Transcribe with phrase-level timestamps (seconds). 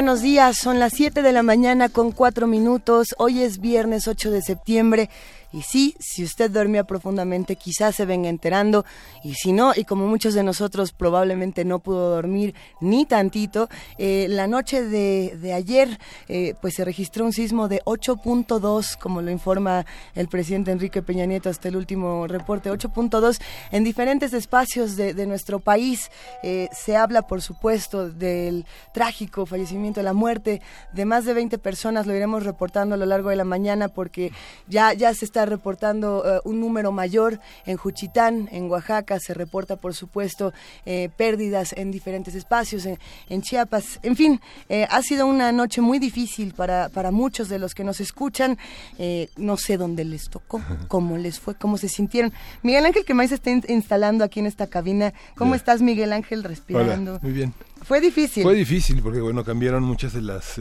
[0.00, 3.08] Buenos días, son las 7 de la mañana con 4 minutos.
[3.18, 5.10] Hoy es viernes 8 de septiembre
[5.52, 8.84] y sí, si usted dormía profundamente, quizás se venga enterando.
[9.24, 13.68] Y si no, y como muchos de nosotros probablemente no pudo dormir ni tantito,
[13.98, 19.30] eh, la noche de, ayer eh, pues se registró un sismo de 8.2, como lo
[19.30, 23.40] informa el presidente Enrique Peña Nieto hasta el último reporte, 8.2
[23.72, 26.10] en diferentes espacios de, nuestro país.
[26.42, 32.06] Eh, se habla, por supuesto, del trágico fallecimiento, la muerte de más de 20 personas.
[32.06, 34.32] Lo iremos reportando a lo largo de la mañana porque
[34.66, 39.76] ya, ya se está reportando eh, un número mayor en Juchitán, en Oaxaca, se reporta
[39.76, 40.52] por supuesto
[40.86, 45.98] eh, pérdidas en diferentes espacios, en, Chiapas, en fin, eh, ha sido una noche muy
[45.98, 48.58] difícil para, para muchos de los que nos escuchan,
[49.36, 52.32] no sé dónde les tocó, cómo les fue, cómo se sintieron.
[52.62, 57.18] Miguel Ángel que más está instalando aquí en esta cabina, ¿cómo estás Miguel Ángel respirando?
[57.22, 57.54] muy bien.
[57.82, 58.42] Fue difícil.
[58.42, 60.58] Fue difícil porque bueno, cambiaron muchas de las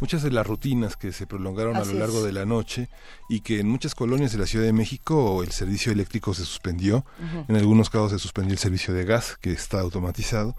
[0.00, 2.88] muchas de las rutinas que se prolongaron a lo largo de la noche
[3.28, 7.04] y que en muchas colonias de la Ciudad de México el servicio eléctrico se suspendió,
[7.48, 10.56] en algunos casos se suspendió el servicio de gas que está automatizado.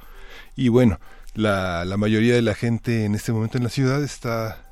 [0.55, 0.99] Y bueno,
[1.33, 4.68] la, la mayoría de la gente en este momento en la ciudad está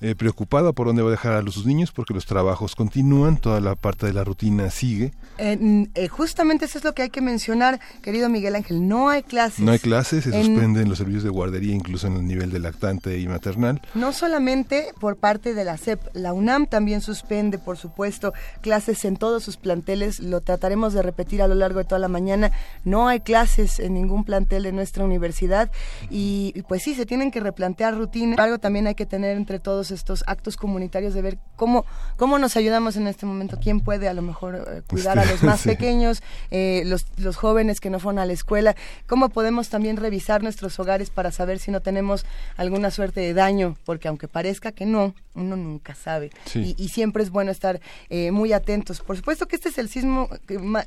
[0.00, 3.36] eh, preocupada por dónde va a dejar a los, sus niños porque los trabajos continúan,
[3.36, 5.12] toda la parte de la rutina sigue.
[5.38, 9.60] Eh, justamente eso es lo que hay que mencionar, querido Miguel Ángel, no hay clases.
[9.60, 13.18] No hay clases, se suspenden los servicios de guardería incluso en el nivel de lactante
[13.18, 13.82] y maternal.
[13.94, 19.16] No solamente por parte de la SEP, la UNAM también suspende, por supuesto, clases en
[19.16, 22.52] todos sus planteles, lo trataremos de repetir a lo largo de toda la mañana,
[22.84, 25.70] no hay clases en ningún plantel de nuestra universidad
[26.10, 29.58] y, y pues sí, se tienen que replantear rutinas, algo también hay que tener entre
[29.58, 31.84] todos estos actos comunitarios de ver cómo,
[32.16, 35.42] cómo nos ayudamos en este momento, quién puede a lo mejor eh, cuidar a los
[35.44, 39.96] más pequeños, eh, los, los jóvenes que no fueron a la escuela, cómo podemos también
[39.96, 42.24] revisar nuestros hogares para saber si no tenemos
[42.56, 46.30] alguna suerte de daño, porque aunque parezca que no, uno nunca sabe.
[46.54, 49.00] Y, siempre es bueno estar eh, muy atentos.
[49.00, 50.28] Por supuesto que este es el sismo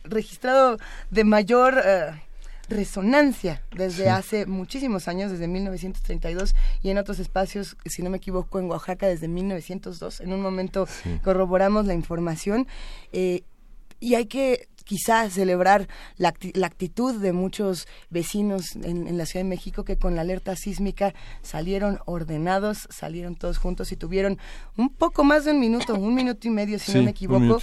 [0.03, 0.77] registrado
[1.11, 1.81] de mayor
[2.69, 8.59] resonancia desde hace muchísimos años, desde 1932 y en otros espacios, si no me equivoco,
[8.59, 10.21] en Oaxaca desde 1902.
[10.21, 10.87] En un momento
[11.23, 12.67] corroboramos la información
[13.11, 13.43] eh,
[13.99, 15.87] y hay que quizás celebrar
[16.17, 21.13] la, actitud de muchos vecinos en, la Ciudad de México que con la alerta sísmica
[21.41, 24.37] salieron ordenados, salieron todos juntos y tuvieron
[24.77, 27.59] un poco más de un minuto, un minuto y medio, si no me equivoco,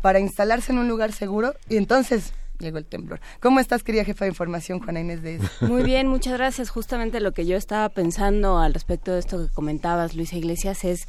[0.00, 1.54] para instalarse en un lugar seguro.
[1.68, 3.20] Y entonces llegó el temblor.
[3.40, 6.70] ¿Cómo estás, querida jefa de información, Juana Inés de Muy bien, muchas gracias.
[6.70, 11.08] Justamente lo que yo estaba pensando al respecto de esto que comentabas, Luisa Iglesias, es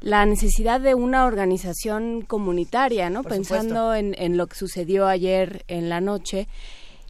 [0.00, 3.22] la necesidad de una organización comunitaria, ¿no?
[3.22, 6.48] Pensando en, en lo que sucedió ayer en la noche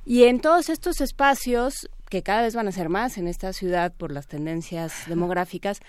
[0.04, 3.92] y en todos estos espacios que cada vez van a ser más en esta ciudad
[3.96, 5.80] por las tendencias demográficas,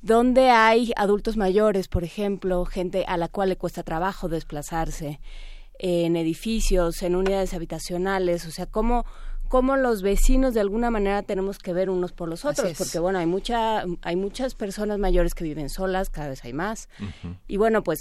[0.00, 5.20] donde hay adultos mayores, por ejemplo, gente a la cual le cuesta trabajo desplazarse,
[5.78, 9.04] en edificios, en unidades habitacionales, o sea, cómo,
[9.48, 13.18] cómo los vecinos de alguna manera tenemos que ver unos por los otros, porque bueno,
[13.18, 16.88] hay mucha, hay muchas personas mayores que viven solas, cada vez hay más,
[17.46, 18.00] y bueno, pues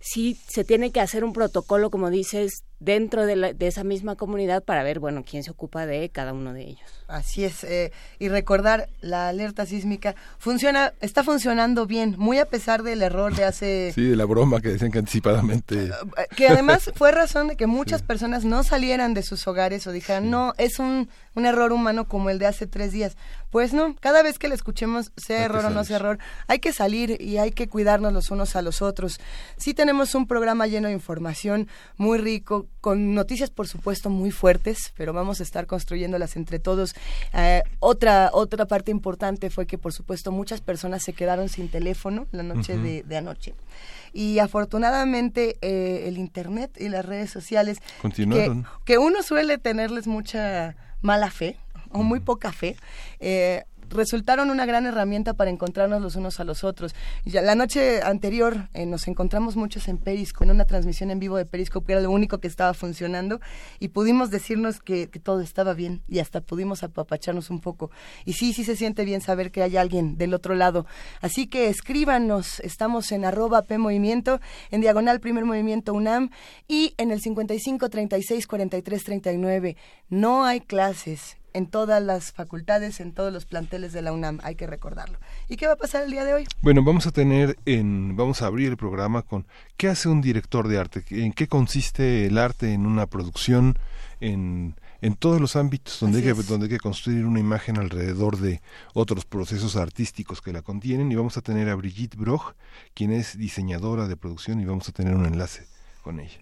[0.00, 4.62] sí se tiene que hacer un protocolo, como dices, dentro de, de, esa misma comunidad
[4.62, 7.04] para ver, bueno, quién se ocupa de cada uno de ellos.
[7.08, 12.82] Así es, eh, y recordar la alerta sísmica funciona, está funcionando bien, muy a pesar
[12.82, 13.92] del error de hace...
[13.98, 15.86] Sí, de la broma que decían que anticipadamente...
[15.86, 15.90] Eh,
[16.36, 20.30] que además fue razón de que muchas personas no salieran de sus hogares o dijeran,
[20.30, 23.16] no, es un, un error humano como el de hace tres días.
[23.50, 26.72] Pues no, cada vez que le escuchemos, sea error o no sea error, hay que
[26.72, 29.18] salir y hay que cuidarnos los unos a los otros.
[29.56, 34.92] Sí tenemos un programa lleno de información muy rico, con noticias por supuesto muy fuertes,
[34.96, 36.94] pero vamos a estar construyéndolas entre todos.
[37.34, 42.26] Eh, otra, otra parte importante fue que por supuesto muchas personas se quedaron sin teléfono
[42.32, 43.54] la noche de, anoche.
[44.12, 48.66] Y afortunadamente eh, el Internet y las redes sociales, Continuaron.
[48.84, 51.56] Que, uno suele tenerles mucha mala fe
[51.90, 52.76] o muy poca fe,
[53.20, 56.94] eh, resultaron una gran herramienta para encontrarnos los unos a los otros.
[57.24, 61.36] Ya, la noche anterior eh, nos encontramos muchos en Periscope, en una transmisión en vivo
[61.36, 63.40] de Periscope, que era lo único que estaba funcionando,
[63.78, 67.90] y pudimos decirnos que, que, todo estaba bien y hasta pudimos apapacharnos un poco.
[68.24, 70.86] Y sí, sí se siente bien saber que hay alguien del otro lado.
[71.20, 76.30] Así que escríbanos, estamos en arroba P Movimiento, en diagonal Primer Movimiento UNAM
[76.66, 79.76] y en el 55 36 43 39.
[80.10, 84.54] No hay clases en todas las facultades, en todos los planteles de la UNAM, hay
[84.54, 85.18] que recordarlo.
[85.48, 86.46] ¿Y qué va a pasar el día de hoy?
[86.62, 89.46] Bueno, vamos a tener en vamos a abrir el programa con
[89.76, 91.04] ¿qué hace un director de arte?
[91.10, 93.78] ¿En qué consiste el arte en una producción
[94.20, 98.36] en en todos los ámbitos donde hay, que, donde hay que construir una imagen alrededor
[98.38, 98.60] de
[98.94, 102.54] otros procesos artísticos que la contienen y vamos a tener a Brigitte Broch,
[102.94, 105.66] quien es diseñadora de producción y vamos a tener un enlace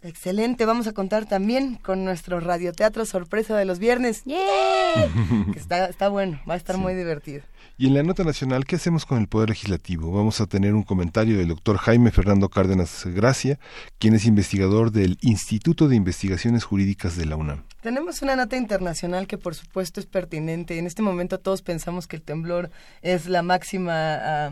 [0.02, 4.22] Excelente, vamos a contar también con nuestro radioteatro sorpresa de los viernes.
[5.52, 7.42] que está, está bueno, va a estar muy divertido.
[7.78, 10.10] Y en la nota nacional, ¿qué hacemos con el Poder Legislativo?
[10.10, 13.58] Vamos a tener un comentario del doctor Jaime Fernando Cárdenas Gracia,
[13.98, 17.64] quien es investigador del Instituto de Investigaciones Jurídicas de la UNAM.
[17.82, 20.78] Tenemos una nota internacional que por supuesto es pertinente.
[20.78, 22.70] En este momento todos pensamos que el temblor
[23.02, 24.50] es la máxima,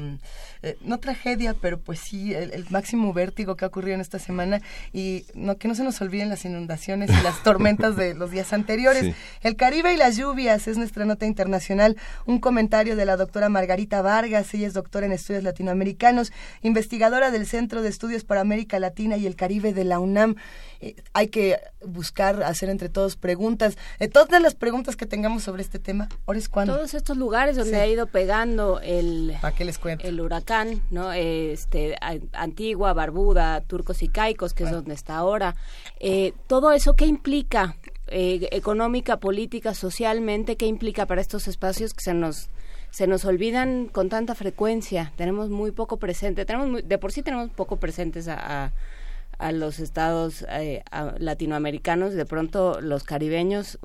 [0.63, 4.61] eh, no tragedia, pero pues sí, el, máximo vértigo que ha ocurrido en esta semana
[4.95, 8.53] y no, que no se nos olviden las inundaciones y las tormentas de los días
[8.53, 9.13] anteriores.
[9.43, 11.97] El Caribe y las lluvias es nuestra nota internacional.
[12.27, 16.33] Un comentario de la doctora Margarita Vargas, ella es doctora en estudios latinoamericanos,
[16.63, 20.37] investigadora del Centro de Estudios para América Latina y el Caribe de la UNAM.
[20.81, 23.77] Eh, hay que buscar hacer entre todos preguntas.
[23.99, 26.77] Eh, todas las preguntas que tengamos sobre este tema, ahora es cuando.
[26.77, 31.13] Todos estos lugares donde ha ido pegando el, les el huracán, ¿no?
[31.13, 31.97] Este,
[32.33, 35.57] Antigua, Barbuda, Turcos y Caicos, que es donde está ahora.
[36.01, 37.77] Eh, todo eso, ¿qué implica?
[38.07, 42.51] económica, política, socialmente, ¿qué implica para estos espacios que se nos
[42.91, 45.13] se nos olvidan con tanta frecuencia.
[45.17, 48.73] Tenemos muy poco presente, tenemos de por sí tenemos poco presentes a,
[49.39, 50.83] a los estados eh,
[51.19, 53.79] latinoamericanos, de pronto los caribeños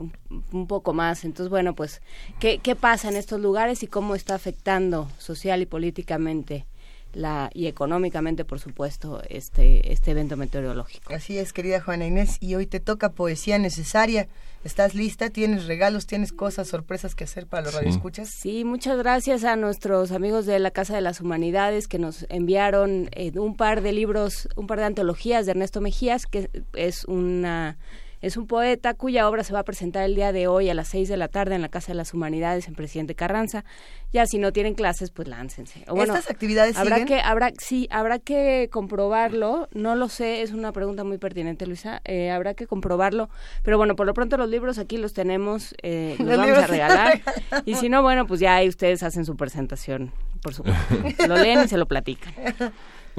[0.52, 1.25] un, poco más.
[1.25, 2.02] Entonces, bueno, pues,
[2.40, 6.66] ¿qué, ¿qué pasa en estos lugares y cómo está afectando social y políticamente?
[7.14, 11.14] La, y económicamente, por supuesto, este, este evento meteorológico.
[11.14, 14.28] Así es, querida Juana Inés, y hoy te toca poesía necesaria
[14.66, 15.30] ¿Estás lista?
[15.30, 16.06] ¿Tienes regalos?
[16.06, 18.28] ¿Tienes cosas, sorpresas que hacer para los radioescuchas?
[18.28, 23.10] Sí, muchas gracias a nuestros amigos de la Casa de las Humanidades que nos enviaron
[23.14, 27.78] eh, un par de libros, un par de antologías de Ernesto Mejías, que es una
[28.21, 30.89] es un poeta cuya obra se va a presentar el día de hoy a las
[30.89, 33.63] seis de la tarde en la Casa de las Humanidades en Presidente Carranza.
[34.12, 35.86] Ya si no tienen clases, pues láncense.
[35.88, 39.69] ¿Estas actividades habrá que habrá sí habrá que comprobarlo.
[39.74, 42.01] No lo sé, es una pregunta muy pertinente, Luisa.
[42.06, 43.30] Eh, habrá que comprobarlo.
[43.63, 47.21] Pero bueno, por lo pronto los libros aquí los tenemos, eh, los, vamos a regalar.
[47.66, 50.12] y si no, bueno, pues ya ahí ustedes hacen su presentación,
[50.42, 50.80] por supuesto.
[51.27, 52.33] lo leen y se lo platican.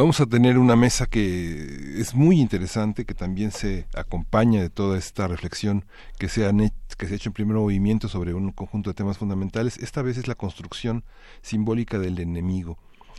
[0.00, 4.96] Vamos a tener una mesa que es muy interesante, que también se acompaña de toda
[4.96, 5.84] esta reflexión
[6.18, 6.50] que se,
[6.96, 9.76] que ha hecho en primer movimiento sobre un conjunto de temas fundamentales.
[9.76, 11.04] Esta vez es la construcción
[11.42, 12.78] simbólica del enemigo.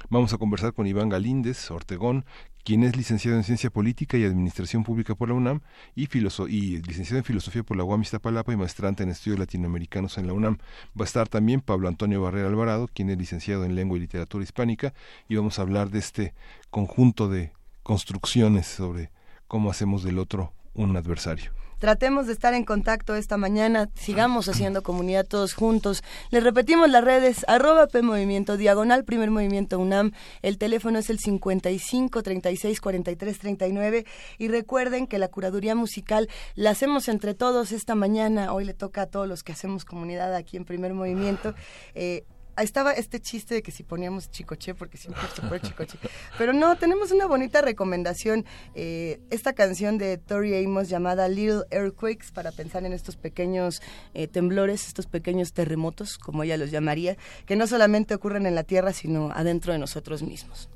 [0.09, 2.25] Vamos a conversar con Iván Galíndez Ortegón,
[2.63, 5.61] quien es licenciado en Ciencia Política y Administración Pública por la UNAM
[5.95, 10.33] y, licenciado en Filosofía por la UAM Iztapalapa y maestrante en Estudios Latinoamericanos en la
[10.33, 10.57] UNAM.
[10.99, 14.43] Va a estar también Pablo Antonio Barrera Alvarado, quien es licenciado en Lengua y Literatura
[14.43, 14.93] Hispánica,
[15.27, 16.33] y vamos a hablar de este
[16.69, 17.51] conjunto de
[17.83, 19.11] construcciones sobre
[19.47, 21.60] cómo hacemos del otro un adversario.
[21.81, 26.03] Tratemos de estar en contacto esta mañana, sigamos haciendo comunidad todos juntos.
[26.29, 30.11] Les repetimos las redes, arroba P Movimiento, diagonal Primer Movimiento UNAM,
[30.43, 34.05] el teléfono es el 55 36 43 39
[34.37, 39.01] y recuerden que la curaduría musical la hacemos entre todos esta mañana, hoy le toca
[39.01, 41.55] a todos los que hacemos comunidad aquí en Primer Movimiento.
[41.95, 42.25] Eh,
[42.63, 45.97] estaba este chiste de que si poníamos chicoche, porque siempre se pone chicoche.
[46.37, 48.45] Pero no, tenemos una bonita recomendación.
[48.75, 53.81] Eh, esta canción de Tori Amos llamada Little Earthquakes para pensar en estos pequeños
[54.13, 58.63] eh, temblores, estos pequeños terremotos, como ella los llamaría, que no solamente ocurren en la
[58.63, 60.69] Tierra, sino adentro de nosotros mismos.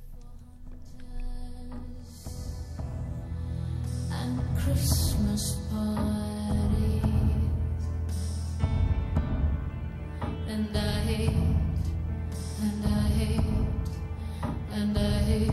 [15.39, 15.51] Hate,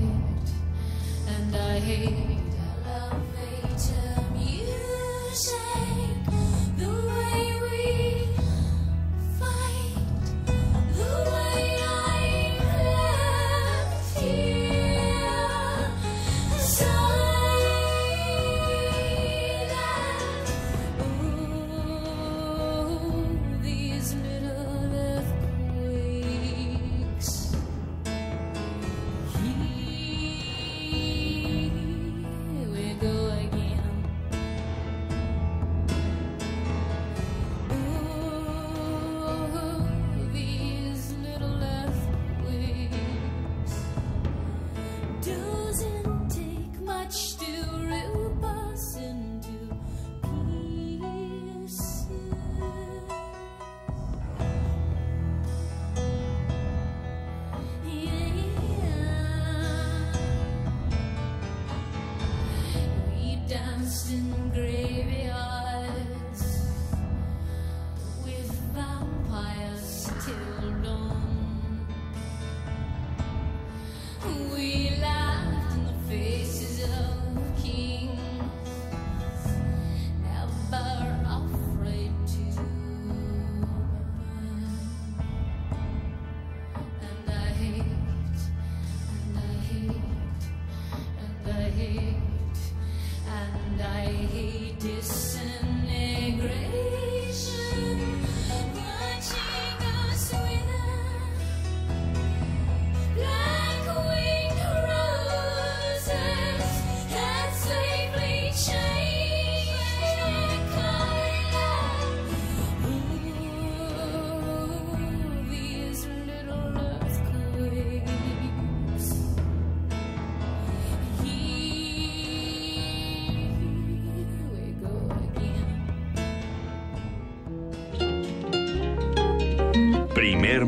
[1.27, 2.32] and I hate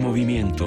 [0.05, 0.67] movimiento.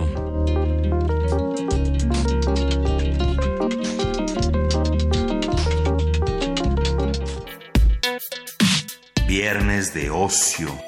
[9.28, 10.87] Viernes de ocio.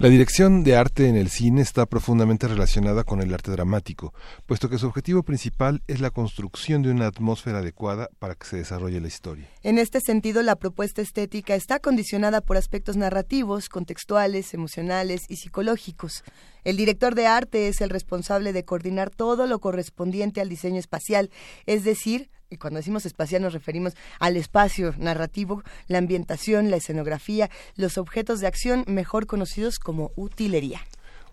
[0.00, 4.14] La dirección de arte en el cine está profundamente relacionada con el arte dramático,
[4.46, 8.58] puesto que su objetivo principal es la construcción de una atmósfera adecuada para que se
[8.58, 9.48] desarrolle la historia.
[9.64, 16.22] En este sentido, la propuesta estética está condicionada por aspectos narrativos, contextuales, emocionales y psicológicos.
[16.64, 21.30] El director de arte es el responsable de coordinar todo lo correspondiente al diseño espacial,
[21.66, 27.50] es decir, y cuando decimos espacial nos referimos al espacio narrativo, la ambientación, la escenografía,
[27.76, 30.80] los objetos de acción mejor conocidos como utilería.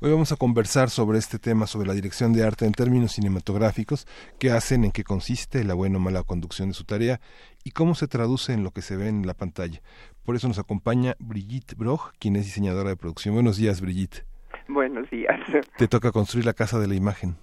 [0.01, 4.05] Hoy vamos a conversar sobre este tema, sobre la dirección de arte en términos cinematográficos,
[4.39, 7.21] qué hacen, en qué consiste la buena o mala conducción de su tarea
[7.63, 9.81] y cómo se traduce en lo que se ve en la pantalla.
[10.23, 13.35] Por eso nos acompaña Brigitte Broch, quien es diseñadora de producción.
[13.35, 14.25] Buenos días, Brigitte.
[14.67, 15.39] Buenos días.
[15.77, 17.35] Te toca construir la casa de la imagen.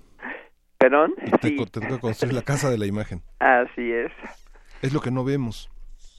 [0.79, 1.15] ¿Perdón?
[1.41, 3.23] Te, toca construir la casa de la imagen.
[3.39, 4.11] Así es.
[4.83, 5.71] Es lo que no vemos.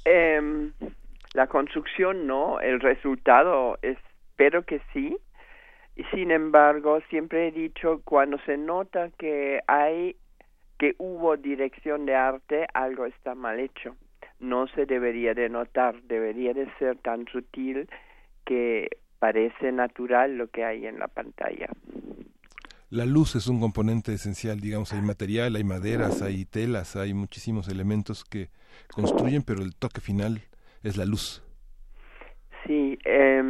[0.05, 0.71] Em,
[1.33, 5.17] la construcción no, el resultado espero que sí.
[6.11, 10.15] Sin embargo, siempre he dicho cuando se nota que hay
[10.79, 13.95] que hubo dirección de arte, algo está mal hecho.
[14.39, 17.87] No se debería de notar, debería de ser tan sutil
[18.45, 18.89] que
[19.23, 21.67] parece natural lo que hay en la pantalla.
[22.89, 27.69] La luz es un componente esencial, digamos, hay material, hay maderas, hay telas, hay muchísimos
[27.69, 28.49] elementos que
[28.93, 30.41] construyen, pero el toque final
[30.83, 31.41] es la luz.
[32.67, 33.41] Sí, eh,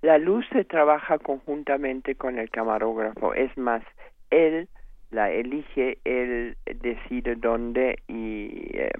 [0.00, 3.82] la luz se trabaja conjuntamente con el camarógrafo, es más,
[4.30, 4.68] él
[5.10, 8.92] la elige, él decide dónde y eh,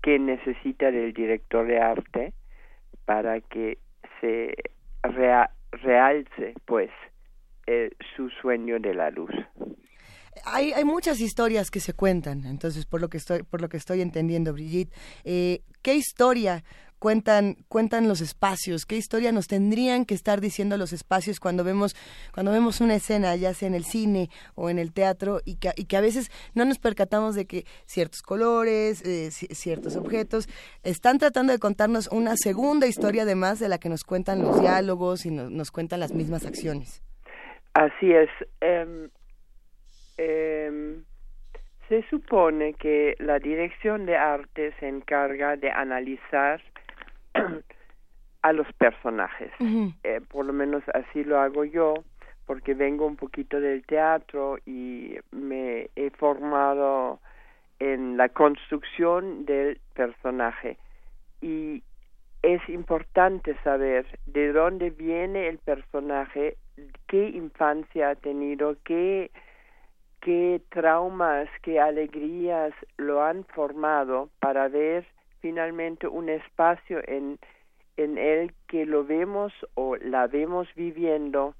[0.00, 2.32] qué necesita del director de arte
[3.04, 3.78] para que
[4.20, 4.54] se
[5.02, 6.90] realce, pues,
[7.66, 9.30] eh, su sueño de la luz.
[10.44, 13.76] Hay, hay, muchas historias que se cuentan, entonces por lo que estoy, por lo que
[13.76, 16.62] estoy entendiendo, Brigitte, eh, ¿qué historia
[16.98, 18.86] cuentan, cuentan los espacios?
[18.86, 21.94] ¿Qué historia nos tendrían que estar diciendo los espacios cuando vemos,
[22.32, 25.70] cuando vemos una escena, ya sea en el cine o en el teatro, y que,
[25.76, 30.48] y que a veces no nos percatamos de que ciertos colores, eh, ciertos objetos,
[30.82, 35.26] están tratando de contarnos una segunda historia además de la que nos cuentan los diálogos
[35.26, 37.02] y nos cuentan las mismas acciones?
[37.74, 38.30] Así es.
[38.60, 39.08] Em,
[40.16, 41.04] em,
[41.88, 46.60] se supone que la dirección de arte se encarga de analizar
[48.42, 49.52] a los personajes.
[50.04, 51.94] Eh, por lo menos así lo hago yo,
[52.46, 57.20] porque vengo un poquito del teatro y me he formado
[57.78, 60.78] en la construcción del personaje.
[61.40, 61.82] Y
[62.42, 66.56] es importante saber de dónde viene el personaje
[67.06, 69.30] qué infancia ha tenido, qué,
[70.20, 75.06] qué traumas, qué alegrías lo han formado para ver
[75.40, 77.38] finalmente un espacio en,
[77.96, 81.54] en el que lo vemos o la vemos viviendo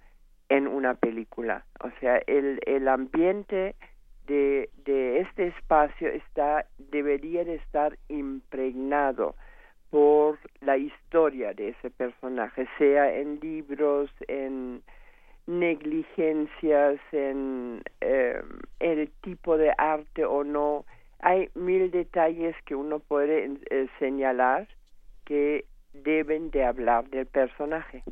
[0.49, 1.65] en una película.
[1.81, 3.75] O sea, el, el ambiente
[4.27, 9.35] de, de este espacio está, debería de estar impregnado
[9.91, 14.83] por la historia de ese personaje, sea en libros, en,
[15.49, 18.43] negligencias en eh,
[18.81, 20.85] el tipo de arte o no.
[21.21, 24.69] Hay mil detalles que uno puede eh, señalar
[25.25, 28.05] que deben de hablar del personaje.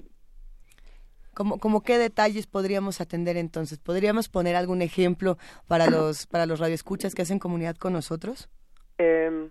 [1.34, 3.78] ¿Cómo, como qué detalles podríamos atender entonces?
[3.78, 5.36] ¿Podríamos poner algún ejemplo
[5.68, 8.48] para los, para los radioescuchas que hacen comunidad con nosotros?
[8.98, 9.50] Em,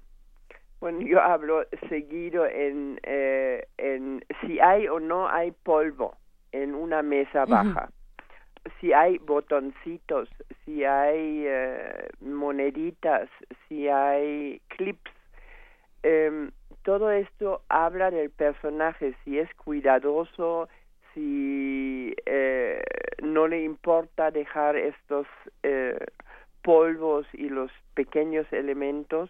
[0.80, 6.16] bueno, yo hablo seguido en, eh, en si hay o no hay polvo
[6.52, 7.90] en una mesa baja.
[8.80, 10.30] Si hay botoncitos,
[10.64, 13.30] si hay eh, moneditas,
[13.68, 15.12] si hay clips,
[16.04, 16.52] em,
[16.84, 20.68] todo esto habla del personaje, si es cuidadoso,
[21.14, 22.84] si eh,
[23.24, 25.28] no le importa dejar estos
[25.64, 25.98] eh,
[26.62, 29.30] polvos y los pequeños elementos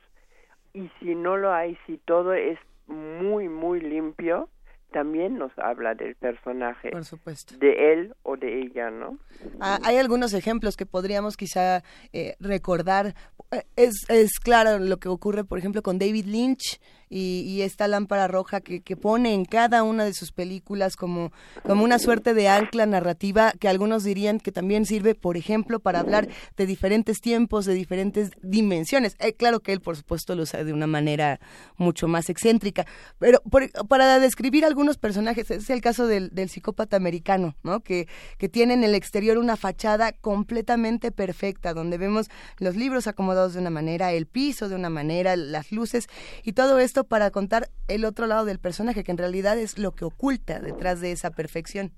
[0.74, 4.50] y si no lo hay, si todo es muy, muy limpio,
[4.96, 6.90] también nos habla del personaje.
[6.90, 7.58] Por supuesto.
[7.58, 9.20] De él o de ella, ¿no?
[9.60, 11.84] Ah, hay algunos ejemplos que podríamos quizá
[12.14, 13.14] eh, recordar.
[13.52, 18.28] Eh, es, es claro lo que ocurre, por ejemplo, con David Lynch y, esta lámpara
[18.28, 21.32] roja que, que, pone en cada una de sus películas como,
[21.64, 26.00] como una suerte de ancla narrativa que algunos dirían que también sirve, por ejemplo, para
[26.00, 29.16] hablar de diferentes tiempos, de diferentes dimensiones.
[29.20, 31.40] Eh, claro que él, por supuesto, lo usa de una manera
[31.78, 32.86] mucho más excéntrica,
[33.20, 33.42] pero
[33.88, 37.82] para describir algunos personajes, es el caso del, del psicópata americano, ¿no?
[37.82, 38.08] Que,
[38.38, 43.60] que tiene en el exterior una fachada completamente perfecta, donde vemos los libros acomodados de
[43.60, 46.08] una manera, el piso de una manera, las luces
[46.44, 49.92] y todo esto para contar el otro lado del personaje, que en realidad es lo
[49.92, 51.92] que oculta detrás de esa perfección,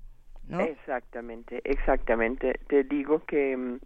[0.46, 0.60] ¿no?
[0.60, 2.58] Exactamente, exactamente.
[2.68, 3.78] Te digo que mm,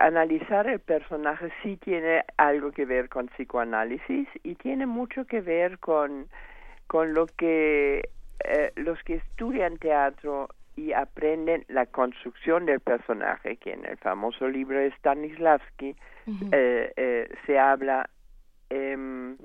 [0.00, 5.78] analizar el personaje sí tiene algo que ver con psicoanálisis y tiene mucho que ver
[5.78, 6.28] con,
[6.86, 8.08] con lo que
[8.44, 14.46] eh, los que estudian teatro y aprenden la construcción del personaje, que en el famoso
[14.46, 15.96] libro de Stanislavski
[16.52, 18.10] eh, eh, se habla
[18.68, 19.36] eh,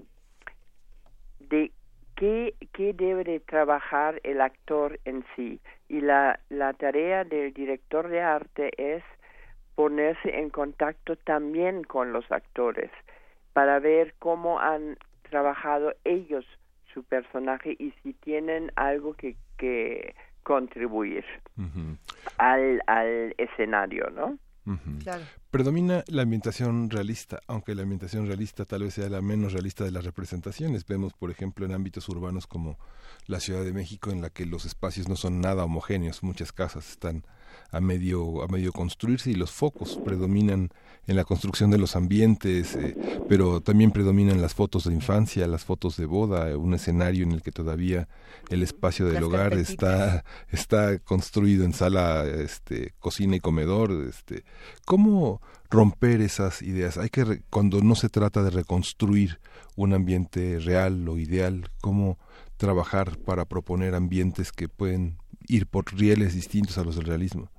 [1.51, 1.71] de
[2.15, 5.59] qué, qué debe de trabajar el actor en sí.
[5.87, 9.03] Y la, la tarea del director de arte es
[9.75, 12.91] ponerse en contacto también con los actores
[13.53, 14.97] para ver cómo han
[15.29, 16.45] trabajado ellos
[16.93, 21.23] su personaje y si tienen algo que, que contribuir
[22.37, 24.37] al, al escenario, ¿no?
[25.49, 29.91] Predomina la ambientación realista, aunque la ambientación realista tal vez sea la menos realista de
[29.91, 30.85] las representaciones.
[30.85, 32.77] Vemos, por ejemplo, en ámbitos urbanos como
[33.25, 36.89] la Ciudad de México, en la que los espacios no son nada homogéneos, muchas casas
[36.89, 37.25] están
[37.71, 40.69] a medio, a medio construirse y los focos predominan
[41.07, 42.95] en la construcción de los ambientes, eh,
[43.27, 47.41] pero también predominan las fotos de infancia, las fotos de boda, un escenario en el
[47.41, 48.07] que todavía
[48.49, 53.91] el espacio del hogar está, está construido en sala, este, cocina y comedor.
[54.07, 54.43] Este,
[54.85, 56.97] ¿Cómo romper esas ideas?
[56.97, 59.39] Hay que, cuando no se trata de reconstruir
[59.75, 62.19] un ambiente real o ideal, ¿cómo
[62.57, 67.49] trabajar para proponer ambientes que pueden ir por rieles distintos a los del realismo?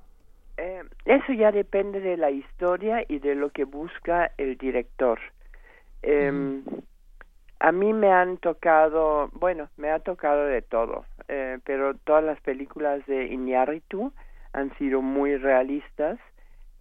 [1.05, 5.19] Eso ya depende de la historia y de lo que busca el director.
[6.01, 6.63] Em,
[7.59, 12.39] a mí me han tocado, bueno, me ha tocado de todo, eh, pero todas las
[12.41, 14.13] películas de Iñárritu
[14.53, 16.19] han sido muy realistas.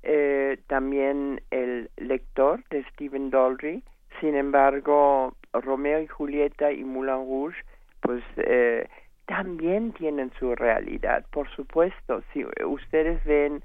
[0.04, 3.82] Eh, también El lector de Stephen Daldry.
[4.20, 7.56] Sin embargo, Romeo y Julieta y Moulin Rouge,
[8.00, 8.88] pues eh,
[9.26, 11.24] también tienen su realidad.
[11.30, 13.62] Por supuesto, si ustedes ven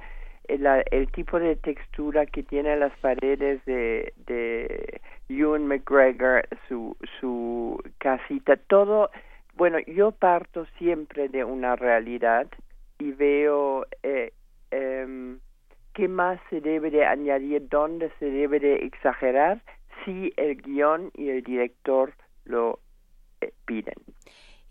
[0.48, 8.56] el, tipo de textura que tiene las paredes de, de Ewan McGregor, su, su casita,
[8.56, 9.10] todo,
[9.56, 12.48] bueno, yo parto siempre de una realidad
[13.00, 14.34] y veo eh,
[14.72, 15.40] em,
[15.94, 19.62] qué más se debe de añadir, dónde se debe de exagerar,
[20.06, 22.14] si el guion y el director
[22.46, 22.80] lo
[23.42, 23.96] eh, piden.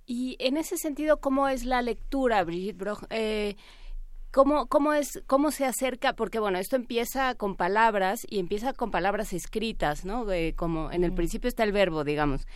[0.07, 3.03] Y en ese sentido, ¿cómo es la lectura, Brigitte Broch?
[3.11, 3.57] Eh,
[4.37, 6.13] ¿Cómo, cómo, es, ¿Cómo se acerca?
[6.13, 10.27] Porque bueno, esto empieza con palabras y empieza con palabras escritas, ¿no?
[10.57, 12.47] como en el principio está el verbo, digamos.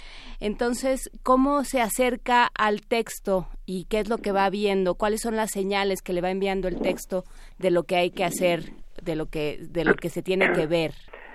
[0.40, 4.94] Entonces, ¿cómo se acerca al texto y qué es lo que va viendo?
[4.94, 7.24] ¿Cuáles son las señales que le va enviando el texto
[7.58, 10.66] de lo que hay que hacer, de lo que, de lo que se tiene que
[10.66, 10.92] ver?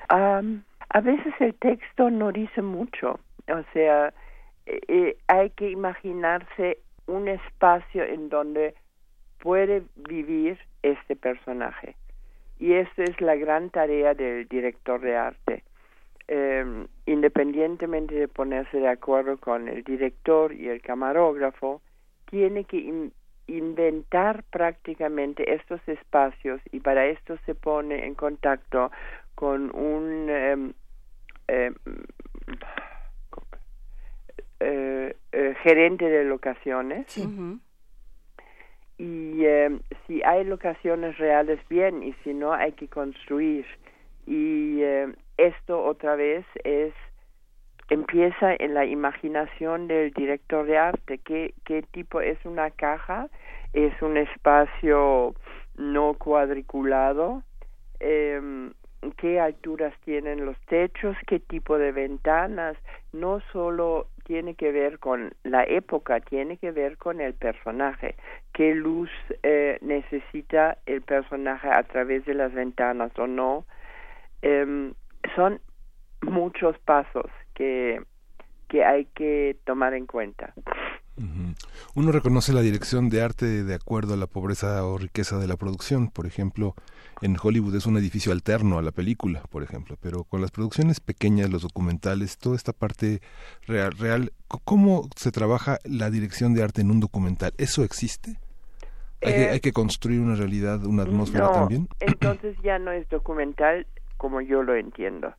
[0.09, 4.13] a veces el texto no dice mucho, o sea,
[4.65, 8.73] eh, eh, hay que imaginarse un espacio en donde
[9.39, 11.95] puede vivir este personaje.
[12.59, 15.63] Y esta es la gran tarea del director de arte.
[16.27, 21.81] Em, independientemente de ponerse de acuerdo con el director y el camarógrafo,
[22.31, 23.11] tiene que
[23.45, 28.91] inventar prácticamente estos espacios y para esto se pone en contacto
[29.35, 30.73] con un em,
[34.65, 37.05] eh, eh, gerente de locaciones.
[38.97, 43.65] Y eh, si hay locaciones reales bien y si no hay que construir.
[44.25, 46.93] Y eh, esto otra vez es
[47.89, 51.19] empieza en la imaginación del director de arte.
[51.19, 53.29] Qué qué tipo es una caja
[53.73, 55.35] es un espacio
[55.77, 57.43] no cuadriculado
[57.99, 58.71] eh,
[59.17, 62.77] qué alturas tienen los techos qué tipo de ventanas
[63.11, 68.15] no solo tiene que ver con la época, tiene que ver con el personaje.
[68.53, 69.09] ¿Qué luz
[69.43, 73.65] eh, necesita el personaje a través de las ventanas o no?
[74.41, 74.93] em,
[75.35, 75.59] son
[76.21, 78.01] muchos pasos que,
[78.67, 80.53] que hay que tomar en cuenta.
[81.95, 85.55] Uno reconoce la dirección de arte de acuerdo a la pobreza o riqueza de la
[85.55, 86.09] producción.
[86.09, 86.75] Por ejemplo,
[87.21, 90.99] en Hollywood es un edificio alterno a la película, por ejemplo, pero con las producciones
[90.99, 93.21] pequeñas, los documentales, toda esta parte
[93.65, 97.53] real, real ¿cómo se trabaja la dirección de arte en un documental?
[97.57, 98.37] ¿Eso existe?
[99.21, 101.87] ¿Hay, que, hay que construir una realidad, una atmósfera también?
[101.99, 105.33] Entonces ya no es documental como yo lo entiendo.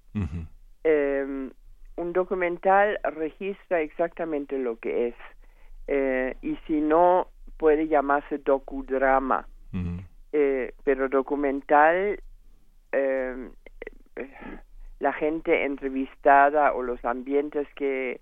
[0.84, 1.50] Em,
[1.96, 5.14] un documental registra exactamente lo que es
[5.86, 9.46] eh, y si no puede llamarse docudrama.
[10.32, 12.18] Eh, pero documental
[12.92, 13.50] eh,
[15.00, 18.20] la gente entrevistada o los ambientes que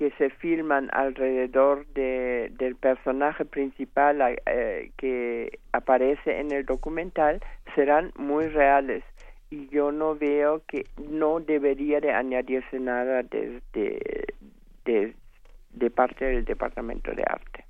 [0.00, 7.42] que se filman alrededor de, del personaje principal eh, que aparece en el documental
[7.74, 9.04] serán muy reales.
[9.50, 14.24] Y yo no veo que no debería de añadirse nada desde
[14.86, 15.14] de,
[15.70, 17.64] de parte del departamento de arte.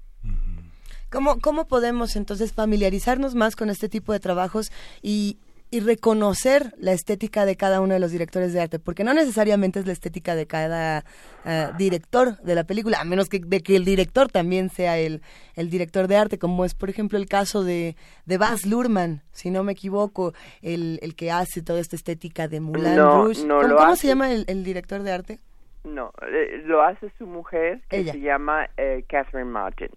[1.11, 4.71] ¿Cómo, ¿Cómo podemos entonces familiarizarnos más con este tipo de trabajos
[5.03, 5.39] y,
[5.71, 9.79] y reconocer la estética de cada uno de los directores de arte, porque no necesariamente
[9.79, 11.05] es la estética de cada
[11.45, 15.23] eh, director de la película, a menos que, de que el director también sea el,
[15.55, 19.51] el director de arte, como es por ejemplo el caso de, de Baz Luhrmann, si
[19.51, 23.47] no me equivoco, el, el que hace toda esta estética de Moulin Rouge.
[23.47, 25.39] ¿Cómo, se llama el, director de arte?
[25.85, 29.91] No, eh, lo hace su mujer, que se llama eh, Catherine Martin.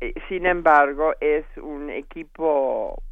[0.00, 3.02] Eh, sin embargo, es un equipo,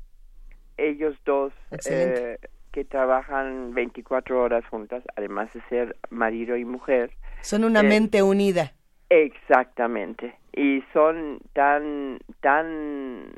[0.76, 1.52] ellos dos,
[1.88, 2.38] eh,
[2.70, 7.10] que trabajan 24 horas juntas, además de ser marido y mujer.
[7.40, 8.72] Son una eh, mente unida.
[9.08, 10.36] Exactamente.
[10.52, 13.32] Y son tan, tan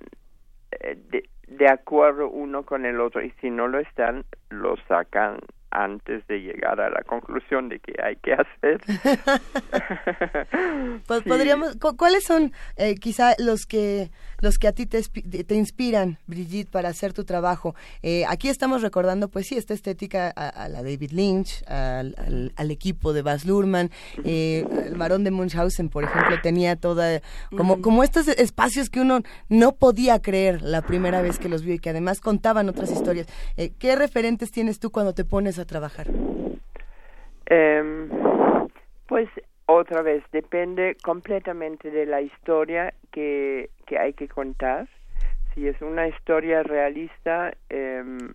[0.81, 3.23] de, de acuerdo uno con el otro.
[3.23, 5.39] Y si no lo están, lo sacan
[5.71, 8.81] antes de llegar a la conclusión de que hay que hacer.
[11.07, 16.19] pues podríamos, ¿cuáles son eh, quizá los que los que a ti te, te inspiran,
[16.27, 17.75] Brigitte, para hacer tu trabajo?
[18.03, 23.13] Eh, aquí estamos recordando, pues sí, esta estética a, la David Lynch, al, al, equipo
[23.13, 23.91] de Baz Luhrmann,
[24.25, 27.21] eh, el varón de Munchausen, por ejemplo, tenía toda
[27.57, 31.75] como como estos espacios que uno no podía creer la primera vez que los vio
[31.75, 33.27] y que además contaban otras historias.
[33.57, 36.07] Eh, ¿Qué referentes tienes tú cuando te pones a trabajar?
[37.47, 38.09] Em,
[39.07, 39.29] pues
[39.71, 44.89] otra vez, depende completamente de la historia que, que hay que contar.
[45.55, 48.33] Si es una historia realista, em,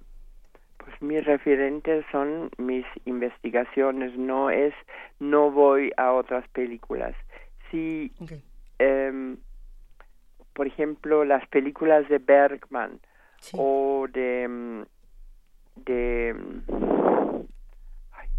[0.77, 4.75] pues mis referentes son mis investigaciones, no es,
[5.19, 7.15] no voy a otras películas.
[7.71, 8.11] Si,
[8.77, 9.37] em,
[10.53, 12.99] por ejemplo, las películas de Bergman
[13.53, 14.85] o de
[15.77, 16.35] de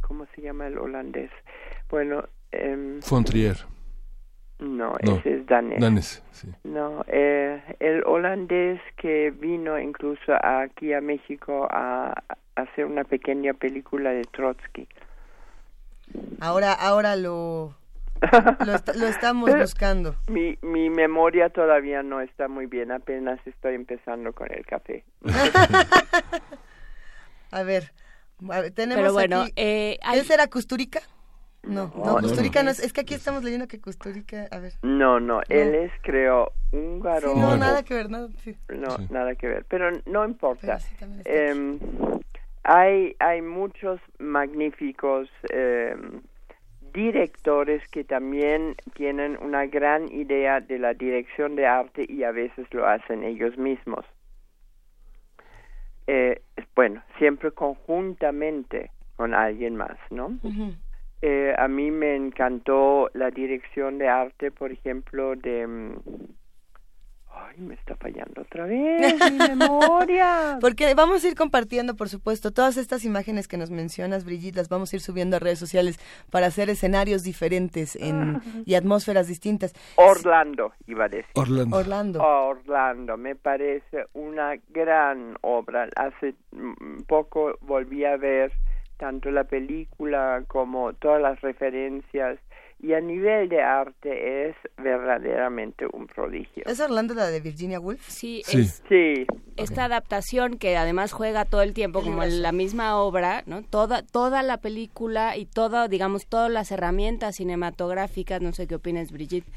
[0.01, 1.31] ¿cómo se llama el holandés?
[1.91, 3.57] Bueno, eh, Fontrier.
[4.59, 6.23] No, ese es danés.
[6.31, 6.49] sí.
[6.63, 12.23] No, eh, el holandés que vino incluso aquí a México a,
[12.55, 14.87] hacer una pequeña película de Trotsky.
[16.41, 17.75] Ahora, ahora lo,
[18.65, 20.15] lo, estamos buscando.
[20.29, 25.05] Mi, mi memoria todavía no está muy bien, apenas estoy empezando con el café.
[27.51, 27.93] A ver,
[28.75, 29.53] tenemos Pero bueno, aquí...
[29.57, 31.01] Eh, ¿Él será Custurica?
[31.67, 34.75] No, no, Custurica no, es, es que aquí estamos leyendo que Custurica, a ver.
[34.83, 37.33] No, no, él es creo húngaro.
[37.35, 38.29] Sí, no, nada que ver, no,
[38.69, 40.79] no nada que ver, pero no importa.
[41.25, 41.79] eh,
[42.63, 45.97] hay hay muchos magníficos eh,
[46.93, 52.67] directores que también tienen una gran idea de la dirección de arte y a veces
[52.73, 54.05] lo hacen ellos mismos
[56.07, 56.43] eh,
[56.75, 60.39] bueno, siempre conjuntamente con alguien más, ¿no?
[61.27, 65.67] Eh, a mí me encantó la dirección de arte, por ejemplo, de...
[65.67, 65.95] Mm,
[67.37, 70.59] Ay, me está fallando otra vez mi memoria.
[70.61, 74.69] Porque vamos a ir compartiendo, por supuesto, todas estas imágenes que nos mencionas, Brigitte, las
[74.69, 75.99] vamos a ir subiendo a redes sociales
[76.31, 79.73] para hacer escenarios diferentes en, y atmósferas distintas.
[79.97, 81.33] Orlando, iba a decir.
[81.35, 81.77] Orlando.
[81.77, 82.23] Orlando.
[82.23, 85.89] Orlando, me parece una gran obra.
[85.97, 86.35] Hace
[87.09, 88.53] poco volví a ver
[88.97, 92.39] tanto la película como todas las referencias
[92.81, 96.65] y a nivel de arte es verdaderamente un prodigio.
[96.67, 98.07] ¿Es Orlando la de Virginia Woolf?
[98.07, 99.27] Sí, Es, sí.
[99.57, 103.63] Esta adaptación que además juega todo el tiempo como en la misma obra, ¿no?
[103.63, 109.13] Toda toda la película y toda, digamos, todas las herramientas cinematográficas, no sé qué opinas
[109.13, 109.49] Brigitte,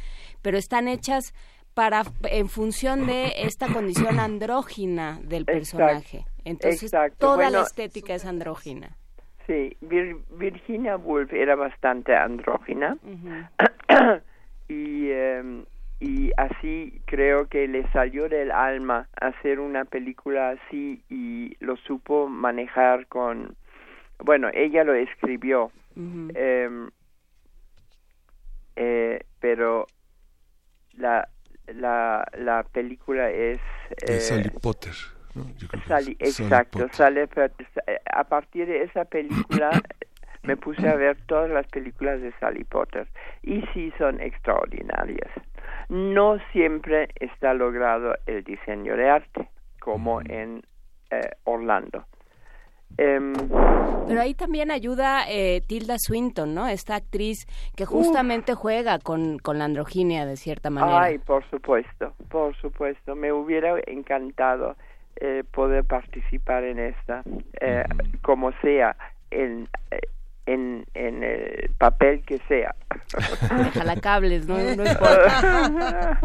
[0.41, 1.33] pero están hechas
[1.73, 6.25] para en función de esta condición andrógina del personaje.
[6.45, 8.97] Entonces, toda la estética es andrógina.
[9.47, 12.97] Sí, Virginia Woolf era bastante andrógina.
[14.69, 15.63] Y, em,
[16.01, 22.27] y así creo que le salió del alma hacer una película así y lo supo
[22.27, 23.55] manejar con,
[24.19, 26.89] bueno, ella lo escribió, em,
[28.75, 29.87] eh, pero
[30.97, 31.29] la,
[31.67, 33.61] la, la película es...
[35.37, 37.29] Eh, Sally Potter exacto, sale,
[38.11, 39.69] a partir de esa película
[40.43, 43.07] me puse a ver todas las películas de Sally Potter
[43.43, 45.31] y sí son extraordinarias.
[45.89, 50.63] No siempre está logrado el diseño de arte como en
[51.11, 52.05] eh, Orlando.
[52.97, 53.33] Em,
[54.07, 56.67] Pero ahí también ayuda eh, Tilda Swinton, ¿no?
[56.67, 57.45] Esta actriz
[57.75, 61.03] que justamente juega con, con la androginia de cierta manera.
[61.03, 63.15] Ay, por supuesto, por supuesto.
[63.15, 64.75] Me hubiera encantado
[65.19, 67.23] eh, poder participar en esta,
[67.59, 67.83] eh,
[68.21, 68.95] como sea,
[69.31, 69.99] en, eh,
[70.45, 72.75] en, en el papel que sea.
[74.01, 74.57] cables, ¿no?
[74.57, 76.19] no importa.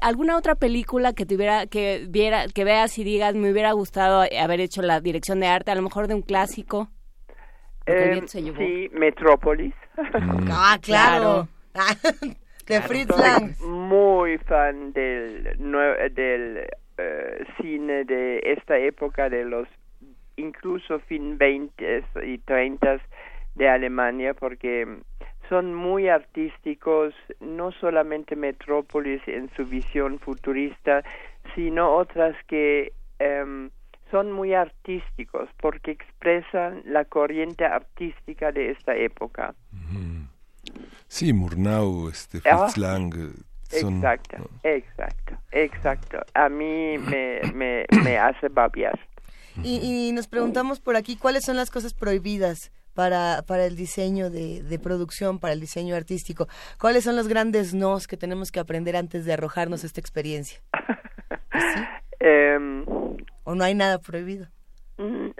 [0.00, 4.60] ¿Alguna otra película que tuviera, que viera, que veas y digas, me hubiera gustado haber
[4.60, 6.88] hecho la dirección de arte, a lo mejor de un clásico?
[8.26, 9.74] sí, Metrópolis.
[9.96, 10.48] Mm.
[10.50, 11.48] Ah, claro.
[12.66, 13.58] de Fritz Lang.
[13.60, 15.56] Muy fan del,
[16.14, 16.68] del
[17.02, 19.68] eh, cine de esta época de los
[20.36, 23.00] incluso fin 20 y 30
[23.54, 24.86] de Alemania porque
[25.48, 31.02] son muy artísticos, no solamente Metrópolis en su visión futurista,
[31.54, 33.70] sino otras que em,
[34.10, 39.54] son muy artísticos porque expresan la corriente artística de esta época.
[41.08, 43.14] Sí, Murnau, este, Fritz Lang,
[43.72, 46.18] exacto, exacto, exacto.
[46.34, 48.98] A mí me, me, me hace babiar.
[49.62, 54.30] Y, y, nos preguntamos por aquí, ¿cuáles son las cosas prohibidas para, para el diseño
[54.30, 56.48] de, de, producción, para el diseño artístico?
[56.80, 60.60] ¿Cuáles son los grandes nos que tenemos que aprender antes de arrojarnos esta experiencia?
[62.24, 62.84] Em,
[63.42, 64.46] ¿O no hay nada prohibido?
[64.96, 65.30] Mm,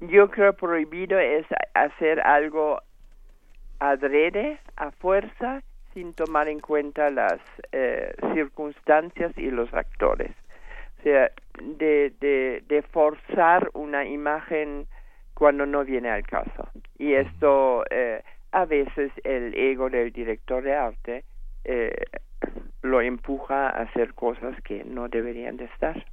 [0.10, 2.80] yo creo prohibido es hacer algo
[3.78, 5.62] adrede, a fuerza,
[5.96, 7.40] sin tomar en cuenta las
[7.72, 10.30] eh, circunstancias y los actores.
[10.98, 11.30] O sea,
[11.62, 14.86] de, de, de forzar una imagen
[15.32, 16.68] cuando no viene al caso.
[16.98, 21.24] Y esto eh, a veces el ego del director de arte
[21.64, 22.04] eh,
[22.82, 26.04] lo empuja a hacer cosas que no deberían de estar.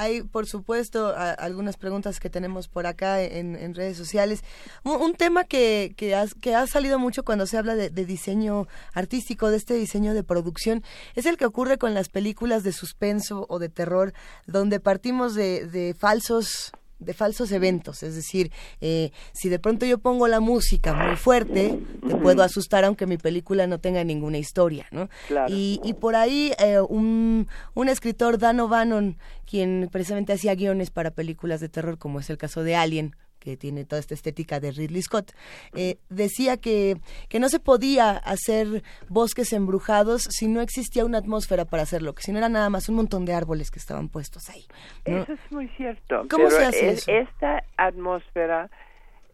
[0.00, 4.42] Hay, por supuesto, algunas preguntas que tenemos por acá en, redes sociales.
[4.82, 9.74] Un, tema que, que, ha, salido mucho cuando se habla de, diseño artístico, de este
[9.74, 10.82] diseño de producción,
[11.16, 14.14] es el que ocurre con las películas de suspenso o de terror,
[14.46, 19.98] donde partimos de, de falsos de falsos eventos, es decir, eh, si de pronto yo
[19.98, 24.86] pongo la música muy fuerte, te puedo asustar aunque mi película no tenga ninguna historia,
[24.92, 25.08] ¿no?
[25.48, 31.10] Y, y por ahí eh, un, un escritor, Dan O'Bannon, quien precisamente hacía guiones para
[31.10, 34.70] películas de terror, como es el caso de Alien, que tiene toda esta estética de
[34.70, 35.32] Ridley Scott,
[35.74, 36.96] eh, decía que,
[37.28, 42.22] que no se podía hacer bosques embrujados si no existía una atmósfera para hacerlo, que
[42.22, 44.66] si no era nada más un montón de árboles que estaban puestos ahí.
[45.04, 46.26] Eso es muy cierto.
[46.30, 47.10] ¿Cómo se hace eso?
[47.10, 48.70] Esta atmósfera,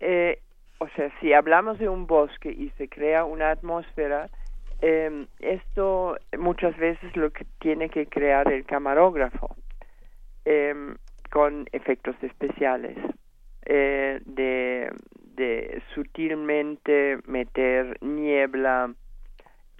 [0.00, 0.40] eh,
[0.78, 4.30] o sea, si hablamos de un bosque y se crea una atmósfera,
[4.82, 9.56] eh, esto muchas veces lo que tiene que crear el camarógrafo
[11.32, 12.96] con efectos especiales.
[13.68, 14.92] Eh, de,
[15.34, 18.94] de sutilmente meter niebla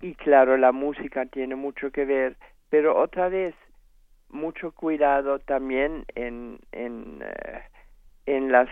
[0.02, 2.36] y claro la música tiene mucho que ver
[2.68, 3.54] pero otra vez
[4.28, 7.62] mucho cuidado también en en, eh,
[8.26, 8.68] en las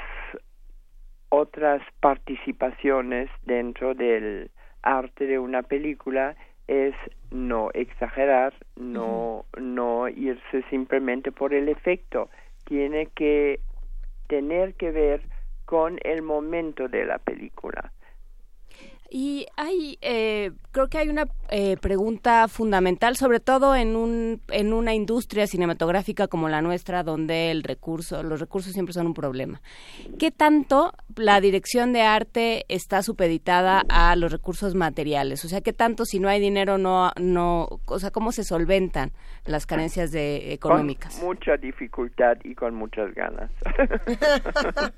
[1.29, 4.51] otras participaciones dentro del
[4.83, 6.95] arte de una película es
[7.31, 12.31] no exagerar, no, no irse simplemente por el efecto.
[12.65, 13.61] Tiene que
[14.27, 15.23] tener que ver
[15.65, 17.94] con el momento de la película.
[19.17, 24.73] Y hay, eh, creo que hay una eh, pregunta fundamental, sobre todo en, un, en
[24.73, 29.61] una industria cinematográfica como la nuestra, donde el recurso, los recursos siempre son un problema.
[30.19, 35.45] ¿Qué tanto la dirección de arte está supeditada a los recursos materiales?
[35.45, 39.13] O sea, ¿qué tanto si no hay dinero no, no, o sea, cómo se solventan
[39.47, 41.15] las carencias de, económicas?
[41.19, 43.49] Con mucha dificultad y con muchas ganas.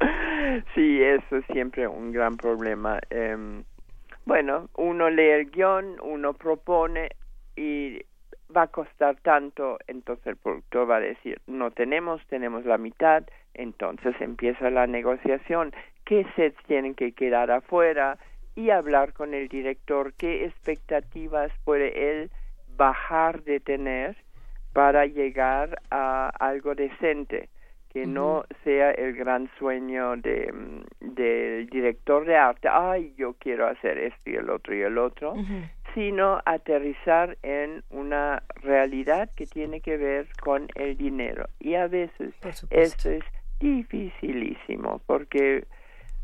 [0.74, 2.98] sí, eso es siempre un gran problema.
[3.10, 3.57] Em,
[4.28, 7.08] bueno, uno lee el guion, uno propone
[7.56, 7.98] y
[8.54, 13.24] va a costar tanto, entonces el productor va a decir, no tenemos, tenemos la mitad,
[13.54, 15.72] entonces empieza la negociación,
[16.04, 18.18] qué sets tienen que quedar afuera
[18.54, 22.30] y hablar con el director qué expectativas puede él
[22.76, 24.14] bajar de tener
[24.74, 27.48] para llegar a algo decente
[27.92, 33.66] que no sea el gran sueño de mm, del director de arte ay yo quiero
[33.66, 35.34] hacer esto y el otro y el otro
[35.94, 41.48] sino aterrizar en una realidad que tiene que ver con el dinero.
[41.58, 42.34] Y a veces
[42.70, 43.24] esto es
[43.58, 45.66] dificilísimo porque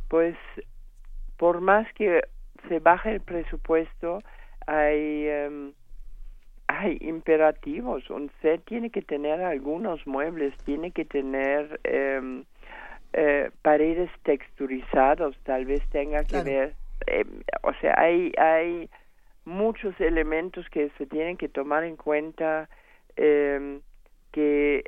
[0.09, 0.37] pues
[1.37, 2.23] por más que
[2.69, 4.21] se baje el presupuesto
[4.67, 5.73] hay em,
[6.69, 8.09] hay imperativos.
[8.11, 12.45] Un set tiene que tener algunos muebles, tiene que tener em,
[13.13, 16.75] eh, paredes texturizadas, tal vez tenga que ver,
[17.07, 18.89] em, o sea, hay, hay
[19.45, 22.69] muchos elementos que se tienen que tomar en cuenta
[23.17, 23.81] eh,
[24.33, 24.85] que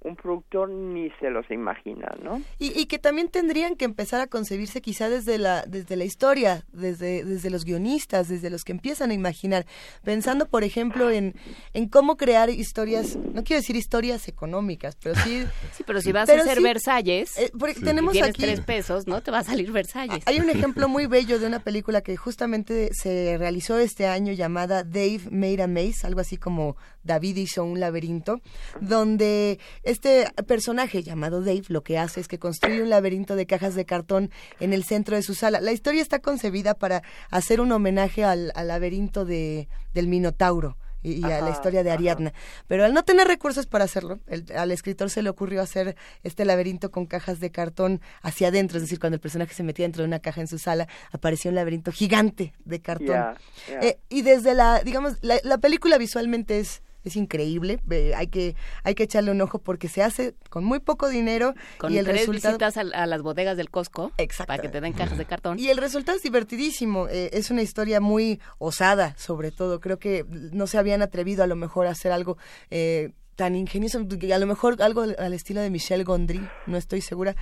[0.00, 2.40] un productor ni se los imagina, ¿no?
[2.58, 7.24] Y, que también tendrían que empezar a concebirse quizá desde la, desde la historia, desde,
[7.24, 9.66] desde los guionistas, desde los que empiezan a imaginar,
[10.04, 11.34] pensando, por ejemplo, en,
[11.74, 15.44] en cómo crear historias, no quiero decir historias económicas, pero sí...
[15.72, 17.50] sí, pero si vas a hacer Versalles, eh,
[17.82, 19.20] tenemos tienes aquí, tres pesos, ¿no?
[19.20, 20.22] Te va a salir Versalles.
[20.26, 24.84] Hay un ejemplo muy bello de una película que justamente se realizó este año llamada
[24.84, 26.76] Dave Made a Maze, algo así como
[27.08, 28.40] David hizo un laberinto,
[28.80, 33.74] donde este personaje llamado Dave lo que hace es que construye un laberinto de cajas
[33.74, 35.60] de cartón en el centro de su sala.
[35.60, 41.40] La historia está concebida para hacer un homenaje al, laberinto de, del Minotauro y, a
[41.40, 42.32] la historia de Ariadna.
[42.66, 44.20] Pero al no tener recursos para hacerlo,
[44.54, 48.82] al escritor se le ocurrió hacer este laberinto con cajas de cartón hacia adentro, es
[48.82, 51.54] decir, cuando el personaje se metía dentro de una caja en su sala, apareció un
[51.54, 53.34] laberinto gigante de cartón.
[53.80, 57.80] Eh, y desde la, digamos, la película visualmente es es increíble.
[58.16, 61.92] hay que hay que echarle un ojo porque se hace con muy poco dinero con
[61.92, 64.12] y el tres visitas a, las bodegas del Costco
[64.46, 65.58] para que te den cajas de cartón.
[65.58, 67.08] Y el resultado es divertidísimo.
[67.08, 69.80] Eh, es una historia muy osada, sobre todo.
[69.80, 72.38] Creo que no se habían atrevido a lo mejor a hacer algo
[72.70, 77.36] eh, tan ingenioso, a lo mejor algo al estilo de Michel Gondry, no estoy segura.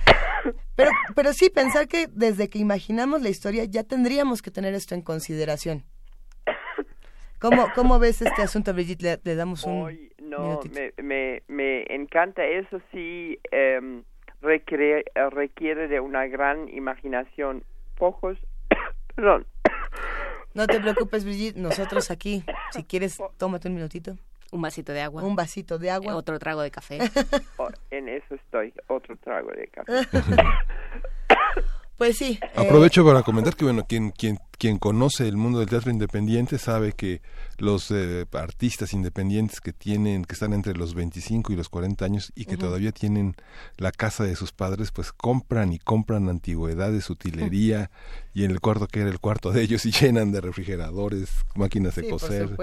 [0.75, 4.93] Pero, pero sí, pensar que desde que imaginamos la historia ya tendríamos que tener esto
[4.93, 5.85] en consideración.
[7.39, 9.19] ¿Cómo, cómo ves este asunto, Brigitte?
[9.23, 10.09] Le, damos un.
[10.19, 12.43] no, me, me, me, encanta.
[12.43, 14.01] Eso sí eh,
[14.41, 17.63] requiere, requiere de una gran imaginación.
[17.97, 18.37] Pocos.
[19.15, 19.45] Perdón.
[20.53, 21.57] No te preocupes, Brigitte.
[21.57, 24.17] Nosotros aquí, si quieres, tómate un minutito.
[24.51, 25.23] Un vasito de agua.
[25.23, 26.15] Un vasito de agua.
[26.15, 26.99] Otro trago de café.
[27.57, 28.73] Oh, en eso estoy.
[28.87, 29.93] Otro trago de café.
[31.97, 32.39] Pues sí.
[32.55, 36.91] Aprovecho para comentar que, bueno, quien, quien, quien conoce el mundo del teatro independiente sabe
[36.91, 37.21] que
[37.57, 42.31] los eh, artistas independientes que tienen, que están entre los 25 y los 40 años
[42.35, 43.35] y que todavía tienen
[43.77, 47.89] la casa de sus padres, pues compran y compran antigüedades, utilería
[48.35, 51.95] y en el cuarto que era el cuarto de ellos y llenan de refrigeradores, máquinas
[51.95, 52.55] de coser,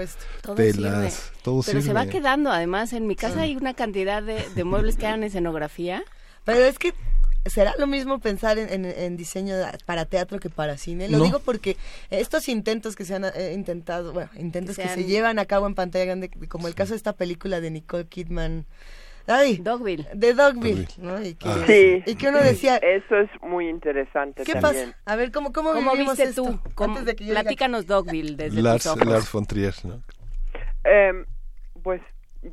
[0.55, 4.63] telas, todo Pero se va quedando, además, en mi casa hay una cantidad de, de
[4.63, 6.05] muebles que eran escenografía.
[6.45, 6.93] Pero es que
[7.45, 11.07] ¿Será lo mismo pensar en, diseño para teatro que para cine?
[11.09, 11.77] Lo digo porque
[12.09, 15.75] estos intentos que se han eh, intentado, bueno, intentos que, se, llevan a cabo en
[15.75, 18.65] pantalla grande, como el caso de esta película de Nicole Kidman,
[19.27, 20.07] Ay, Dogville.
[20.13, 21.21] De Dogville, ¿no?
[21.21, 21.63] Y que, ah.
[21.65, 22.03] sí.
[22.05, 22.77] y que uno decía...
[22.77, 24.91] Eso es muy interesante ¿Qué también.
[24.91, 24.99] pasa?
[25.05, 26.59] A ver, ¿cómo, cómo, viste tú?
[26.77, 29.05] Antes de que Platícanos Dogville desde Lars, tus ojos.
[29.07, 30.01] Lars von Trier, ¿no?
[30.83, 31.25] Eh,
[31.81, 32.01] pues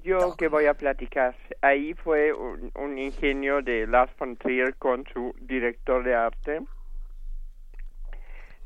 [0.02, 1.34] yo que voy a platicar.
[1.60, 6.60] Ahí fue un, ingenio de Lars von Trier con su director de arte.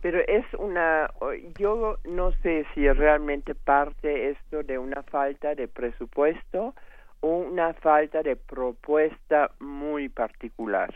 [0.03, 1.11] Pero es una,
[1.59, 6.75] yo no sé si realmente parte esto de una falta de presupuesto
[7.21, 10.95] o una falta de propuesta muy particular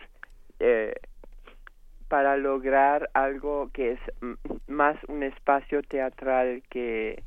[0.60, 0.94] eh,
[2.08, 4.00] para lograr algo que es
[4.68, 7.22] más un espacio teatral que,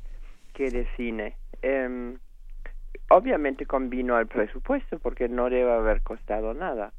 [0.54, 1.36] que de cine.
[1.60, 2.16] Eh,
[3.10, 6.92] obviamente convino al presupuesto porque no debe haber costado nada.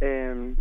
[0.00, 0.54] Eh,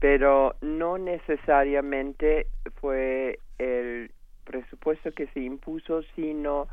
[0.00, 2.46] pero no necesariamente
[2.80, 4.10] fue el
[4.44, 6.66] presupuesto que se impuso, sino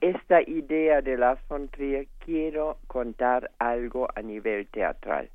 [0.00, 1.70] esta idea de la von
[2.24, 5.30] quiero contar algo a nivel teatral.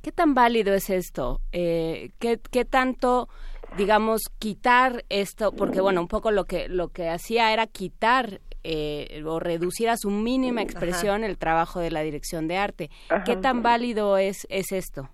[0.00, 1.40] ¿Qué tan válido es esto?
[1.52, 3.28] Eh, ¿qué, ¿Qué tanto
[3.76, 9.22] digamos quitar esto porque bueno un poco lo que lo que hacía era quitar eh,
[9.24, 12.90] o reducir a su mínima expresión el trabajo de la dirección de arte.
[13.24, 15.08] ¿Qué tan válido es, es esto?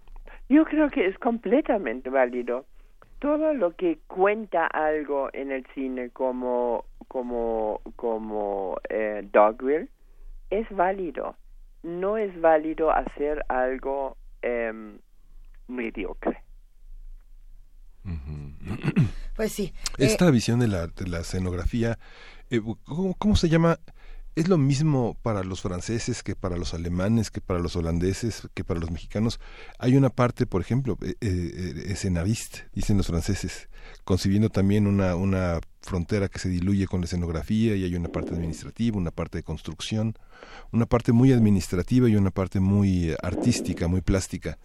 [0.49, 2.67] Yo creo que es completamente válido.
[3.19, 9.89] Todo lo que cuenta algo en el cine como, como, como eh, Dogville,
[10.51, 11.37] es válido.
[11.83, 14.99] No es válido hacer algo em,
[15.69, 16.43] mediocre.
[19.37, 19.75] Pues sí.
[19.99, 21.99] Esta eh, visión de la, de la escenografía,
[22.51, 22.61] eh,
[23.19, 23.79] ¿cómo, se llama?
[24.35, 28.65] ¿Es lo mismo para los franceses que para los alemanes, que para los holandeses, que
[28.65, 29.41] para los mexicanos?
[29.79, 33.69] Hay una parte, por ejemplo, eh, eh dicen los franceses,
[34.05, 38.35] concibiendo también una, una frontera que se diluye con la escenografía y hay una parte
[38.35, 40.15] administrativa, una parte de construcción,
[40.71, 44.59] una parte muy administrativa y una parte muy artística, muy plástica.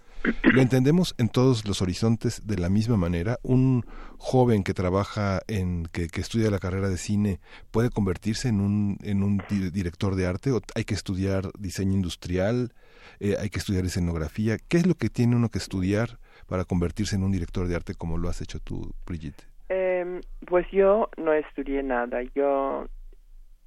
[0.44, 3.38] Lo entendemos en todos los horizontes de la misma manera.
[3.44, 3.86] Un
[4.18, 7.40] joven que trabaja en, que, estudia la carrera de cine,
[7.72, 12.74] puede convertirse en un, en un director de arte o hay que estudiar diseño industrial,
[13.20, 14.58] eh, hay que estudiar escenografía.
[14.70, 17.96] ¿Qué es lo que tiene uno que estudiar para convertirse en un director de arte
[17.96, 19.44] como lo has hecho tú, Brigitte?
[19.70, 22.22] Em, pues yo no estudié nada.
[22.36, 22.88] Yo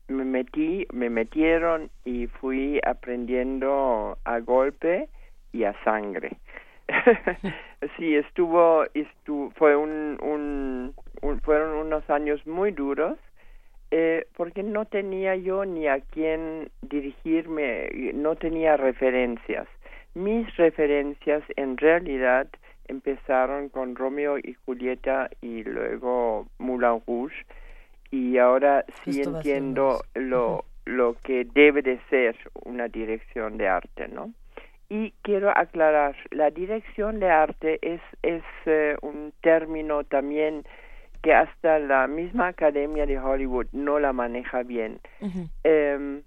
[0.09, 5.09] me metí, me metieron y fui aprendiendo a golpe
[5.53, 6.37] y a sangre.
[7.97, 13.19] sí, estuvo, estuvo fue un, un, fueron unos años muy duros
[13.91, 19.69] eh, porque no tenía yo ni a quién dirigirme, no tenía referencias.
[20.15, 22.49] Mis referencias en realidad
[22.89, 27.35] empezaron con Romeo y Julieta y luego Moulin Rouge
[28.11, 34.33] y ahora sí entiendo lo, lo que debe de ser una dirección de arte, ¿no?
[34.95, 40.65] Y quiero aclarar, la dirección de arte es, es eh, un término también
[41.21, 45.01] que hasta la misma Academia de Hollywood no la maneja bien.
[45.65, 46.23] Em,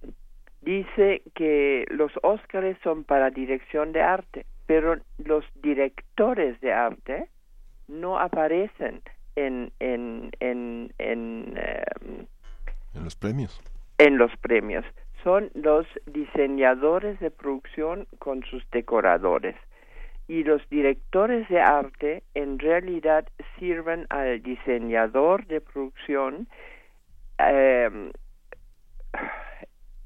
[0.60, 7.30] dice que los Óscares son para dirección de arte, pero los directores de arte
[7.88, 9.02] no aparecen
[9.38, 12.26] en en en en, em,
[12.96, 13.62] en los premios.
[13.98, 14.84] En los premios
[15.24, 19.56] son los diseñadores de producción con sus decoradores.
[20.28, 23.26] Y los directores de arte en realidad
[23.58, 26.48] sirven al diseñador de producción
[27.38, 28.12] em,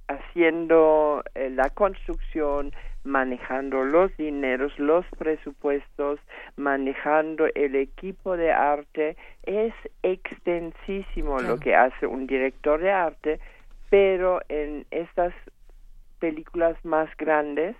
[0.07, 2.71] haciendo eh, la construcción,
[3.03, 6.19] manejando los dineros, los presupuestos,
[6.55, 9.17] manejando el equipo de arte.
[9.43, 13.39] Es extensísimo lo que hace un director de arte
[13.91, 15.33] pero en estas
[16.19, 17.75] películas más grandes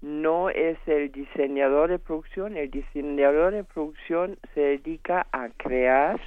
[0.00, 6.18] no es el diseñador de producción, el diseñador de producción se dedica a crear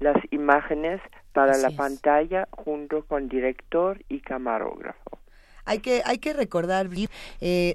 [0.00, 1.00] las imágenes
[1.32, 5.18] para la pantalla junto con director y camarógrafo.
[5.64, 6.88] Hay que, hay que recordar,
[7.40, 7.74] eh,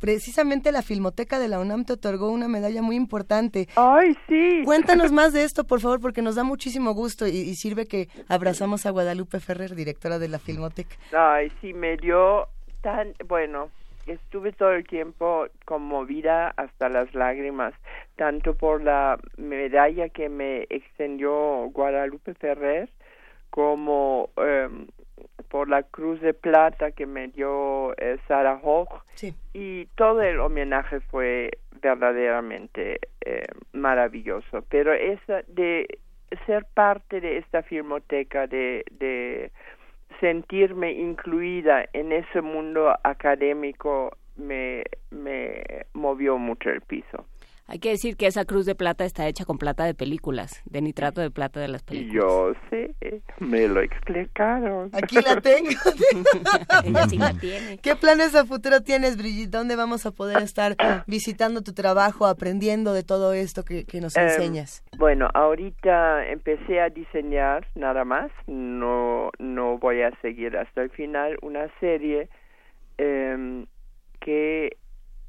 [0.00, 3.68] precisamente la Filmoteca de la UNAM te otorgó una medalla muy importante.
[3.76, 4.62] ¡Ay, sí!
[4.64, 8.86] Cuéntanos más de esto, por favor, porque nos da muchísimo gusto y, sirve que abrazamos
[8.86, 10.96] a Guadalupe Ferrer, directora de la Filmoteca.
[11.12, 12.48] Ay, sí, me dio
[12.82, 13.14] tan...
[13.26, 13.70] Bueno,
[14.06, 17.74] estuve todo el tiempo conmovida hasta las lágrimas,
[18.16, 22.88] tanto por la medalla que me extendió Guadalupe Ferrer,
[23.50, 24.86] como em,
[25.48, 29.02] por la Cruz de Plata que me dio eh, Sarah Hoch
[29.52, 34.64] y todo el homenaje fue verdaderamente eh, maravilloso.
[34.68, 35.98] Pero esa de
[36.46, 39.50] ser parte de esta filmoteca, de, de
[40.20, 47.26] sentirme incluida en ese mundo académico, me, me movió mucho el piso.
[47.70, 50.80] Hay que decir que esa cruz de plata está hecha con plata de películas, de
[50.80, 52.14] nitrato de plata de las películas.
[52.14, 52.94] Yo sé,
[53.40, 54.88] me lo explicaron.
[54.94, 55.68] Aquí la tengo.
[56.84, 57.76] Ella sí la tiene.
[57.76, 59.50] ¿Qué planes a futuro tienes, Brigitte?
[59.50, 64.24] ¿Dónde vamos a poder estar visitando tu trabajo, aprendiendo de todo esto que, nos em,
[64.24, 64.82] enseñas?
[64.96, 68.30] Bueno, ahorita empecé a diseñar nada más.
[68.46, 72.30] No, no voy a seguir hasta el final una serie
[72.96, 73.66] em,
[74.20, 74.78] que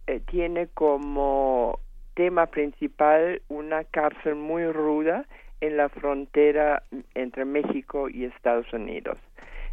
[0.07, 1.79] eh, tiene como
[2.19, 5.25] tema principal una cárcel muy ruda
[5.61, 6.83] en la frontera
[7.15, 9.17] entre México y Estados Unidos.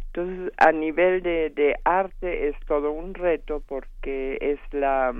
[0.05, 5.13] Entonces, a nivel de, arte es todo un reto porque es la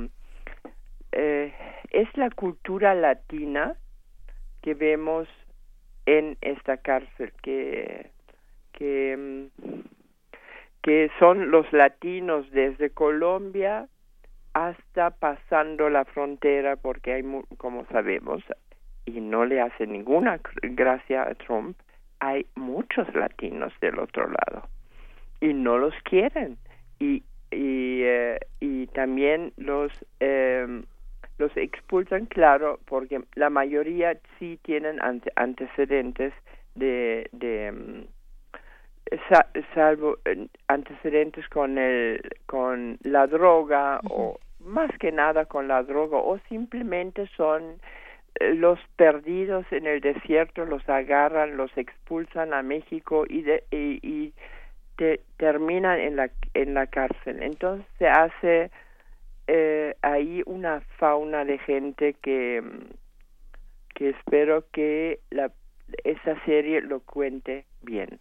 [1.12, 1.54] eh,
[1.92, 3.76] es la cultura latina
[4.62, 5.28] que vemos
[6.06, 8.10] en esta cárcel que
[8.72, 9.50] que
[10.82, 13.90] que son los latinos desde Colombia
[14.58, 17.24] hasta pasando la frontera porque hay,
[17.58, 18.44] como sabemos,
[19.06, 21.78] y no le hace ninguna gracia a Trump,
[22.20, 24.68] hay muchos latinos del otro lado
[25.42, 26.58] y no los quieren.
[27.00, 30.84] Y y, eh, y también los eh,
[31.38, 35.00] los expulsan claro porque la mayoría sí tienen
[35.36, 36.34] antecedentes
[36.76, 38.08] de de,
[39.74, 40.18] salvo
[40.68, 47.28] antecedentes con el con la droga o más que nada con la droga o simplemente
[47.36, 47.80] son
[48.40, 54.34] eh, los perdidos en el desierto los agarran los expulsan a México y de, y,
[55.38, 57.44] terminan en la en la cárcel.
[57.44, 58.72] Entonces se hace
[59.46, 62.64] eh, ahí una fauna de gente que
[63.94, 65.52] que espero que la
[66.04, 68.20] esa serie lo cuente bien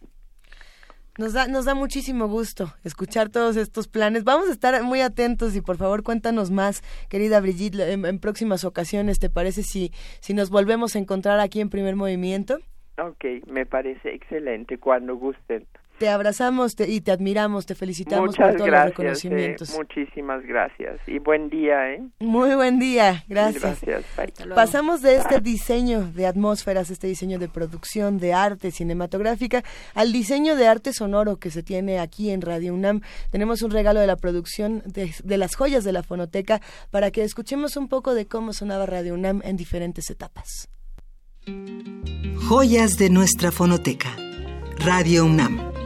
[1.17, 4.23] nos da, nos da muchísimo gusto escuchar todos estos planes.
[4.23, 9.19] Vamos a estar muy atentos y por favor cuéntanos más, querida Brigitte, en, próximas ocasiones.
[9.19, 12.59] ¿Te parece si, si nos volvemos a encontrar aquí en primer movimiento?
[12.99, 15.67] Ok, me parece excelente, cuando gusten.
[15.97, 19.75] Te abrazamos y te admiramos, te felicitamos por todos los reconocimientos.
[19.75, 21.93] muchísimas gracias y buen día.
[21.93, 22.03] ¿eh?
[22.19, 23.79] Muy buen día, gracias.
[24.53, 29.63] Pasamos de este diseño de atmósferas, este diseño de producción, de arte cinematográfica,
[29.95, 33.01] al diseño de arte sonoro que se tiene aquí en Radio UNAM.
[33.31, 37.23] Tenemos un regalo de la producción de, de las joyas de la fonoteca para que
[37.23, 40.69] escuchemos un poco de cómo sonaba Radio UNAM en diferentes etapas.
[42.49, 44.15] Joyas de nuestra fonoteca.
[44.79, 45.76] Radio UNAM.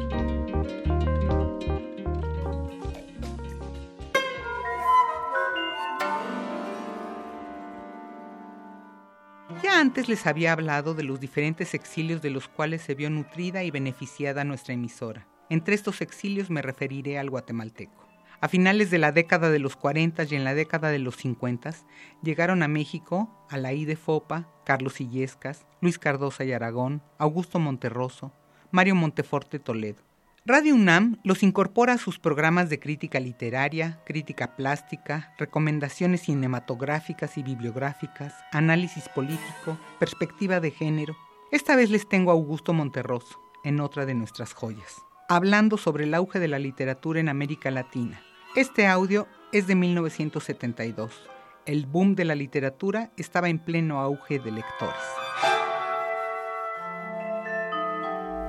[9.64, 13.64] Ya antes les había hablado de los diferentes exilios de los cuales se vio nutrida
[13.64, 15.28] y beneficiada nuestra emisora.
[15.52, 18.08] Entre estos exilios me referiré al guatemalteco.
[18.40, 21.76] A finales de la década de los 40 y en la década de los 50
[22.24, 28.34] llegaron a México Alaí de Fopa, Carlos Illescas, Luis Cardosa y Aragón, Augusto Monterroso,
[28.72, 30.02] Mario Monteforte Toledo.
[30.44, 37.44] Radio UNAM los incorpora a sus programas de crítica literaria, crítica plástica, recomendaciones cinematográficas y
[37.44, 41.16] bibliográficas, análisis político, perspectiva de género.
[41.52, 46.14] Esta vez les tengo a Augusto Monterroso, en otra de nuestras joyas, hablando sobre el
[46.16, 48.20] auge de la literatura en América Latina.
[48.56, 51.30] Este audio es de 1972.
[51.68, 55.61] El boom de la literatura estaba en pleno auge de lectores.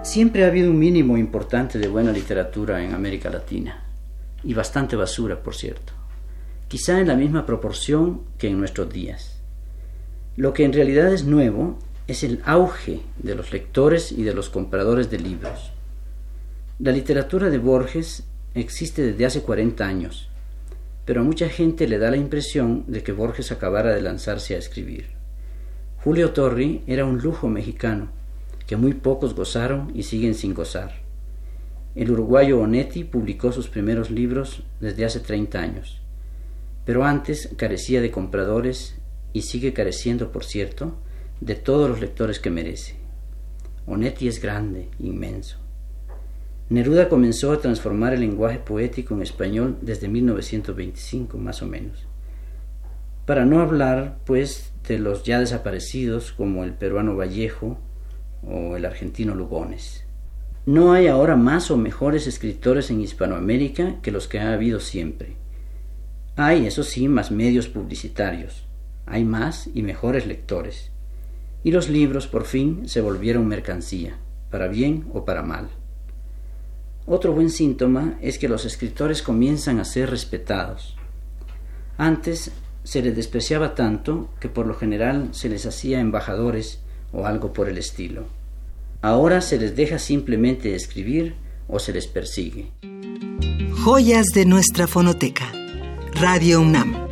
[0.03, 3.85] Siempre ha habido un mínimo importante de buena literatura en América Latina,
[4.43, 5.93] y bastante basura, por cierto,
[6.67, 9.41] quizá en la misma proporción que en nuestros días.
[10.37, 11.79] Lo que en realidad es nuevo
[12.09, 15.71] es el auge de los lectores y de los compradores de libros.
[16.81, 18.25] La literatura de Borges
[18.57, 20.29] existe desde hace 40 años,
[21.05, 24.59] pero a mucha gente le da la impresión de que Borges acabara de lanzarse a
[24.59, 25.11] escribir.
[26.03, 28.11] Julio Torri era un lujo mexicano,
[28.73, 30.93] que muy pocos gozaron y siguen sin gozar.
[31.95, 36.01] El uruguayo Onetti publicó sus primeros libros desde hace 30 años,
[36.87, 38.95] pero antes carecía de compradores
[39.35, 40.97] y sigue careciendo, por cierto,
[41.43, 42.95] de todos los lectores que merece.
[43.85, 45.59] Onetti es grande, inmenso.
[46.71, 52.07] Neruda comenzó a transformar el lenguaje poético en español desde 1925, más o menos.
[53.27, 57.79] Para no hablar, pues, de los ya desaparecidos como el peruano Vallejo,
[58.43, 60.05] o el argentino Lugones.
[60.65, 65.37] No hay ahora más o mejores escritores en Hispanoamérica que los que ha habido siempre.
[66.37, 68.65] Hay, eso sí, más medios publicitarios,
[69.07, 70.91] hay más y mejores lectores.
[71.65, 74.19] Y los libros, por fin, se volvieron mercancía,
[74.51, 75.69] para bien o para mal.
[77.07, 80.97] Otro buen síntoma es que los escritores comienzan a ser respetados.
[81.99, 82.53] Antes
[82.85, 86.81] se les despreciaba tanto que por lo general se les hacía embajadores
[87.13, 88.25] o algo por el estilo.
[89.03, 91.35] Ahora se les deja simplemente escribir
[91.69, 92.71] o se les persigue.
[93.85, 95.51] Joyas de nuestra fonoteca.
[96.15, 97.09] Radio UNAM.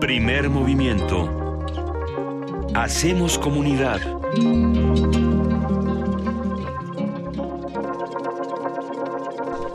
[0.00, 1.30] Primer movimiento.
[2.74, 4.00] Hacemos comunidad.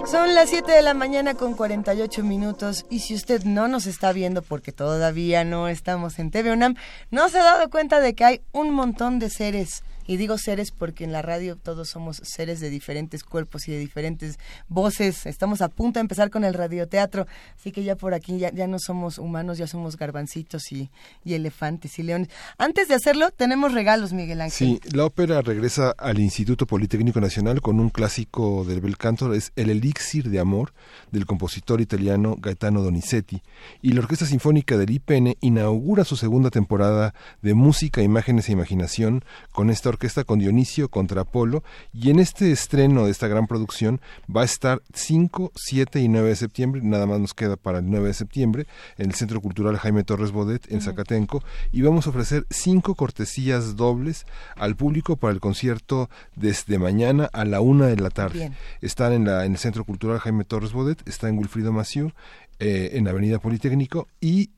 [0.09, 4.11] Son las 7 de la mañana con 48 minutos y si usted no nos está
[4.11, 6.73] viendo porque todavía no estamos en TV UNAM,
[7.11, 10.71] no se ha dado cuenta de que hay un montón de seres y digo seres
[10.71, 15.27] porque en la radio todos somos seres de diferentes cuerpos y de diferentes voces.
[15.27, 18.65] Estamos a punto de empezar con el radioteatro, así que ya por aquí ya, ya
[18.65, 20.89] no somos humanos, ya somos garbancitos y,
[21.23, 22.29] y elefantes y leones.
[22.57, 24.79] Antes de hacerlo, tenemos regalos, Miguel Ángel.
[24.81, 29.51] Sí, la ópera regresa al Instituto Politécnico Nacional con un clásico del bel canto, es
[29.55, 30.73] El Elixir de Amor,
[31.11, 33.43] del compositor italiano Gaetano Donizetti.
[33.83, 39.23] Y la Orquesta Sinfónica del IPN inaugura su segunda temporada de música, imágenes e imaginación
[39.51, 43.47] con esta orquesta orquesta con Dionisio contra Apolo y en este estreno de esta gran
[43.47, 43.99] producción
[44.33, 47.89] va a estar 5, 7 y 9 de septiembre, nada más nos queda para el
[47.89, 48.65] 9 de septiembre,
[48.97, 51.43] en el Centro Cultural Jaime Torres Bodet en Zacatenco
[51.73, 54.25] y vamos a ofrecer cinco cortesías dobles
[54.55, 58.53] al público para el concierto desde mañana a la una de la tarde.
[58.79, 62.13] Están en, la, en el Centro Cultural Jaime Torres Bodet, está en Wilfrido Maciú,
[62.59, 64.51] eh, en Avenida Politécnico y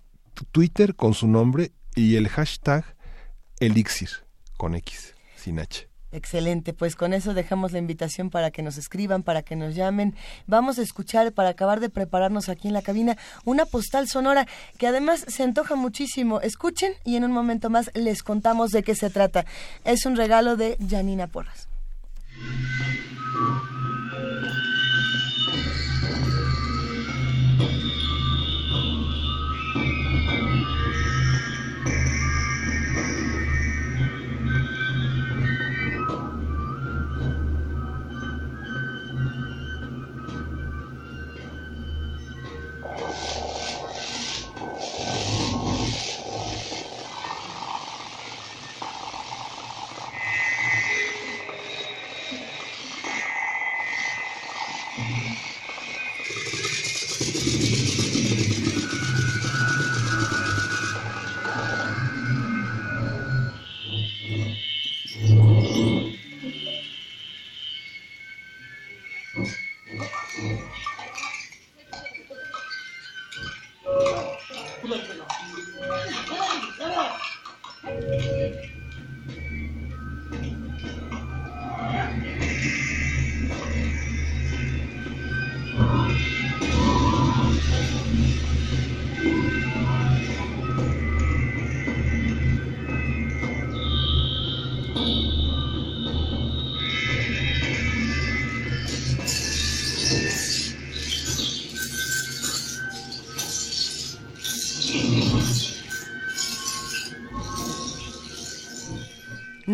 [0.51, 2.85] Twitter con su nombre y el hashtag
[3.59, 4.09] Elixir
[4.61, 5.15] con X,
[6.13, 10.13] Excelente, pues con eso dejamos la invitación para que nos escriban, para que nos llamen.
[10.45, 14.45] Vamos a escuchar, para acabar de prepararnos aquí en la cabina, una postal sonora
[14.77, 16.41] que además se antoja muchísimo.
[16.41, 19.45] Escuchen y en un momento más les contamos de qué se trata.
[19.85, 21.69] Es un regalo de Janina Porras.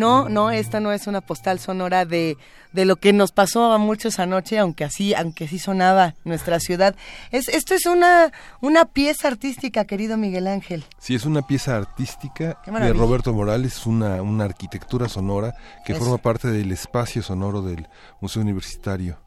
[0.08, 2.36] No, no, esta no es una postal sonora de,
[2.72, 6.96] de lo que nos pasó a muchos anoche, aunque así, aunque así sonaba nuestra ciudad.
[7.30, 10.84] Es, esto es una, una pieza artística, querido Miguel Ángel.
[10.98, 15.54] Sí, es una pieza artística de Roberto Morales, una, una arquitectura sonora
[15.84, 17.88] que forma parte del espacio sonoro del
[18.20, 19.18] Museo Universitario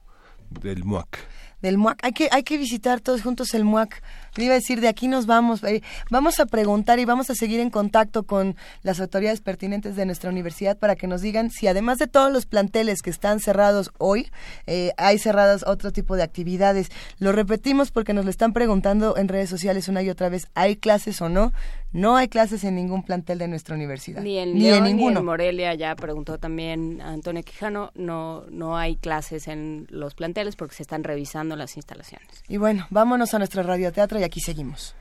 [0.50, 1.20] del MUAC
[1.62, 2.00] del MUAC.
[2.04, 4.02] Hay que, hay que visitar todos juntos el MUAC.
[4.36, 5.64] Le iba a decir, de aquí nos vamos.
[5.64, 10.06] Eh, vamos a preguntar y vamos a seguir en contacto con las autoridades pertinentes de
[10.06, 13.92] nuestra universidad para que nos digan si además de todos los planteles que están cerrados
[13.98, 14.30] hoy,
[14.68, 16.90] eh, hay cerradas otro tipo de actividades.
[17.20, 20.76] Lo repetimos porque nos lo están preguntando en redes sociales una y otra vez, ¿hay
[20.76, 21.52] clases o no?
[21.94, 24.22] No hay clases en ningún plantel de nuestra universidad.
[24.22, 25.12] Ni en, ni ninguno.
[25.12, 30.56] Ni en Morelia, ya preguntó también Antonio Quijano, no, no hay clases en los planteles
[30.56, 32.28] porque se están revisando las instalaciones.
[32.48, 34.96] Y bueno, vámonos a nuestro radioteatro y aquí seguimos.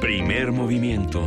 [0.00, 1.24] Primer movimiento.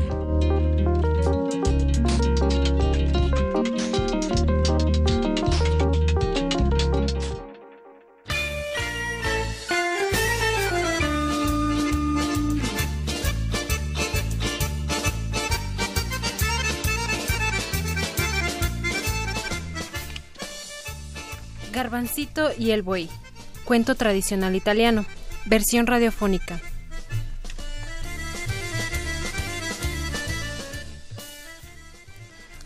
[21.71, 23.09] Garbancito y el buey.
[23.63, 25.05] Cuento tradicional italiano.
[25.45, 26.61] Versión radiofónica.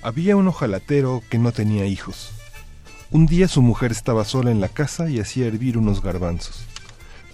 [0.03, 2.31] Había un ojalatero que no tenía hijos.
[3.09, 6.65] Un día su mujer estaba sola en la casa y hacía hervir unos garbanzos.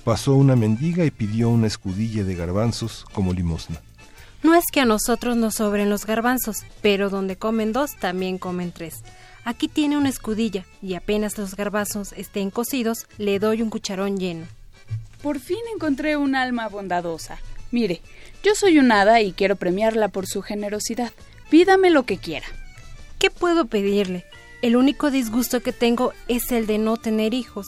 [0.06, 3.82] Pasó una mendiga y pidió una escudilla de garbanzos como limosna.
[4.44, 8.72] No es que a nosotros nos sobren los garbanzos, pero donde comen dos también comen
[8.72, 9.04] tres.
[9.44, 14.46] Aquí tiene una escudilla y apenas los garbazos estén cocidos, le doy un cucharón lleno.
[15.24, 17.40] Por fin encontré un alma bondadosa.
[17.72, 18.02] Mire,
[18.44, 21.14] yo soy un hada y quiero premiarla por su generosidad.
[21.50, 22.46] Pídame lo que quiera.
[23.20, 24.26] ¿Qué puedo pedirle?
[24.62, 27.68] El único disgusto que tengo es el de no tener hijos.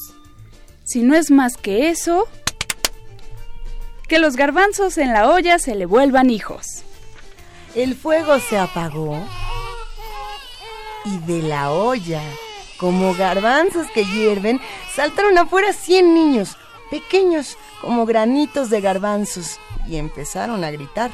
[0.84, 2.28] Si no es más que eso,
[4.10, 6.84] que los garbanzos en la olla se le vuelvan hijos.
[7.74, 9.18] El fuego se apagó
[11.06, 12.22] y de la olla,
[12.78, 14.60] como garbanzos que hierven,
[14.94, 16.58] saltaron afuera cien niños,
[16.90, 21.12] pequeños como granitos de garbanzos, y empezaron a gritar.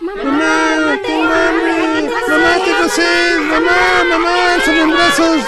[0.00, 5.44] ¡Mamá, mamá, te ¡Mamá, te ¡Mamá, mamá, son brazos!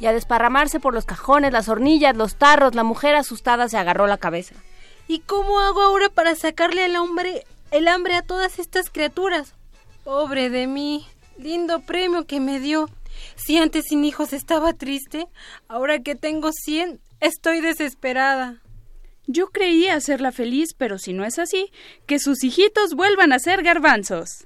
[0.00, 4.06] Y a desparramarse por los cajones, las hornillas, los tarros, la mujer asustada se agarró
[4.06, 4.54] la cabeza.
[5.06, 9.54] ¿Y cómo hago ahora para sacarle al hombre el hambre a todas estas criaturas.
[10.04, 11.04] Pobre de mí,
[11.38, 12.88] lindo premio que me dio.
[13.36, 15.26] Si antes sin hijos estaba triste,
[15.68, 18.62] ahora que tengo cien, estoy desesperada.
[19.26, 21.70] Yo creía hacerla feliz, pero si no es así,
[22.06, 24.44] que sus hijitos vuelvan a ser garbanzos.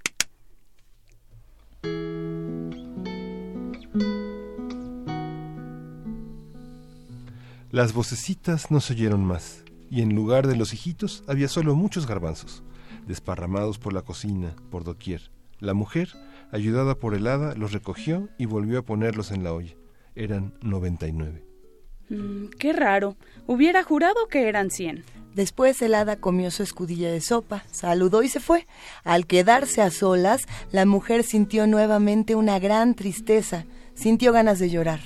[7.70, 12.06] Las vocecitas no se oyeron más, y en lugar de los hijitos había solo muchos
[12.06, 12.62] garbanzos,
[13.06, 15.30] desparramados por la cocina, por doquier.
[15.58, 16.14] La mujer,
[16.52, 19.74] ayudada por el hada, los recogió y volvió a ponerlos en la olla.
[20.14, 21.44] Eran noventa y nueve.
[22.08, 23.16] Mm, qué raro.
[23.46, 25.04] Hubiera jurado que eran cien.
[25.34, 28.66] Después el hada comió su escudilla de sopa, saludó y se fue.
[29.04, 30.42] Al quedarse a solas,
[30.72, 35.00] la mujer sintió nuevamente una gran tristeza, sintió ganas de llorar.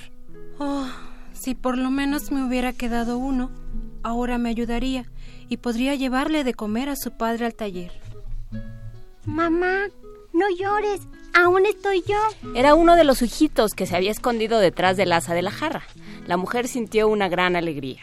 [0.59, 0.87] Oh,
[1.33, 3.51] si por lo menos me hubiera quedado uno,
[4.01, 5.05] ahora me ayudaría
[5.49, 7.91] y podría llevarle de comer a su padre al taller.
[9.25, 9.87] Mamá,
[10.33, 11.01] no llores,
[11.33, 12.51] aún estoy yo.
[12.55, 15.83] Era uno de los hijitos que se había escondido detrás del asa de la jarra.
[16.27, 18.01] La mujer sintió una gran alegría.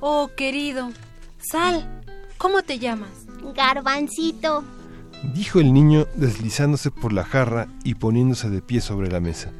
[0.00, 0.90] Oh, querido,
[1.38, 2.02] Sal,
[2.38, 3.26] ¿cómo te llamas?
[3.54, 4.64] Garbancito.
[5.34, 9.50] Dijo el niño deslizándose por la jarra y poniéndose de pie sobre la mesa.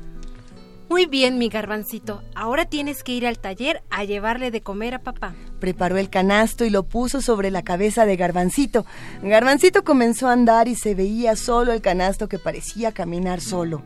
[0.89, 2.23] Muy bien, mi garbancito.
[2.35, 5.35] Ahora tienes que ir al taller a llevarle de comer a papá.
[5.59, 8.85] Preparó el canasto y lo puso sobre la cabeza de Garbancito.
[9.23, 13.83] Garbancito comenzó a andar y se veía solo el canasto que parecía caminar solo.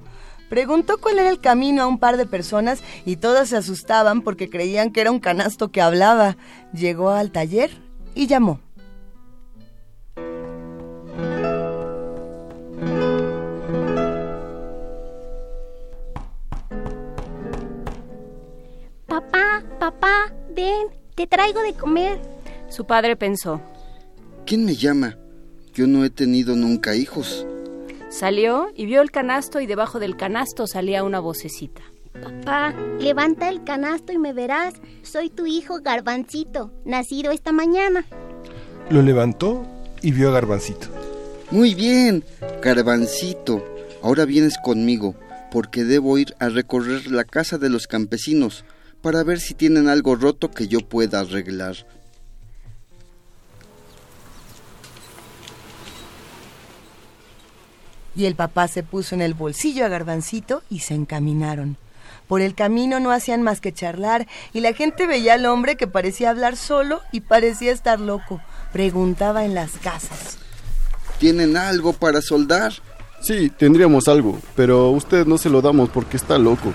[0.48, 4.50] Preguntó cuál era el camino a un par de personas y todas se asustaban porque
[4.50, 6.36] creían que era un canasto que hablaba.
[6.72, 7.70] Llegó al taller
[8.14, 8.60] y llamó.
[19.18, 22.20] Papá, papá, ven, te traigo de comer.
[22.68, 23.60] Su padre pensó.
[24.46, 25.16] ¿Quién me llama?
[25.74, 27.44] Yo no he tenido nunca hijos.
[28.10, 31.82] Salió y vio el canasto y debajo del canasto salía una vocecita.
[32.22, 34.74] Papá, levanta el canasto y me verás.
[35.02, 38.04] Soy tu hijo Garbancito, nacido esta mañana.
[38.88, 39.66] Lo levantó
[40.00, 40.86] y vio a Garbancito.
[41.50, 42.22] Muy bien,
[42.62, 43.64] Garbancito.
[44.00, 45.16] Ahora vienes conmigo,
[45.50, 48.64] porque debo ir a recorrer la casa de los campesinos
[49.02, 51.76] para ver si tienen algo roto que yo pueda arreglar.
[58.14, 61.76] Y el papá se puso en el bolsillo a Garbancito y se encaminaron.
[62.26, 65.86] Por el camino no hacían más que charlar y la gente veía al hombre que
[65.86, 68.40] parecía hablar solo y parecía estar loco.
[68.72, 70.36] Preguntaba en las casas.
[71.18, 72.74] ¿Tienen algo para soldar?
[73.20, 76.72] Sí, tendríamos algo, pero usted no se lo damos porque está loco.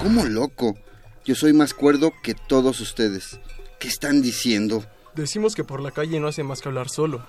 [0.00, 0.76] ¿Cómo loco?
[1.24, 3.38] Yo soy más cuerdo que todos ustedes.
[3.78, 4.84] ¿Qué están diciendo?
[5.14, 7.24] Decimos que por la calle no hace más que hablar solo.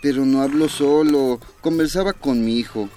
[0.00, 2.88] Pero no hablo solo, conversaba con mi hijo.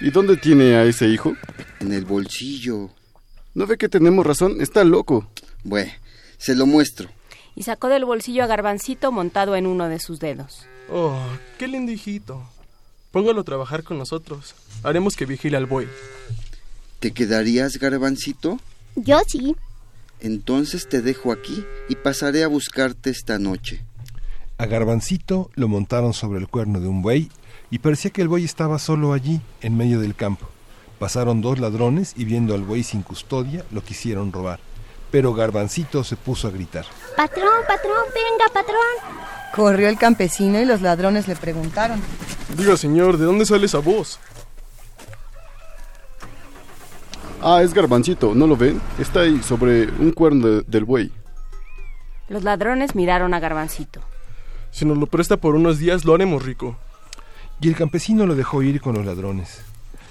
[0.00, 1.36] ¿Y dónde tiene a ese hijo?
[1.78, 2.90] En el bolsillo.
[3.54, 4.60] ¿No ve que tenemos razón?
[4.60, 5.30] Está loco.
[5.62, 5.92] Bueno,
[6.38, 7.08] se lo muestro.
[7.54, 10.66] Y sacó del bolsillo a Garbancito montado en uno de sus dedos.
[10.90, 11.18] Oh,
[11.58, 12.42] qué lindo hijito.
[13.12, 14.54] Póngalo a trabajar con nosotros.
[14.82, 15.88] Haremos que vigile al buey.
[17.06, 18.58] ¿Te quedarías, Garbancito?
[18.96, 19.54] Yo sí.
[20.18, 23.84] Entonces te dejo aquí y pasaré a buscarte esta noche.
[24.58, 27.30] A Garbancito lo montaron sobre el cuerno de un buey
[27.70, 30.48] y parecía que el buey estaba solo allí, en medio del campo.
[30.98, 34.58] Pasaron dos ladrones y viendo al buey sin custodia lo quisieron robar.
[35.12, 36.86] Pero Garbancito se puso a gritar.
[37.16, 39.14] Patrón, patrón, venga, patrón.
[39.54, 42.02] Corrió el campesino y los ladrones le preguntaron.
[42.56, 44.18] Diga, señor, ¿de dónde sale esa voz?
[47.42, 48.80] Ah, es Garbancito, ¿no lo ven?
[48.98, 51.12] Está ahí, sobre un cuerno del buey.
[52.28, 54.00] Los ladrones miraron a Garbancito.
[54.70, 56.76] Si nos lo presta por unos días, lo haremos rico.
[57.60, 59.62] Y el campesino lo dejó ir con los ladrones.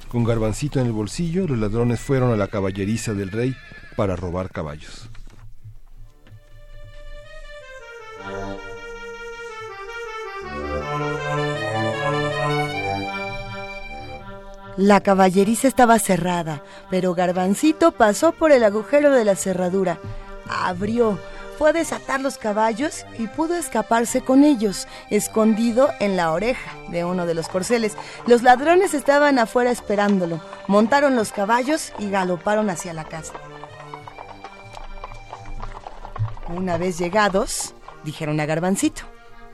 [0.07, 3.55] Con Garbancito en el bolsillo, los ladrones fueron a la caballeriza del rey
[3.95, 5.09] para robar caballos.
[14.77, 19.99] La caballeriza estaba cerrada, pero Garbancito pasó por el agujero de la cerradura.
[20.49, 21.17] Abrió,
[21.57, 27.05] fue a desatar los caballos y pudo escaparse con ellos, escondido en la oreja de
[27.05, 27.95] uno de los corceles.
[28.27, 33.33] Los ladrones estaban afuera esperándolo, montaron los caballos y galoparon hacia la casa.
[36.49, 37.73] Una vez llegados,
[38.03, 39.03] dijeron a Garbancito.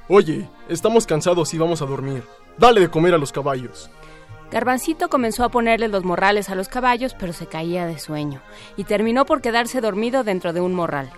[0.09, 2.23] Oye, estamos cansados y vamos a dormir.
[2.57, 3.89] Dale de comer a los caballos.
[4.51, 8.41] Garbancito comenzó a ponerle los morrales a los caballos, pero se caía de sueño
[8.75, 11.09] y terminó por quedarse dormido dentro de un morral.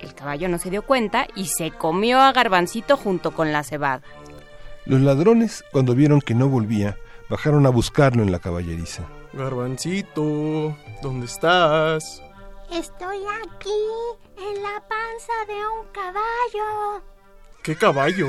[0.00, 4.02] El caballo no se dio cuenta y se comió a Garbancito junto con la cebada.
[4.86, 6.96] Los ladrones, cuando vieron que no volvía,
[7.28, 9.02] bajaron a buscarlo en la caballeriza.
[9.34, 12.22] Garbancito, ¿dónde estás?
[12.72, 13.70] Estoy aquí,
[14.38, 17.02] en la panza de un caballo.
[17.62, 18.28] ¿Qué caballo?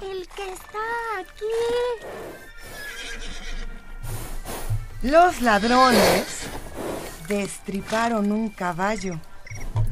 [0.00, 0.78] El que está
[1.18, 1.46] aquí.
[5.02, 6.46] Los ladrones
[7.26, 9.18] destriparon un caballo,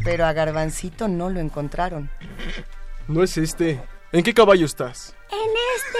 [0.05, 2.09] pero a Garbancito no lo encontraron.
[3.09, 3.83] No es este.
[4.13, 5.17] ¿En qué caballo estás?
[5.33, 5.99] En este.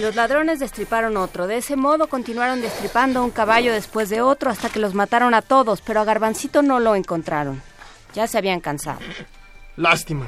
[0.00, 1.48] Los ladrones destriparon otro.
[1.48, 5.42] De ese modo continuaron destripando un caballo después de otro hasta que los mataron a
[5.42, 7.62] todos, pero a Garbancito no lo encontraron.
[8.14, 9.00] Ya se habían cansado.
[9.76, 10.26] Lástima.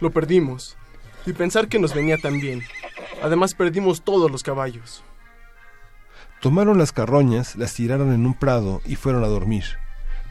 [0.00, 0.76] Lo perdimos.
[1.24, 2.64] Y pensar que nos venía tan bien.
[3.24, 5.02] Además perdimos todos los caballos.
[6.42, 9.64] Tomaron las carroñas, las tiraron en un prado y fueron a dormir.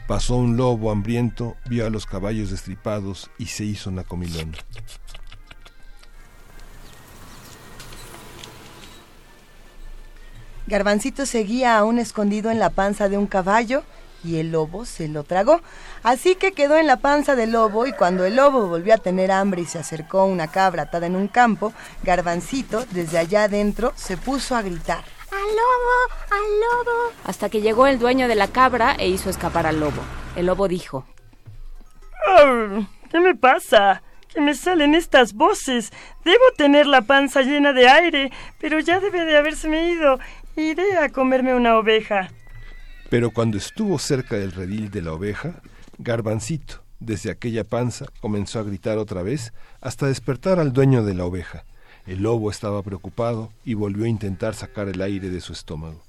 [0.06, 4.54] Pasó un lobo hambriento, vio a los caballos destripados y se hizo una comilón.
[10.68, 13.82] Garbancito seguía aún escondido en la panza de un caballo
[14.24, 15.60] y el lobo se lo tragó.
[16.02, 19.30] Así que quedó en la panza del lobo y cuando el lobo volvió a tener
[19.30, 21.72] hambre y se acercó a una cabra atada en un campo,
[22.02, 25.04] Garbancito, desde allá adentro, se puso a gritar.
[25.30, 26.14] ¡Al lobo!
[26.30, 27.12] ¡Al lobo!
[27.24, 30.02] Hasta que llegó el dueño de la cabra e hizo escapar al lobo.
[30.36, 31.04] El lobo dijo,
[33.10, 34.02] ¿Qué me pasa?
[34.32, 35.92] ¿Qué me salen estas voces?
[36.24, 40.18] Debo tener la panza llena de aire, pero ya debe de habérseme ido.
[40.56, 42.28] Iré a comerme una oveja.
[43.14, 45.62] Pero cuando estuvo cerca del redil de la oveja,
[45.98, 51.24] Garbancito, desde aquella panza, comenzó a gritar otra vez hasta despertar al dueño de la
[51.24, 51.64] oveja.
[52.08, 56.02] El lobo estaba preocupado y volvió a intentar sacar el aire de su estómago.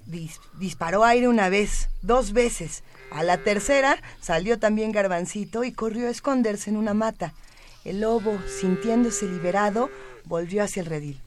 [0.57, 2.83] disparó aire una vez, dos veces.
[3.11, 7.35] A la tercera salió también Garbancito y corrió a esconderse en una mata.
[7.83, 9.91] El lobo, sintiéndose liberado,
[10.23, 11.21] volvió hacia el redil.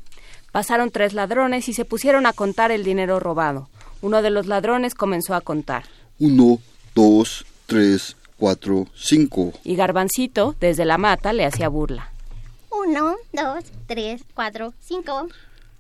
[0.51, 3.69] Pasaron tres ladrones y se pusieron a contar el dinero robado.
[4.01, 5.85] Uno de los ladrones comenzó a contar.
[6.19, 6.61] Uno,
[6.95, 9.53] dos, tres, cuatro, cinco.
[9.65, 12.13] Y Garbancito, desde la mata, le hacía burla.
[12.71, 15.29] Uno, dos, tres, cuatro, cinco.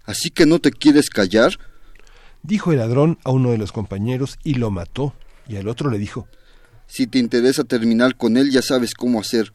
[0.04, 1.58] ¿Así que no te quieres callar?
[2.42, 5.14] Dijo el ladrón a uno de los compañeros y lo mató.
[5.46, 6.26] Y al otro le dijo.
[6.86, 9.52] Si te interesa terminar con él, ya sabes cómo hacer.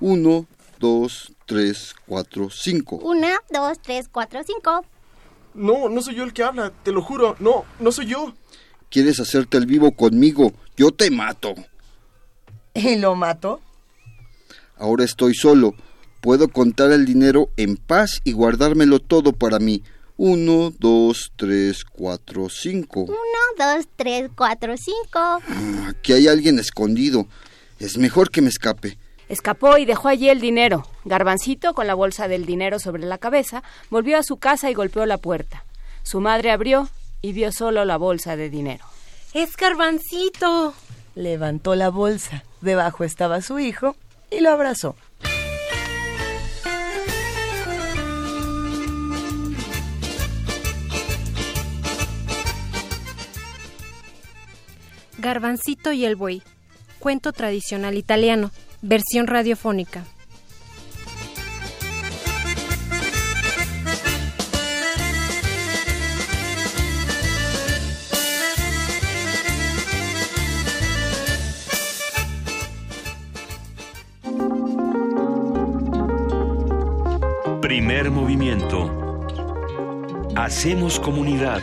[0.00, 0.46] Uno,
[0.78, 2.96] dos, tres, cuatro, cinco.
[2.96, 4.84] Uno, dos, tres, cuatro, cinco.
[5.54, 7.36] No, no soy yo el que habla, te lo juro.
[7.38, 8.34] No, no soy yo.
[8.90, 10.52] ¿Quieres hacerte el vivo conmigo?
[10.76, 11.54] Yo te mato.
[12.74, 13.60] ¿Y lo mato?
[14.76, 15.74] Ahora estoy solo.
[16.20, 19.82] Puedo contar el dinero en paz y guardármelo todo para mí.
[20.16, 23.02] Uno, dos, tres, cuatro, cinco.
[23.02, 23.14] Uno,
[23.58, 25.18] dos, tres, cuatro, cinco.
[25.18, 27.26] Ah, aquí hay alguien escondido.
[27.78, 28.96] Es mejor que me escape.
[29.34, 30.86] Escapó y dejó allí el dinero.
[31.04, 35.06] Garbancito, con la bolsa del dinero sobre la cabeza, volvió a su casa y golpeó
[35.06, 35.64] la puerta.
[36.04, 36.88] Su madre abrió
[37.20, 38.84] y vio solo la bolsa de dinero.
[39.32, 40.72] ¡Es Garbancito!
[41.16, 42.44] Levantó la bolsa.
[42.60, 43.96] Debajo estaba su hijo
[44.30, 44.94] y lo abrazó.
[55.18, 56.44] Garbancito y el buey.
[57.00, 58.52] Cuento tradicional italiano.
[58.86, 60.04] Versión radiofónica.
[77.62, 78.90] Primer movimiento.
[80.36, 81.62] Hacemos comunidad.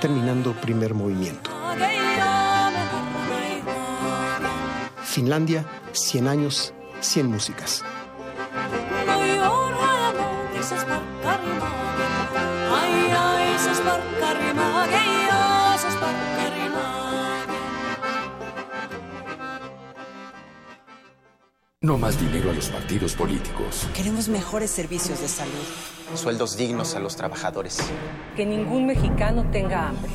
[0.00, 1.50] terminando primer movimiento.
[5.02, 7.84] Finlandia, 100 años, 100 músicas.
[21.88, 23.88] No más dinero a los partidos políticos.
[23.94, 25.54] Queremos mejores servicios de salud.
[26.14, 27.78] Sueldos dignos a los trabajadores.
[28.36, 30.10] Que ningún mexicano tenga hambre.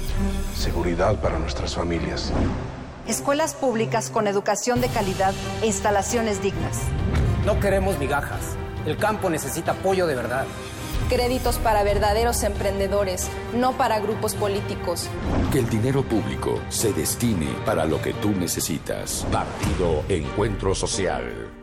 [0.55, 2.31] Seguridad para nuestras familias.
[3.07, 6.81] Escuelas públicas con educación de calidad e instalaciones dignas.
[7.43, 8.55] No queremos migajas.
[8.85, 10.45] El campo necesita apoyo de verdad.
[11.09, 15.09] Créditos para verdaderos emprendedores, no para grupos políticos.
[15.51, 19.25] Que el dinero público se destine para lo que tú necesitas.
[19.31, 21.62] Partido Encuentro Social.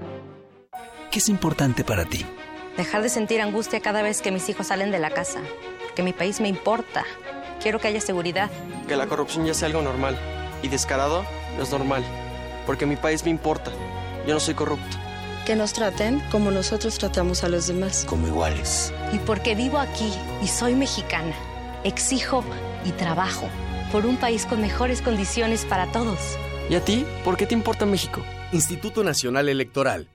[1.11, 2.25] ¿Qué es importante para ti?
[2.77, 5.41] Dejar de sentir angustia cada vez que mis hijos salen de la casa.
[5.93, 7.03] Que mi país me importa.
[7.61, 8.49] Quiero que haya seguridad.
[8.87, 10.17] Que la corrupción ya sea algo normal.
[10.63, 11.25] Y descarado
[11.57, 12.01] no es normal.
[12.65, 13.71] Porque mi país me importa.
[14.25, 14.97] Yo no soy corrupto.
[15.45, 18.05] Que nos traten como nosotros tratamos a los demás.
[18.07, 18.93] Como iguales.
[19.11, 21.33] Y porque vivo aquí y soy mexicana,
[21.83, 22.41] exijo
[22.85, 23.49] y trabajo
[23.91, 26.37] por un país con mejores condiciones para todos.
[26.69, 27.05] ¿Y a ti?
[27.25, 28.21] ¿Por qué te importa México?
[28.53, 30.07] Instituto Nacional Electoral,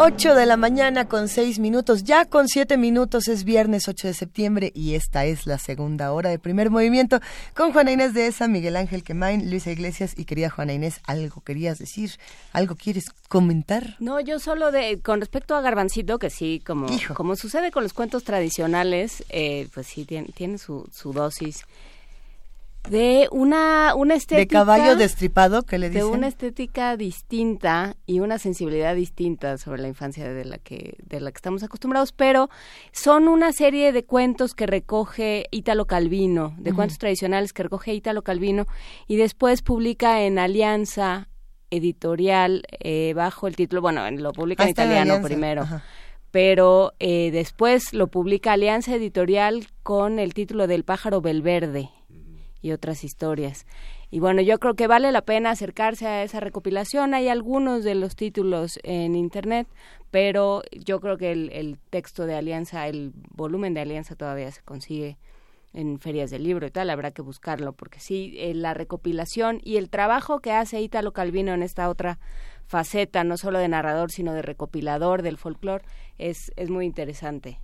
[0.00, 4.14] 8 de la mañana con 6 minutos, ya con 7 minutos es viernes 8 de
[4.14, 7.18] septiembre y esta es la segunda hora de primer movimiento
[7.52, 11.40] con Juana Inés de esa, Miguel Ángel Quemain, Luisa Iglesias y querida Juana Inés, ¿algo
[11.40, 12.12] querías decir?
[12.52, 13.96] ¿Algo quieres comentar?
[13.98, 17.92] No, yo solo de, con respecto a Garbancito, que sí, como, como sucede con los
[17.92, 21.64] cuentos tradicionales, eh, pues sí, tiene, tiene su, su dosis
[22.90, 24.40] de una, una estética...
[24.40, 26.06] De caballo destripado, que le dicen?
[26.10, 31.20] De una estética distinta y una sensibilidad distinta sobre la infancia de la que, de
[31.20, 32.48] la que estamos acostumbrados, pero
[32.92, 38.22] son una serie de cuentos que recoge Ítalo Calvino, de cuentos tradicionales que recoge Ítalo
[38.22, 38.66] Calvino,
[39.06, 41.28] y después publica en Alianza
[41.70, 45.66] Editorial eh, bajo el título, bueno, lo publica en italiano primero.
[46.30, 51.90] Pero eh, después lo publica Alianza Editorial con el título del pájaro Belverde,
[52.60, 53.66] y otras historias.
[54.10, 57.14] Y bueno, yo creo que vale la pena acercarse a esa recopilación.
[57.14, 59.68] Hay algunos de los títulos en Internet,
[60.10, 65.18] pero yo creo que el, texto de Alianza, el volumen de Alianza todavía se consigue
[65.74, 69.76] en ferias del libro y tal, habrá que buscarlo, porque sí, eh, la recopilación y
[69.76, 72.18] el trabajo que hace Italo Calvino en esta otra
[72.66, 75.84] faceta, no solo de narrador, sino de recopilador del folclore,
[76.16, 77.60] es, es muy interesante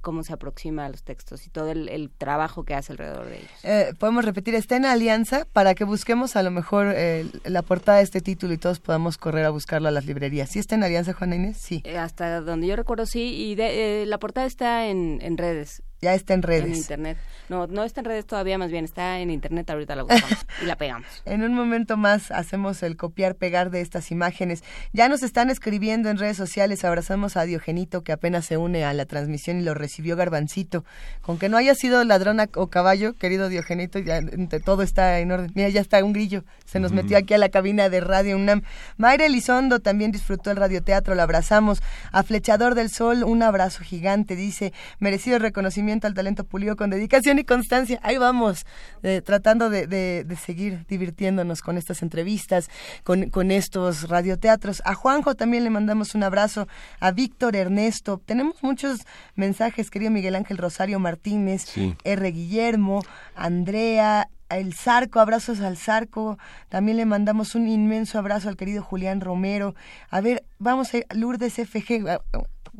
[0.00, 3.50] cómo se aproxima a los textos y todo el, trabajo que hace alrededor de ellos.
[3.62, 7.98] Eh, podemos repetir, está en Alianza para que busquemos a lo mejor eh, la portada
[7.98, 10.50] de este título y todos podamos correr a buscarlo a las librerías.
[10.50, 11.56] ¿Sí está en Alianza, Juana Inés?
[11.58, 11.82] Sí.
[11.84, 15.82] Eh, hasta donde yo recuerdo, sí, y de, la portada está en, en redes.
[16.02, 16.64] Ya está en redes.
[16.64, 17.18] En internet.
[17.50, 20.66] No, no está en redes todavía, más bien está en internet, ahorita la buscamos y
[20.66, 21.06] la pegamos.
[21.26, 24.62] En un momento más hacemos el copiar-pegar de estas imágenes.
[24.92, 28.94] Ya nos están escribiendo en redes sociales, abrazamos a Diogenito que apenas se une a
[28.94, 30.84] la transmisión y lo recibió Garbancito.
[31.20, 34.20] Con que no haya sido ladrona o caballo, querido Diogenito, ya
[34.64, 35.52] todo está en orden.
[35.54, 38.62] Mira, ya está un grillo, se nos metió aquí a la cabina de Radio UNAM.
[38.96, 41.82] Mayra Elizondo también disfrutó el radioteatro, la abrazamos.
[42.12, 47.38] A Flechador del Sol, un abrazo gigante, dice, merecido reconocimiento al talento pulido con dedicación
[47.38, 47.98] y constancia.
[48.02, 48.64] Ahí vamos,
[49.02, 52.68] eh, tratando de, seguir divirtiéndonos con estas entrevistas,
[53.04, 54.82] con, con estos radioteatros.
[54.84, 56.68] A Juanjo también le mandamos un abrazo,
[57.00, 58.20] a Víctor Ernesto.
[58.24, 59.00] Tenemos muchos
[59.34, 61.66] mensajes, querido Miguel Ángel Rosario Martínez,
[62.04, 62.32] R.
[62.32, 63.02] Guillermo,
[63.34, 66.38] Andrea, el Zarco, abrazos al Zarco.
[66.68, 69.74] También le mandamos un inmenso abrazo al querido Julián Romero.
[70.10, 72.20] A ver, vamos a Lourdes FG,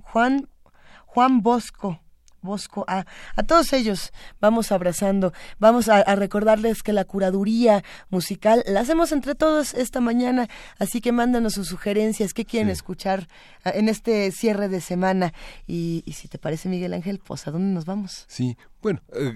[0.02, 0.48] Juan,
[1.06, 2.00] Juan Bosco.
[2.42, 3.04] Bosco, a,
[3.36, 9.34] a todos ellos vamos abrazando, vamos a, recordarles que la curaduría musical la hacemos entre
[9.34, 13.28] todos esta mañana, así que mándanos sus sugerencias, qué quieren escuchar
[13.64, 15.32] en este cierre de semana
[15.66, 18.24] y, y, si te parece Miguel Ángel, pues a dónde nos vamos.
[18.28, 19.34] Sí, bueno, eh,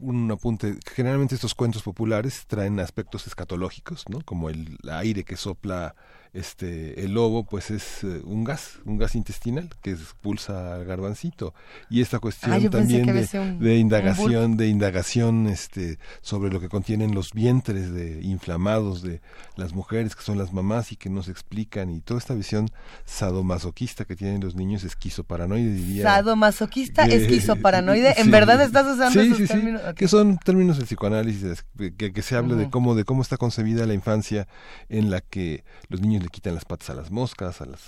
[0.00, 4.20] un apunte, generalmente estos cuentos populares traen aspectos escatológicos, ¿no?
[4.24, 5.94] Como el aire que sopla
[6.34, 11.54] este el lobo pues es eh, un gas, un gas intestinal que expulsa al garbancito.
[11.88, 17.32] Y esta cuestión ah, también de, indagación, de indagación este sobre lo que contienen los
[17.32, 19.20] vientres de inflamados de
[19.56, 22.68] las mujeres que son las mamás y que nos explican y toda esta visión
[23.04, 26.02] sadomasoquista que tienen los niños esquizoparanoide diría.
[26.02, 29.82] Sadomasoquista, esquizoparanoide, en verdad estás usando esos términos.
[29.94, 31.64] que son términos del psicoanálisis
[31.96, 34.48] que, que se habla de cómo de cómo está concebida la infancia
[34.88, 37.80] en la que los niños le quitan las patas a las moscas, a las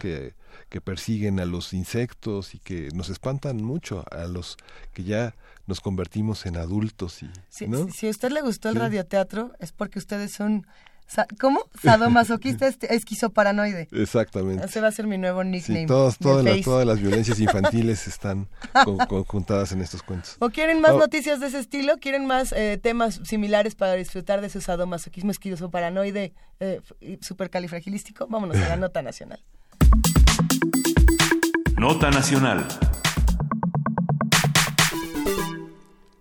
[0.00, 0.34] que,
[0.68, 4.56] que persiguen a los insectos y que nos espantan mucho a los
[4.94, 5.34] que ya
[5.66, 9.98] nos convertimos en adultos y si, si a usted le gustó el radioteatro es porque
[9.98, 10.66] ustedes son
[11.40, 11.60] ¿Cómo?
[11.82, 13.88] Sadomasoquista esquizoparanoide.
[13.92, 14.66] Exactamente.
[14.66, 15.80] Ese va a ser mi nuevo nickname.
[15.80, 18.48] Sí, todas, todas, las, violencias infantiles están
[19.08, 20.36] conjuntadas en estos cuentos.
[20.38, 20.98] ¿O quieren más oh.
[20.98, 21.96] noticias de ese estilo?
[21.98, 26.80] ¿Quieren más eh, temas similares para disfrutar de su sadomasoquismo esquizoparanoide eh,
[27.20, 28.26] supercalifragilístico?
[28.28, 29.40] Vámonos a la nota nacional.
[31.76, 32.66] Nota nacional.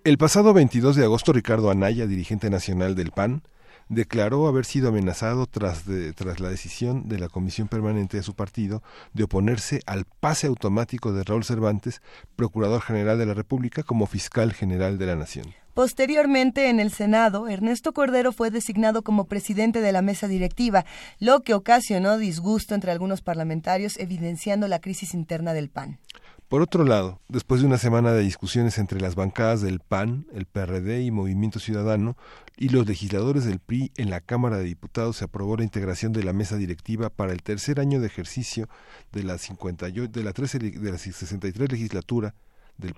[0.04, 3.44] El pasado 22 de agosto, Ricardo Anaya, dirigente nacional del PAN,
[3.90, 5.84] declaró haber sido amenazado tras,
[6.16, 8.82] tras la decisión de la Comisión Permanente de su partido
[9.14, 12.02] de oponerse al pase automático de Raúl Cervantes,
[12.36, 15.54] Procurador General de la República, como Fiscal General de la Nación.
[15.74, 20.86] Posteriormente, en el Senado, Ernesto Cordero fue designado como presidente de la mesa directiva,
[21.20, 26.00] lo que ocasionó disgusto entre algunos parlamentarios, evidenciando la crisis interna del PAN.
[26.50, 30.48] Por otro lado, después de una semana de discusiones entre las bancadas del PAN, el
[30.48, 32.18] PRD y Movimiento Ciudadano
[32.58, 36.24] y los legisladores del PRI en la Cámara de Diputados se aprobó la integración de
[36.24, 38.68] la mesa directiva para el tercer año de ejercicio
[39.12, 42.34] de la, 58, de la, 13, de la 63 legislatura
[42.80, 42.96] de,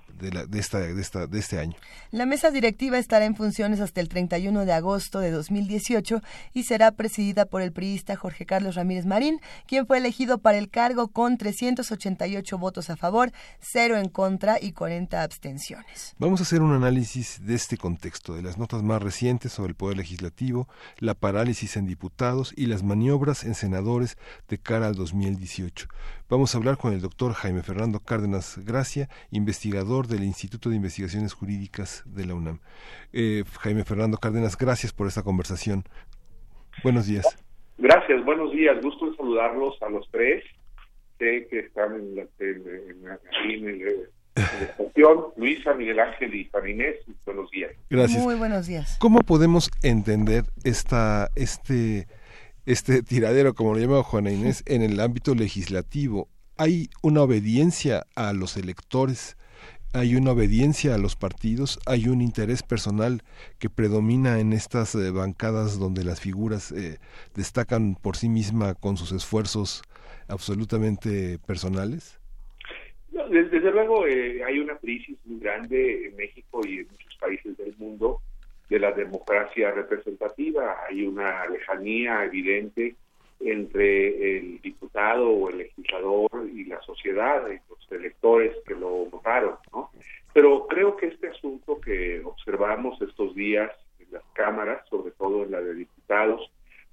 [0.48, 1.76] de, esta, de, esta, de este año.
[2.12, 6.22] La mesa directiva estará en funciones hasta el 31 de agosto de 2018
[6.54, 10.70] y será presidida por el priista Jorge Carlos Ramírez Marín, quien fue elegido para el
[10.70, 16.14] cargo con 388 votos a favor, 0 en contra y 40 abstenciones.
[16.20, 19.76] Vamos a hacer un análisis de este contexto, de las notas más recientes sobre el
[19.76, 20.68] Poder Legislativo,
[20.99, 24.18] la parálisis en diputados y las maniobras en senadores
[24.48, 25.88] de cara al 2018.
[26.32, 31.34] Vamos a hablar con el doctor Jaime Fernando Cárdenas Gracia, investigador del Instituto de Investigaciones
[31.34, 32.62] Jurídicas de la UNAM.
[33.12, 35.84] Eh, Jaime Fernando Cárdenas, gracias por esta conversación.
[36.86, 37.38] Buenos días.
[37.78, 38.82] Gracias, buenos días.
[38.82, 40.45] Gusto en saludarlos a los tres.
[41.20, 43.16] Sé que están en la, en, la
[44.64, 45.34] estación.
[45.36, 46.95] Luisa, Miguel Ángel y Juan Inés,
[47.26, 47.74] buenos días.
[47.90, 48.24] Gracias.
[48.24, 48.95] Muy buenos días.
[49.02, 52.08] ¿Cómo podemos entender esta, este
[52.72, 56.30] este tiradero, como lo llama Juana Inés, en el ámbito legislativo.
[56.57, 59.35] Hay una obediencia a los electores,
[59.93, 63.23] hay una obediencia a los partidos, hay un interés personal
[63.60, 66.99] que predomina en estas eh, bancadas donde las figuras eh,
[67.35, 69.81] destacan por sí misma con sus esfuerzos
[70.27, 72.19] absolutamente personales.
[73.11, 77.76] desde, luego eh, hay una crisis muy grande en México y en muchos países del
[77.77, 78.22] mundo
[78.72, 80.77] de la democracia representativa.
[80.88, 82.95] Hay una lejanía evidente
[83.41, 89.56] entre el diputado o el legislador y la sociedad, y los electores que lo votaron,
[89.73, 89.91] ¿no?
[90.31, 93.69] Pero creo que este asunto que observamos estos días
[93.99, 96.49] en las cámaras, sobre todo en la de diputados,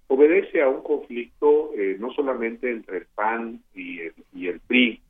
[0.08, 5.00] obedece a un conflicto eh, no solamente entre el PAN y el, y el PRI,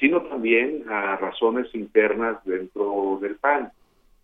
[0.00, 3.70] sino también a razones internas dentro del PAN.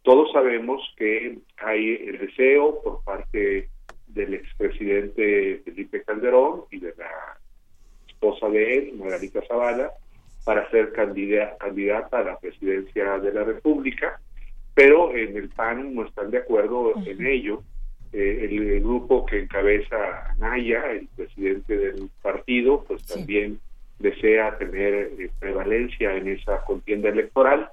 [0.03, 3.69] Todos sabemos que hay el deseo por parte
[4.09, 7.39] del expresidente Felipe Calderón y de la
[8.09, 9.93] esposa de él, Margarita Zavala,
[10.45, 14.21] para ser candidata, candidata a la presidencia de la República,
[14.75, 17.63] pero en el PAN no están de acuerdo en ello.
[18.13, 23.61] Eh, el, grupo que encabeza Naya, el presidente del partido, pues también
[23.99, 27.71] desea tener eh, prevalencia en esa contienda electoral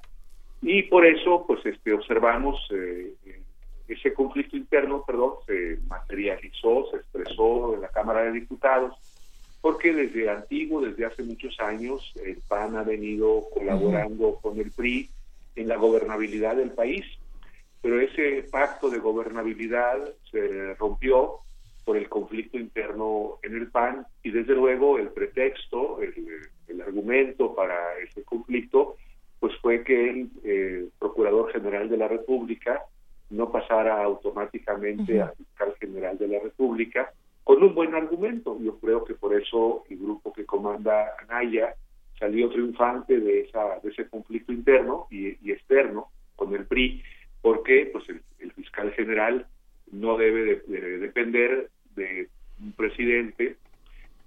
[0.61, 3.13] y por eso pues este observamos eh,
[3.87, 8.95] ese conflicto interno perdón se materializó se expresó en la cámara de diputados
[9.61, 15.09] porque desde antiguo desde hace muchos años el PAN ha venido colaborando con el PRI
[15.57, 17.05] en la gobernabilidad del país.
[17.81, 19.97] Pero ese pacto de gobernabilidad
[20.31, 21.39] se rompió
[21.83, 27.97] por el conflicto interno en el PAN y desde luego el pretexto, el, argumento para
[27.99, 28.95] ese conflicto,
[29.39, 32.81] pues fue que el eh, Procurador General de la República
[33.29, 37.11] no pasara automáticamente al Fiscal General de la República
[37.43, 38.57] con un buen argumento.
[38.61, 41.75] Yo creo que por eso el grupo que comanda Anaya
[42.19, 47.03] salió triunfante de, esa, de ese conflicto interno y, externo con el PRI,
[47.41, 49.45] porque pues el, fiscal general
[49.91, 52.27] no debe de depender de
[52.59, 53.57] un presidente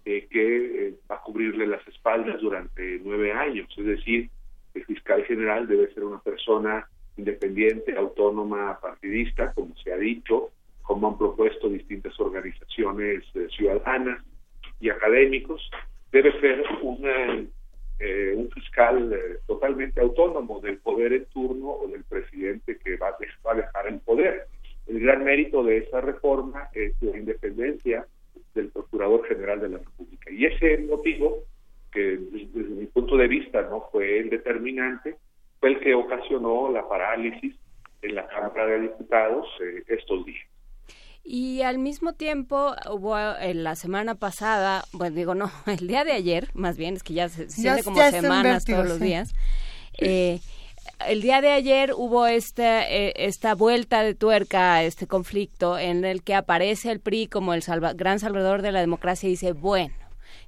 [0.04, 3.68] eh, que eh, va a cubrirle las espaldas durante nueve años.
[3.76, 4.30] Es decir,
[4.74, 10.50] el fiscal general debe ser una persona independiente, autónoma, partidista, como se ha dicho,
[10.82, 14.24] como han propuesto distintas organizaciones eh, ciudadanas
[14.80, 15.70] y académicos.
[16.12, 17.46] Debe ser una,
[18.36, 19.14] un fiscal
[19.46, 23.14] totalmente autónomo del poder en turno o del presidente que va
[23.44, 24.46] a dejar el poder.
[24.86, 28.06] El gran mérito de esa reforma es la independencia
[28.54, 30.30] del Procurador General de la República.
[30.30, 31.44] Y ese motivo,
[31.92, 35.16] que desde mi punto de vista no fue el determinante,
[35.58, 37.54] fue el que ocasionó la parálisis
[38.02, 40.46] en la Cámara de Diputados eh, estos días.
[41.22, 46.04] Y al mismo tiempo hubo en eh, la semana pasada, bueno digo no, el día
[46.04, 49.34] de ayer, más bien es que ya se, siente como semanas todos los días.
[49.98, 50.40] Eh,
[51.06, 56.04] el día de ayer hubo esta, eh, esta vuelta de tuerca a este conflicto en
[56.04, 57.62] el que aparece el PRI como el
[57.94, 59.94] gran salvador de la democracia y dice, bueno,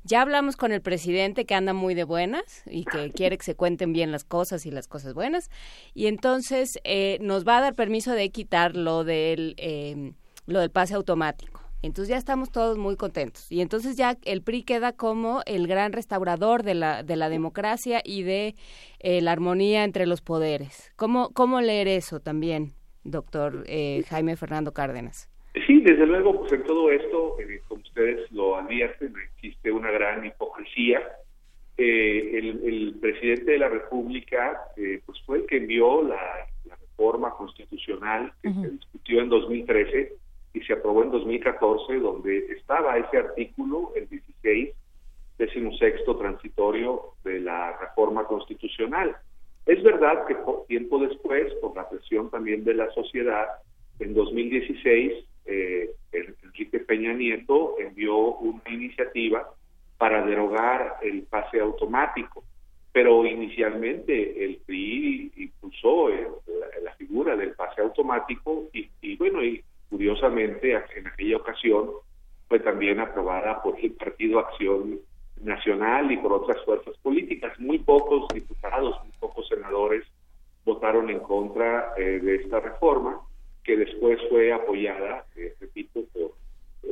[0.04, 3.54] ya hablamos con el presidente que anda muy de buenas y que quiere que se
[3.54, 5.50] cuenten bien las cosas y las cosas buenas.
[5.94, 10.12] Y entonces eh, nos va a dar permiso de quitar lo del, eh,
[10.46, 11.62] lo del pase automático.
[11.82, 13.50] Entonces ya estamos todos muy contentos.
[13.50, 18.00] Y entonces ya el PRI queda como el gran restaurador de la, de la democracia
[18.04, 18.54] y de
[19.00, 20.92] eh, la armonía entre los poderes.
[20.96, 22.72] ¿Cómo, cómo leer eso también,
[23.02, 25.28] doctor eh, Jaime Fernando Cárdenas?
[25.66, 29.12] Sí, desde luego, pues en todo esto, eh, como ustedes lo advierten,
[29.42, 31.00] existe una gran hipocresía.
[31.76, 34.60] el, presidente de la República
[35.04, 36.46] pues fue el que envió la,
[36.92, 40.12] reforma constitucional que se discutió en 2013
[40.52, 44.70] y se aprobó en 2014, donde estaba ese artículo, el 16,
[45.38, 49.16] décimo sexto transitorio de la reforma constitucional.
[49.66, 50.36] Es verdad que
[50.68, 53.46] tiempo después, por la presión también de la sociedad,
[53.98, 59.48] en 2016, eh, Enrique Peña Nieto envió una iniciativa
[59.98, 62.44] para derogar el pase automático,
[62.92, 70.72] pero inicialmente el PRI impulsó la, figura del pase automático y, y bueno, y curiosamente
[70.96, 71.90] en aquella ocasión
[72.48, 75.00] fue también aprobada por el Partido Acción
[75.42, 77.58] Nacional y por otras fuerzas políticas.
[77.58, 80.04] Muy pocos diputados, muy pocos senadores
[80.64, 83.20] votaron en contra eh, de esta reforma,
[83.64, 86.32] que después fue apoyada, eh, repito, por,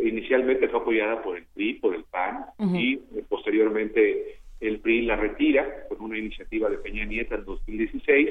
[0.02, 5.16] inicialmente fue apoyada por el PRI, por el PAN, y eh, posteriormente el PRI la
[5.16, 8.28] retira con una iniciativa de Peña Nieta en 2016.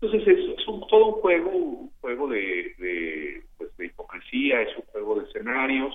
[0.00, 5.26] Entonces es, todo un juego, un juego de pues, de hipocresía, es un juego de
[5.26, 5.94] escenarios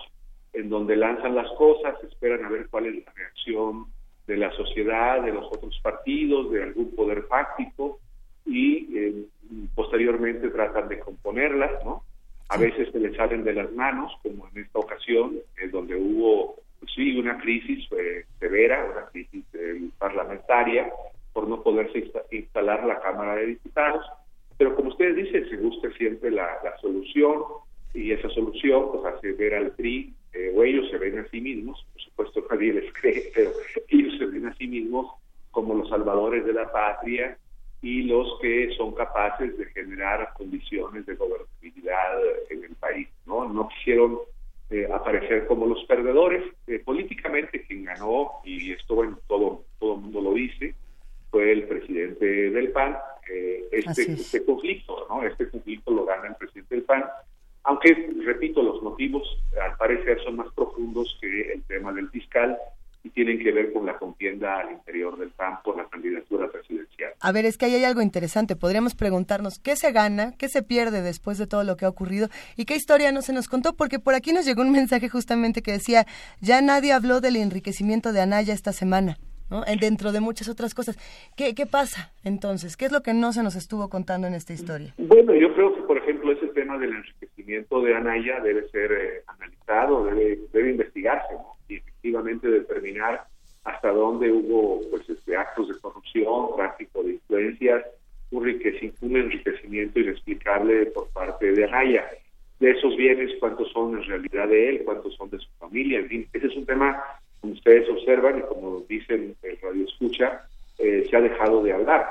[0.54, 3.86] en donde lanzan las cosas, esperan a ver cuál es la reacción
[4.28, 8.00] de la sociedad, de los otros partidos, de algún poder fáctico
[8.46, 9.26] y eh,
[9.76, 12.04] posteriormente tratan de componerlas, ¿no?
[12.50, 16.56] A veces se les salen de las manos, como en esta ocasión, en donde hubo,
[16.80, 20.92] pues sí, una crisis eh, severa, una crisis eh, parlamentaria,
[21.32, 24.06] por no poderse instalar la Cámara de Diputados
[24.62, 27.42] pero como ustedes dicen, se busca siempre la, solución
[27.96, 31.42] y esa solución pues hace ver al PRI, eh, o ellos se ven a sí
[31.42, 33.50] mismos, por supuesto nadie les cree, pero
[33.88, 35.16] ellos se ven a sí mismos
[35.50, 37.40] como los salvadores de la patria
[37.82, 43.08] y los que son capaces de generar condiciones de gobernabilidad en el país.
[43.26, 44.20] No, no quisieron
[44.70, 46.44] eh, aparecer como los perdedores.
[46.68, 50.76] Eh, políticamente quien ganó, y esto bueno, todo, todo el mundo lo dice,
[51.32, 52.98] fue el presidente del PAN.
[53.34, 55.24] Eh, este, este conflicto, ¿no?
[55.24, 57.06] Este conflicto lo gana el presidente del PAN,
[57.64, 59.24] aunque, repito, los motivos
[59.62, 62.58] al parecer son más profundos que el tema del fiscal
[63.04, 67.14] y tienen que ver con la contienda al interior del PAN por la candidatura presidencial.
[67.20, 68.56] A ver, es que ahí hay algo interesante.
[68.56, 72.30] Podríamos preguntarnos qué se gana, qué se pierde después de todo lo que ha ocurrido
[72.56, 75.62] y qué historia no se nos contó, porque por aquí nos llegó un mensaje justamente
[75.62, 76.06] que decía,
[76.42, 79.18] ya nadie habló del enriquecimiento de Anaya esta semana.
[79.82, 80.98] Dentro de muchas otras cosas.
[81.36, 82.78] ¿Qué, ¿Qué pasa entonces?
[82.78, 84.94] ¿Qué es lo que no se nos estuvo contando en esta historia?
[84.98, 89.24] Bueno, yo creo que, por ejemplo, ese tema del enriquecimiento de Anaya debe ser eh,
[89.28, 91.51] analizado, debe, debe investigarse y
[92.02, 93.26] efectivamente determinar
[93.64, 97.86] hasta dónde hubo pues este actos de corrupción, tráfico de influencias
[98.32, 98.44] un,
[99.02, 102.10] un enriquecimiento inexplicable por parte de Anaya.
[102.60, 106.08] De esos bienes, cuántos son en realidad de él, cuántos son de su familia, en
[106.08, 107.04] fin, ese es un tema,
[107.40, 110.46] como ustedes observan y como dicen el radio escucha,
[110.80, 112.08] eh, se ha dejado de hablar.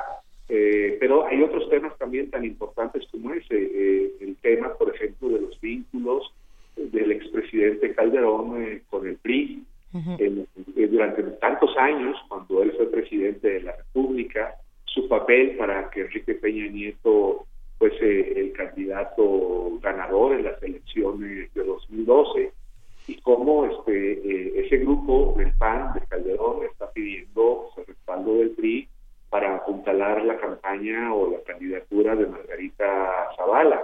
[0.48, 5.28] Eh, pero hay otros temas también tan importantes como ese, eh, el tema, por ejemplo,
[5.30, 6.32] de los vínculos
[6.76, 9.64] del expresidente Calderón con el PRI.
[9.92, 14.54] Durante tantos años, cuando él fue presidente de la República,
[14.84, 17.46] su papel para que Enrique Peña Nieto
[17.78, 22.52] fuese el candidato ganador en las elecciones de 2012
[23.08, 28.88] y cómo este ese grupo del PAN de Calderón está pidiendo el respaldo del PRI
[29.30, 33.80] para apuntalar la campaña o la candidatura de Margarita Zavala.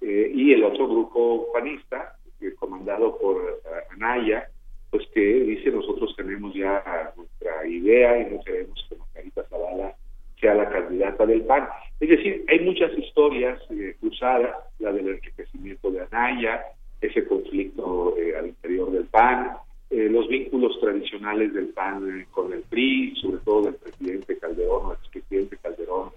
[0.00, 4.48] Eh, y el otro grupo panista, eh, comandado por eh, Anaya,
[4.90, 9.94] pues que dice nosotros tenemos ya nuestra idea y no queremos que Margarita Zavala
[10.40, 11.68] sea la candidata del PAN.
[12.00, 13.60] Es decir, hay muchas historias
[14.00, 16.62] cruzadas, la del enriquecimiento de Anaya,
[17.00, 19.56] ese conflicto al interior del PAN,
[19.90, 24.86] eh, los vínculos tradicionales del PAN eh, con el PRI, sobre todo del presidente Calderón
[24.86, 26.10] o expresidente Calderón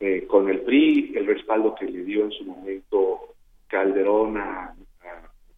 [0.00, 3.34] eh, con el PRI, el respaldo que le dio en su momento
[3.66, 4.74] Calderón a,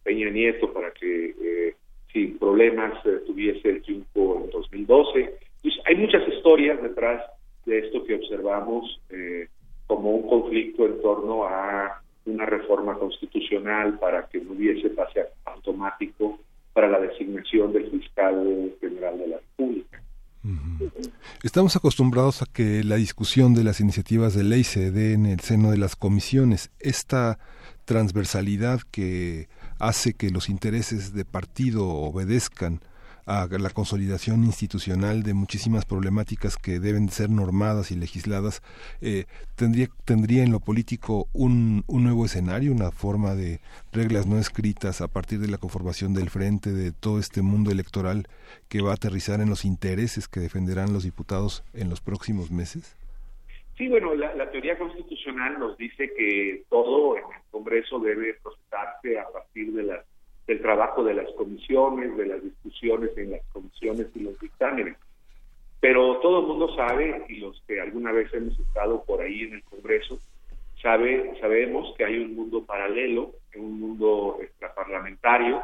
[0.03, 1.75] Peña Nieto para que
[2.11, 5.35] sin problemas tuviese el triunfo en 2012.
[5.61, 7.21] Pues, hay muchas historias detrás
[7.65, 8.99] de esto que observamos
[9.87, 16.39] como un conflicto en torno a una reforma constitucional para que no hubiese pase automático
[16.73, 20.01] para la designación del fiscal general de la República.
[21.43, 25.39] Estamos acostumbrados a que la discusión de las iniciativas de ley se dé en el
[25.41, 26.71] seno de las comisiones.
[26.79, 27.37] Esta
[27.85, 29.47] transversalidad que
[29.81, 32.79] hace que los intereses de partido obedezcan
[33.25, 38.61] a la consolidación institucional de muchísimas problemáticas que deben ser normadas y legisladas,
[39.01, 39.25] eh,
[39.55, 43.59] tendría, tendría en lo político un, un nuevo escenario, una forma de
[43.91, 48.27] reglas no escritas a partir de la conformación del frente de todo este mundo electoral
[48.69, 52.97] que va a aterrizar en los intereses que defenderán los diputados en los próximos meses?
[53.77, 57.15] Sí, bueno, la, teoría constitucional nos dice que todo
[57.51, 60.05] Congreso debe procesarse a partir de las
[60.47, 64.97] del trabajo de las comisiones, de las discusiones en las comisiones y los dictámenes.
[65.79, 69.53] Pero todo el mundo sabe, y los que alguna vez hemos estado por ahí en
[69.53, 70.19] el Congreso,
[70.81, 75.61] sabe, sabemos que hay un mundo paralelo, un mundo extraparlamentario,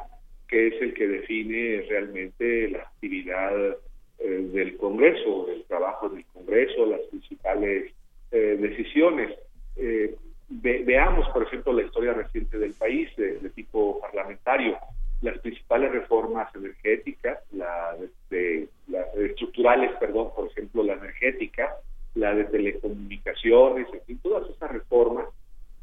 [0.47, 3.77] que es el que define realmente la actividad
[4.19, 7.93] eh, del Congreso, el trabajo del Congreso, las principales
[8.31, 9.37] eh, decisiones.
[9.75, 10.15] Eh,
[10.49, 14.77] veamos, por ejemplo, la historia reciente del país de, tipo parlamentario.
[15.21, 17.95] Las principales reformas energéticas, la
[18.29, 21.75] de, las estructurales, perdón, por ejemplo, la energética,
[22.13, 25.25] la de telecomunicaciones, en fin, todas esas reformas,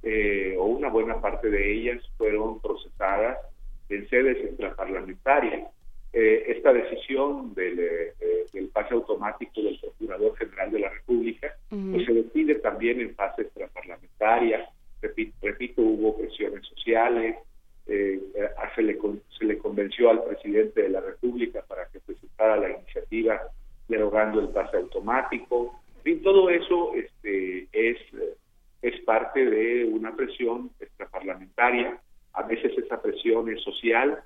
[0.02, 3.38] eh, o una buena parte de ellas, fueron procesadas
[3.88, 5.68] en sedes extraparlamentarias.
[6.16, 8.12] Eh, esta decisión del, eh,
[8.52, 13.42] del pase automático del Procurador General de la República pues se decide también en fase
[13.42, 14.64] extraparlamentaria.
[15.02, 17.36] Repito, repito hubo presiones sociales,
[17.88, 18.20] eh,
[18.76, 18.96] se, le,
[19.36, 23.42] se le convenció al presidente de la República para que presentara la iniciativa
[23.88, 25.80] derogando el pase automático.
[25.96, 27.98] En fin, todo eso este, es,
[28.82, 31.98] es parte de una presión extraparlamentaria.
[32.34, 34.22] A veces esa presión es social,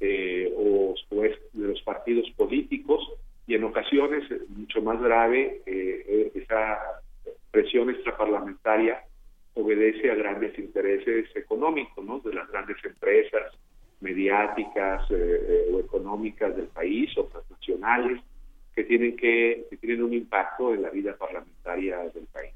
[0.00, 0.94] eh, o,
[1.24, 3.02] es de los partidos políticos
[3.46, 6.78] y en ocasiones mucho más grave eh, eh, esa
[7.50, 9.02] presión extraparlamentaria
[9.54, 13.52] obedece a grandes intereses económicos de las grandes empresas
[14.00, 18.20] mediáticas o económicas del país o transnacionales
[18.76, 22.54] que tienen que, que tienen un impacto en la vida parlamentaria del país.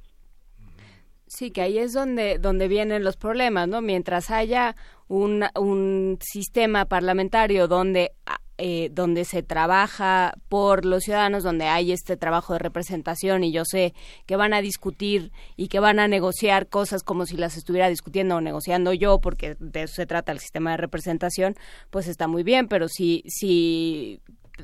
[1.34, 3.80] Sí, que ahí es donde, donde vienen los problemas, ¿no?
[3.80, 4.76] Mientras haya
[5.08, 11.90] un, un sistema parlamentario donde, ah, eh, donde se trabaja por los ciudadanos, donde hay
[11.90, 13.94] este trabajo de representación y yo sé
[14.26, 18.36] que van a discutir y que van a negociar cosas como si las estuviera discutiendo
[18.36, 21.54] o negociando yo, porque de eso se trata el sistema de representación,
[21.88, 24.20] pues está muy bien, pero si, si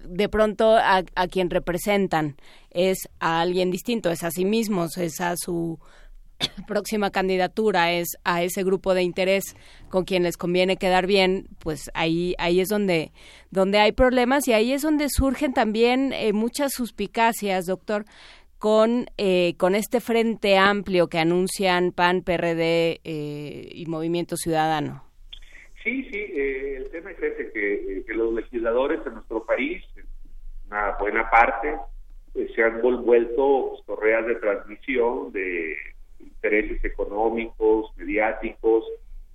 [0.07, 2.36] de pronto a, a quien representan
[2.70, 5.78] es a alguien distinto, es a sí mismos, es a su
[6.66, 9.56] próxima candidatura es a ese grupo de interés
[9.89, 13.10] con quien les conviene quedar bien, pues ahí ahí es donde
[13.51, 18.05] donde hay problemas y ahí es donde surgen también eh, muchas suspicacias, doctor,
[18.59, 25.05] con eh, con este frente amplio que anuncian PAN, PRD eh, y Movimiento Ciudadano.
[25.82, 29.82] Sí, sí, el tema es ese que, que los legisladores de nuestro país,
[30.66, 31.77] una buena parte,
[32.55, 35.77] se han vuelto correas de transmisión de
[36.39, 38.85] intereses económicos, mediáticos,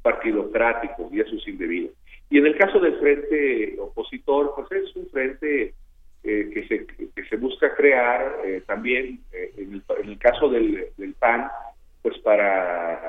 [0.02, 1.90] partidocráticos y eso es indebido.
[2.30, 5.74] Y en el caso del frente opositor, pues es un frente
[6.24, 10.88] eh, que, se, que se busca crear eh, también, eh, en, el, caso del,
[11.20, 11.48] PAN,
[12.02, 13.00] pues para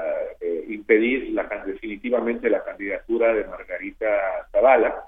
[0.68, 5.04] impedir la, definitivamente la candidatura de Margarita Zavala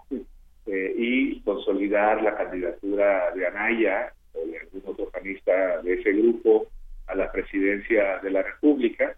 [0.66, 6.66] y consolidar la candidatura de Anaya o de algún otro panista de ese grupo
[7.06, 9.16] a la presidencia de la República.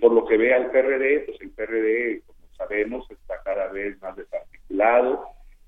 [0.00, 4.16] por lo que ve al PRD, pues el PRD, como sabemos, está cada vez más
[4.16, 5.26] desarticulado,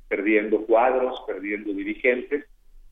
[0.08, 2.44] perdiendo cuadros, perdiendo dirigentes.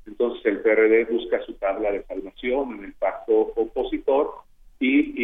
[0.07, 4.45] Entonces el PRD busca su tabla de salvación en el pacto opositor
[4.81, 5.15] y,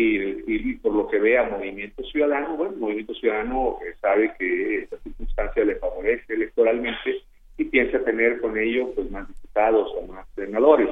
[0.47, 5.65] y, por lo que vea Movimiento Ciudadano, bueno, Movimiento Ciudadano eh, sabe que esta circunstancia
[5.65, 7.23] le favorece electoralmente
[7.59, 10.89] y piensa tener con ello pues más diputados o más senadores.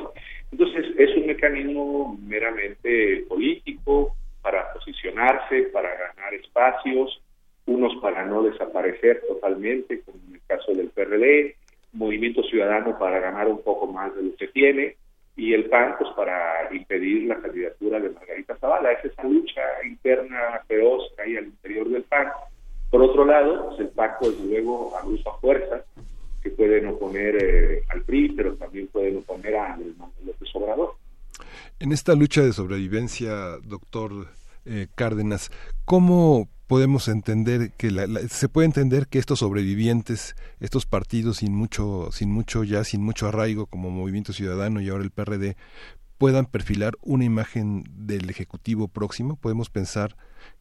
[0.50, 7.20] Entonces es un mecanismo meramente político para posicionarse, para ganar espacios,
[7.66, 11.54] unos para no desaparecer totalmente, como en el caso del PRD,
[11.92, 14.96] Movimiento Ciudadano para ganar un poco más de lo que tiene,
[15.36, 18.92] y el PAN pues para impedir la candidatura de Margarita Zavala.
[18.92, 22.28] Es esa lucha interna feroz que hay al interior del PAN.
[22.90, 25.84] Por otro lado, pues el pacto desde luego agrupa fuerzas
[26.50, 30.94] pueden oponer eh, al PRI, pero también pueden oponer a Andrés Manuel López Obrador.
[31.78, 34.28] En esta lucha de sobrevivencia, doctor
[34.64, 35.50] eh, Cárdenas,
[35.84, 37.90] ¿cómo podemos entender que
[38.28, 43.26] se puede entender que estos sobrevivientes, estos partidos sin mucho, sin mucho ya, sin mucho
[43.26, 45.56] arraigo como Movimiento Ciudadano y ahora el PRD,
[46.18, 49.38] puedan perfilar una imagen del ejecutivo próximo.
[49.40, 50.10] Podemos pensar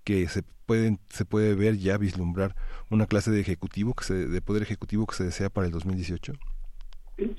[0.03, 2.51] que se pueden, se puede ver ya vislumbrar
[2.91, 6.34] una clase de ejecutivo que se, de poder ejecutivo que se desea para el 2018.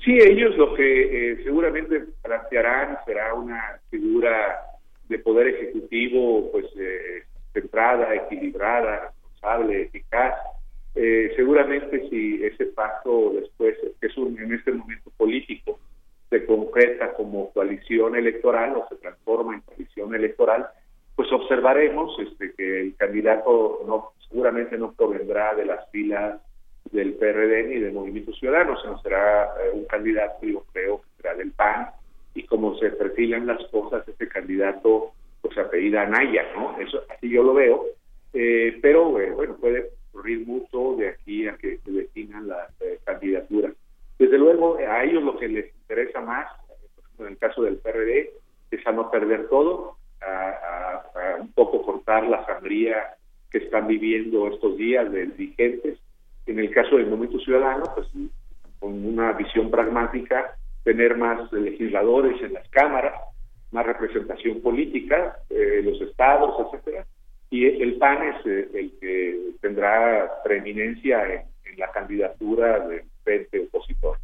[0.03, 4.59] Sí, ellos lo que eh, seguramente plantearán será una figura
[5.07, 7.23] de poder ejecutivo, pues eh,
[7.53, 10.35] centrada, equilibrada, responsable, eficaz.
[10.95, 15.79] Eh, seguramente si ese pacto después, que es un, en este momento político,
[16.29, 20.67] se concreta como coalición electoral o se transforma en coalición electoral,
[21.15, 26.39] pues observaremos este, que el candidato no seguramente no provendrá de las filas
[26.91, 31.35] del PRD ni del Movimiento Ciudadano, sino será eh, un candidato, yo creo que será
[31.35, 31.89] del PAN,
[32.33, 36.79] y como se perfilan las cosas, este candidato pues apellida Anaya, ¿no?
[36.79, 37.85] Eso así yo lo veo,
[38.33, 42.99] eh, pero eh, bueno, puede ocurrir mucho de aquí a que se definan las eh,
[43.03, 43.73] candidaturas.
[44.17, 46.47] Desde luego, a ellos lo que les interesa más,
[47.17, 48.31] en el caso del PRD,
[48.71, 53.15] es a no perder todo, a, un poco cortar la sangría
[53.49, 55.97] que están viviendo estos días de dirigentes.
[56.45, 58.07] En el caso del Movimiento Ciudadano, pues
[58.79, 63.13] con una visión pragmática, tener más legisladores en las cámaras,
[63.71, 67.05] más representación política, eh, los estados, etcétera,
[67.49, 74.17] y el PAN es eh, el que tendrá preeminencia en, la candidatura del frente opositor.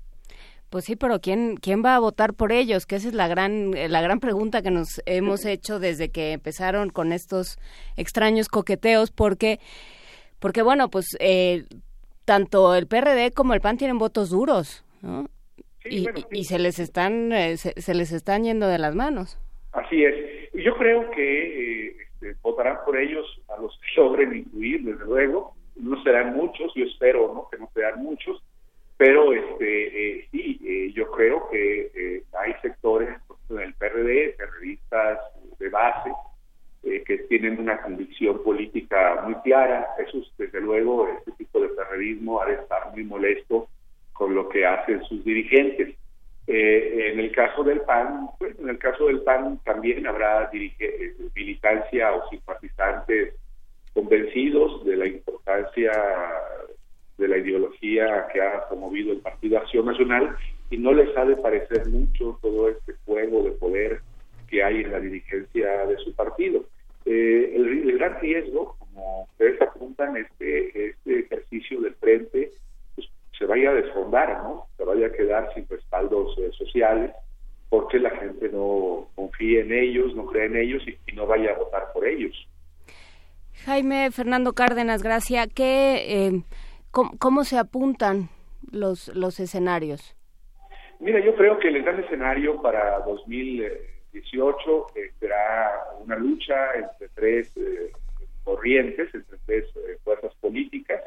[0.75, 2.85] Pues sí, pero ¿quién, ¿quién va a votar por ellos?
[2.85, 6.33] Que esa es la gran, eh, la gran pregunta que nos hemos hecho desde que
[6.33, 7.57] empezaron con estos
[7.95, 9.59] extraños coqueteos, porque,
[10.37, 11.05] porque bueno, pues
[12.25, 15.29] tanto el PRD como el PAN tienen votos duros, ¿no?
[15.85, 19.39] y, se les están eh, se, les están yendo de las manos.
[19.71, 20.51] Así es.
[20.55, 25.55] Yo creo que eh, este, votarán por ellos a los que logren incluir, desde luego.
[25.77, 27.47] No serán muchos, yo espero ¿no?
[27.49, 28.43] que no sean muchos,
[28.97, 33.09] pero este eh, sí, yo creo que hay sectores
[33.49, 35.19] del PRD, periodistas
[35.59, 36.11] de base,
[36.83, 39.87] que tienen una convicción política muy clara.
[39.97, 43.67] Eso, desde luego, este tipo de periodismo ha de estar muy molesto
[44.15, 45.95] con lo que hacen sus dirigentes.
[46.47, 50.49] Eh, en el caso del PAN, pues, en el caso del PAN también habrá
[51.33, 53.33] militancia o simpatizantes
[53.93, 55.91] convencidos de la importancia
[57.17, 60.35] de la ideología que ha promovido el Partido Acción Nacional
[60.69, 64.01] y no les ha de parecer mucho todo este juego de poder
[64.49, 66.65] que hay en la dirigencia de su partido.
[67.05, 72.51] Eh, el, el, gran riesgo, como ustedes apuntan, es que este ejercicio del frente
[73.37, 74.67] se vaya a desfondar, ¿no?
[74.77, 77.11] Se vaya a quedar sin respaldos eh, sociales
[77.69, 81.57] porque la gente no confía en ellos, no cree en ellos y, no vaya a
[81.57, 82.33] votar por ellos.
[83.65, 85.47] Jaime Fernando Cárdenas, gracias.
[85.53, 86.41] ¿Qué, eh,
[86.95, 88.29] cómo, se apuntan
[88.71, 90.15] los, los escenarios?
[90.99, 97.53] Mira, yo creo que el gran escenario para 2018 eh, será una lucha entre tres
[98.43, 99.65] corrientes, entre tres
[100.03, 101.01] fuerzas políticas.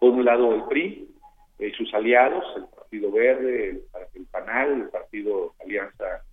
[0.00, 1.08] Por un lado el PRI,
[1.58, 3.82] y sus aliados, el Partido Verde, el,
[4.14, 6.24] el PANAL, el Partido Alianza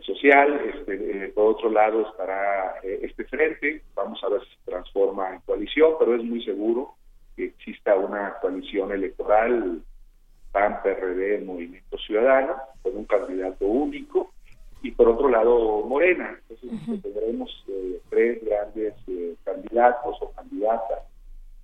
[0.00, 0.60] social.
[0.72, 5.94] Este, por otro lado estará este frente, vamos a ver si se transforma en coalición,
[5.98, 6.94] pero es muy seguro
[7.36, 9.82] que exista una coalición electoral
[10.52, 14.30] PAN, PRD, Movimiento Ciudadano, con un candidato único,
[14.84, 16.38] y por otro lado Morena.
[16.48, 21.00] Entonces tendremos eh, tres grandes eh, candidatos o candidatas,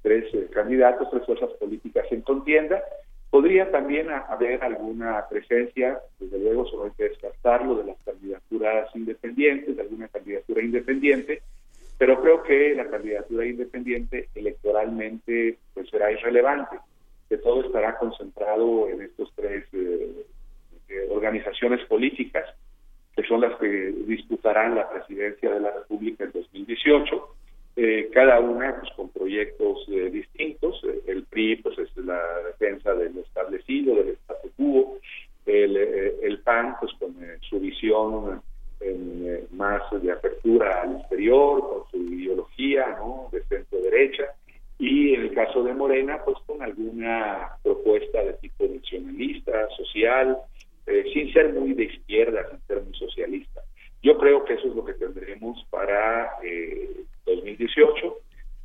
[0.02, 2.82] tres eh, candidatos, tres fuerzas políticas en contienda.
[3.28, 9.76] Podría también haber alguna presencia, desde luego solo hay que descartarlo, de las candidaturas independientes,
[9.76, 11.42] de alguna candidatura independiente,
[12.00, 16.78] pero creo que la candidatura independiente electoralmente pues será irrelevante
[17.28, 20.24] que todo estará concentrado en estos tres eh,
[20.88, 22.46] eh, organizaciones políticas,
[23.14, 27.34] que son las que disputarán la presidencia de la República en 2018,
[27.76, 30.80] eh, cada una pues, con proyectos distintos.
[31.06, 34.98] El PRI pues es la defensa del establecido, del statu quo,
[35.44, 38.40] el, el PAN pues con su visión
[39.50, 43.28] más de apertura al exterior, con su ideología ¿no?
[43.30, 44.24] de centro derecha,
[44.78, 50.38] y en el caso de Morena, pues con alguna propuesta de tipo nacionalista, social,
[50.86, 53.60] eh, sin ser muy de izquierda, sin ser muy socialista.
[54.02, 58.16] Yo creo que eso es lo que tendremos para eh, 2018.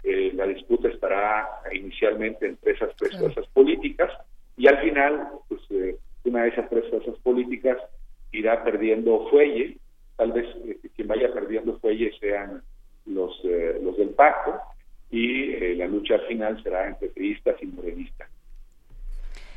[0.03, 4.11] Eh, la disputa estará inicialmente entre esas tres fuerzas políticas
[4.57, 7.77] y al final, pues eh, una de esas tres fuerzas políticas
[8.31, 9.77] irá perdiendo fuelle.
[10.17, 10.45] Tal vez
[10.95, 12.63] quien vaya perdiendo fuelle sean
[13.05, 13.41] los,
[13.81, 14.59] los del pacto
[15.09, 18.29] y eh, la lucha final será entre priistas y morenistas.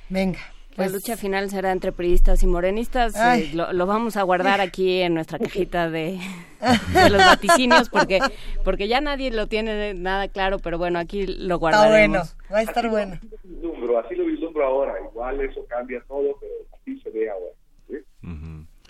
[0.09, 0.39] Venga.
[0.71, 3.17] La pues lucha final será entre priistas y morenistas.
[3.17, 6.21] Eh, lo, vamos a guardar aquí en nuestra cajita de,
[7.11, 8.21] los vaticinios porque
[8.65, 12.29] porque ya nadie lo tiene nada claro, pero bueno, aquí lo guardaremos.
[12.29, 13.19] Está bueno, va a estar bueno.
[14.05, 14.95] así lo vislumbro ahora.
[15.11, 17.58] Igual eso cambia todo, pero así se ve ahora.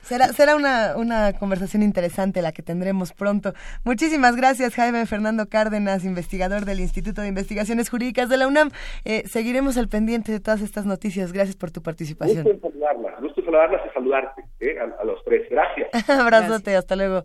[0.08, 3.52] Será, será una, una conversación interesante la que tendremos pronto.
[3.84, 8.70] Muchísimas gracias, Jaime Fernando Cárdenas, investigador del Instituto de Investigaciones Jurídicas de la UNAM.
[9.04, 11.34] Eh, seguiremos al pendiente de todas estas noticias.
[11.34, 12.44] Gracias por tu participación.
[12.44, 15.46] Gusto saludarlas, gusto saludarlas y saludarte eh, a, los tres.
[15.50, 16.08] Gracias.
[16.08, 17.24] Abrazote, hasta luego.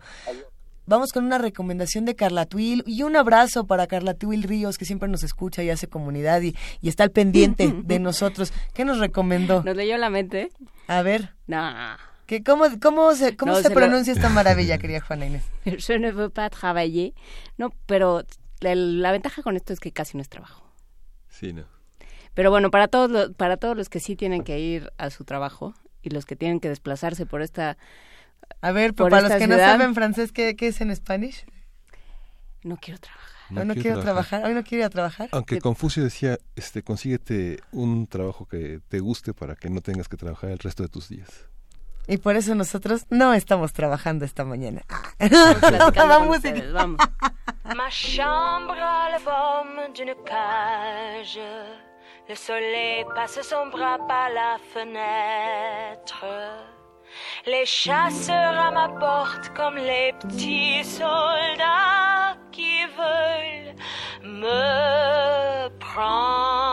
[0.86, 4.84] Vamos con una recomendación de Carla Tuil y un abrazo para Carla Tuil Ríos, que
[4.84, 8.52] siempre nos escucha y hace comunidad y, y está al pendiente de nosotros.
[8.74, 9.64] ¿Qué nos recomendó?
[9.64, 10.50] ¿Nos leyó la mente?
[10.90, 11.30] A ver.
[12.46, 15.44] ¿Cómo, cómo se, cómo se, pronuncia esta maravilla, querida Juana Inés?
[15.66, 17.14] Je ne veux pas travailler.
[17.58, 18.24] No, pero
[18.62, 20.64] la, ventaja con esto es que casi no es trabajo.
[21.28, 21.66] Sí, no.
[22.34, 25.24] Pero bueno, para todos, los, para todos los que sí tienen que ir a su
[25.26, 27.78] trabajo y los que tienen que desplazarse por esta
[28.62, 31.34] A ver, para los que no saben francés, ¿qué, es en español?
[32.64, 33.34] No quiero trabajar.
[33.50, 34.46] No, no quiero trabajar.
[34.46, 35.30] Hoy no quiero ir a trabajar.
[35.32, 40.18] Aunque Confucio decía, este, consíguete un trabajo que te guste para que no tengas que
[40.18, 41.50] trabajar el resto de tus días.
[42.08, 44.82] Y por eso nosotros no estamos trabajando esta mañana.
[45.96, 46.42] Vamos,
[46.74, 47.00] vamos.
[47.76, 51.40] Ma chambre a la forme d'une cage.
[52.28, 56.26] Le soleil passe son bras par la fenêtre.
[57.46, 63.76] Les chasseurs à ma porte comme les petits soldats qui veulent
[64.24, 66.73] me prendre.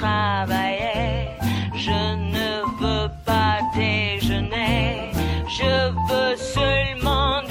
[0.00, 1.28] travailler,
[1.74, 2.00] je
[2.36, 2.50] ne
[2.80, 5.12] veux pas déjeuner,
[5.58, 5.74] je
[6.08, 7.42] veux seulement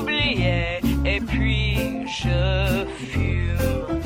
[0.00, 4.02] oublier et puis je fume.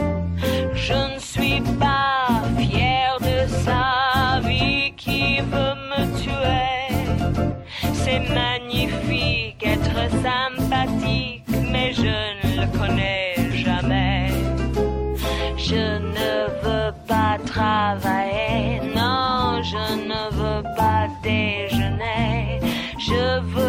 [0.74, 6.88] Je ne suis pas fier de sa vie qui veut me tuer.
[7.94, 11.42] C'est magnifique être sympathique,
[11.72, 13.17] mais je ne le connais
[18.94, 22.60] non, je ne veux pas déjeuner,
[22.98, 23.67] je veux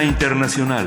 [0.00, 0.86] Internacional.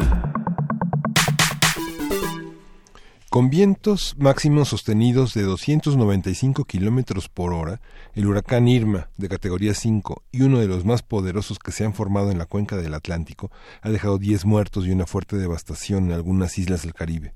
[3.30, 7.82] Con vientos máximos sostenidos de 295 kilómetros por hora,
[8.16, 11.94] el huracán Irma, de categoría 5 y uno de los más poderosos que se han
[11.94, 13.52] formado en la cuenca del Atlántico,
[13.82, 17.36] ha dejado 10 muertos y una fuerte devastación en algunas islas del Caribe.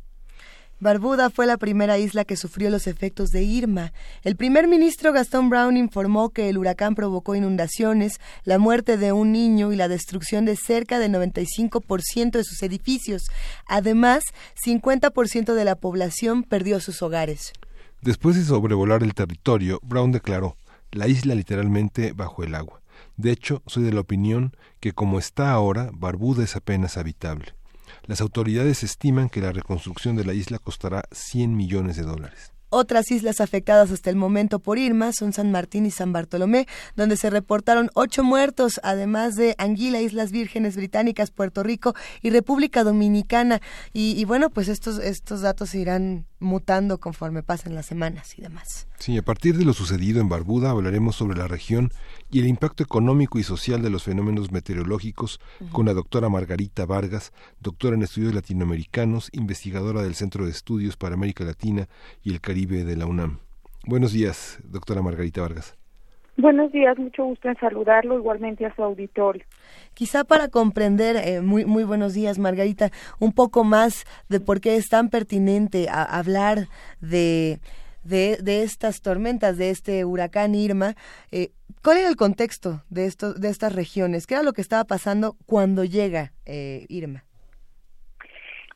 [0.82, 3.92] Barbuda fue la primera isla que sufrió los efectos de Irma.
[4.24, 9.34] El primer ministro Gastón Brown informó que el huracán provocó inundaciones, la muerte de un
[9.34, 13.24] niño y la destrucción de cerca del 95% de sus edificios.
[13.68, 14.24] Además,
[14.66, 17.52] 50% de la población perdió sus hogares.
[18.02, 20.56] Después de sobrevolar el territorio, Brown declaró,
[20.92, 22.82] la isla literalmente bajo el agua.
[23.18, 27.59] De hecho, soy de la opinión que como está ahora, Barbuda es apenas habitable.
[28.10, 32.54] Las autoridades estiman que la reconstrucción de la isla costará 100 millones de dólares.
[32.72, 36.66] Otras islas afectadas hasta el momento por Irma son San Martín y San Bartolomé,
[36.96, 42.84] donde se reportaron ocho muertos, además de Anguila, Islas Vírgenes Británicas, Puerto Rico y República
[42.84, 43.62] Dominicana.
[43.94, 48.88] Y, y bueno, pues estos, estos datos irán mutando conforme pasen las semanas y demás.
[48.98, 51.90] Sí, a partir de lo sucedido en Barbuda hablaremos sobre la región
[52.32, 55.40] y el impacto económico y social de los fenómenos meteorológicos
[55.72, 61.16] con la doctora Margarita Vargas, doctora en estudios latinoamericanos, investigadora del Centro de Estudios para
[61.16, 61.88] América Latina
[62.24, 63.40] y el Caribe de la UNAM.
[63.86, 65.78] Buenos días, doctora Margarita Vargas.
[66.38, 69.44] Buenos días, mucho gusto en saludarlo, igualmente a su auditorio.
[70.00, 72.90] Quizá para comprender, eh, muy, muy buenos días Margarita,
[73.20, 76.70] un poco más de por qué es tan pertinente a, hablar
[77.02, 77.60] de,
[78.06, 80.96] de, de, estas tormentas, de este huracán Irma,
[81.34, 81.50] eh,
[81.84, 84.26] ¿cuál era el contexto de, esto, de estas regiones?
[84.26, 87.26] ¿Qué era lo que estaba pasando cuando llega eh, Irma?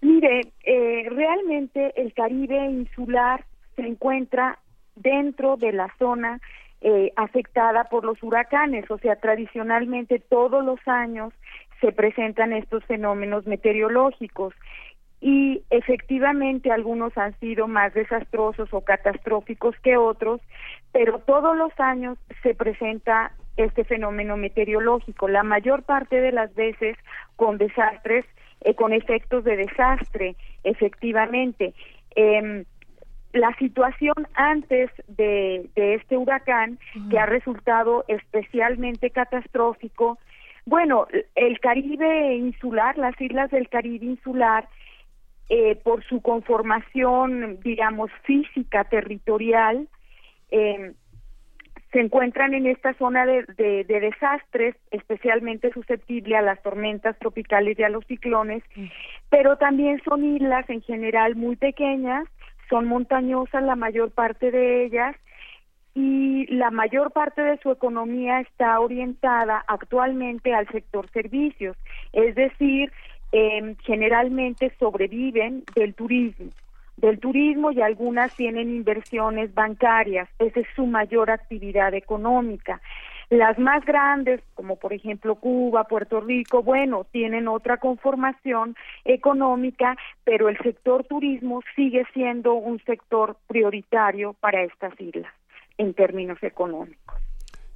[0.02, 3.46] Mire, eh, realmente el Caribe insular
[3.78, 4.60] se encuentra
[4.98, 6.42] dentro de la zona
[6.86, 11.34] eh, afectada por los huracanes, o sea, tradicionalmente todos los años
[11.80, 14.54] se presentan estos fenómenos meteorológicos
[15.22, 20.42] y efectivamente algunos han sido más desastrosos o catastróficos que otros,
[20.92, 26.98] pero todos los años se presenta este fenómeno meteorológico, la mayor parte de las veces
[27.38, 28.26] con desastres,
[28.60, 30.36] eh, con efectos de desastre,
[30.66, 31.74] efectivamente.
[32.18, 32.66] Eh,
[33.34, 36.78] la situación antes de, de este huracán,
[37.10, 40.20] que ha resultado especialmente catastrófico,
[40.66, 44.70] bueno, el Caribe insular, las islas del Caribe insular,
[45.50, 49.90] eh, por su conformación, digamos, física, territorial,
[50.52, 50.94] eh,
[51.92, 57.78] se encuentran en esta zona de, de, de, desastres, especialmente susceptible a las tormentas tropicales
[57.78, 58.64] y a los ciclones,
[59.30, 62.26] pero también son islas en general muy pequeñas,
[62.74, 65.16] son montañosas la mayor parte de ellas
[65.94, 71.78] y la mayor parte de su economía está orientada actualmente al sector servicios,
[72.14, 72.92] es decir,
[73.32, 76.50] eh, generalmente sobreviven del turismo
[76.98, 82.82] del turismo y algunas tienen inversiones bancarias, esa es su mayor actividad económica.
[83.34, 90.50] Las más grandes, como por ejemplo Cuba, Puerto Rico, bueno, tienen otra conformación económica, pero
[90.50, 95.34] el sector turismo sigue siendo un sector prioritario para estas islas
[95.80, 97.16] en términos económicos.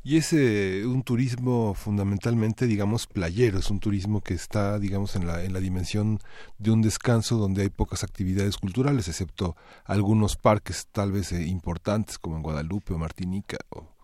[0.03, 5.25] Y es eh, un turismo fundamentalmente, digamos, playero, es un turismo que está, digamos, en
[5.25, 6.19] la, en la dimensión
[6.59, 9.55] de un descanso donde hay pocas actividades culturales, excepto
[9.85, 13.96] algunos parques tal vez eh, importantes como en Guadalupe o Martinica o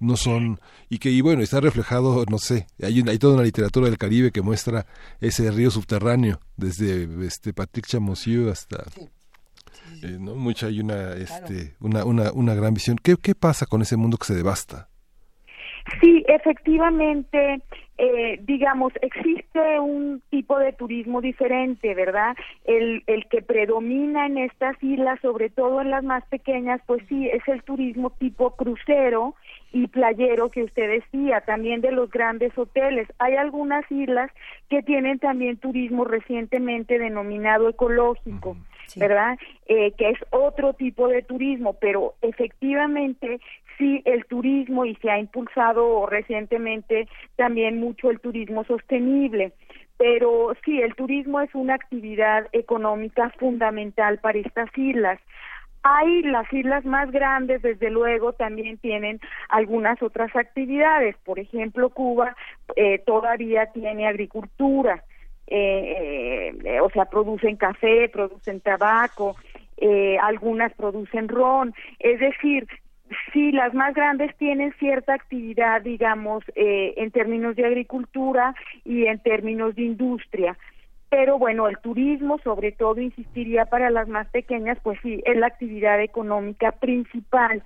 [0.00, 3.86] no son y que y bueno está reflejado no sé hay hay toda una literatura
[3.86, 4.86] del Caribe que muestra
[5.20, 9.08] ese río subterráneo desde este Patrick Chamoisieux hasta sí.
[10.02, 12.98] Eh, no mucha hay una este una, una una gran visión.
[13.02, 14.88] Qué qué pasa con ese mundo que se devasta
[16.00, 17.60] Sí, efectivamente,
[17.98, 22.34] eh, digamos, existe un tipo de turismo diferente, ¿verdad?
[22.64, 27.28] El, el que predomina en estas islas, sobre todo en las más pequeñas, pues sí,
[27.28, 29.34] es el turismo tipo crucero
[29.74, 33.08] y playero que usted decía, también de los grandes hoteles.
[33.18, 34.30] Hay algunas islas
[34.70, 38.56] que tienen también turismo recientemente denominado ecológico.
[38.96, 39.38] ¿verdad?
[39.66, 43.40] Eh, que es otro tipo de turismo, pero efectivamente
[43.78, 49.52] sí el turismo y se ha impulsado recientemente también mucho el turismo sostenible.
[49.96, 55.18] Pero sí, el turismo es una actividad económica fundamental para estas islas.
[55.86, 59.20] Hay las islas más grandes, desde luego, también tienen
[59.50, 61.14] algunas otras actividades.
[61.24, 62.34] Por ejemplo, Cuba
[62.74, 65.04] eh, todavía tiene agricultura,
[65.46, 69.36] eh, eh, o sea, producen café, producen tabaco,
[69.76, 71.74] eh, algunas producen ron.
[71.98, 72.66] Es decir,
[73.34, 78.54] sí, las más grandes tienen cierta actividad, digamos, eh, en términos de agricultura
[78.84, 80.56] y en términos de industria,
[81.14, 85.46] pero bueno, el turismo sobre todo insistiría para las más pequeñas, pues sí, es la
[85.46, 87.62] actividad económica principal.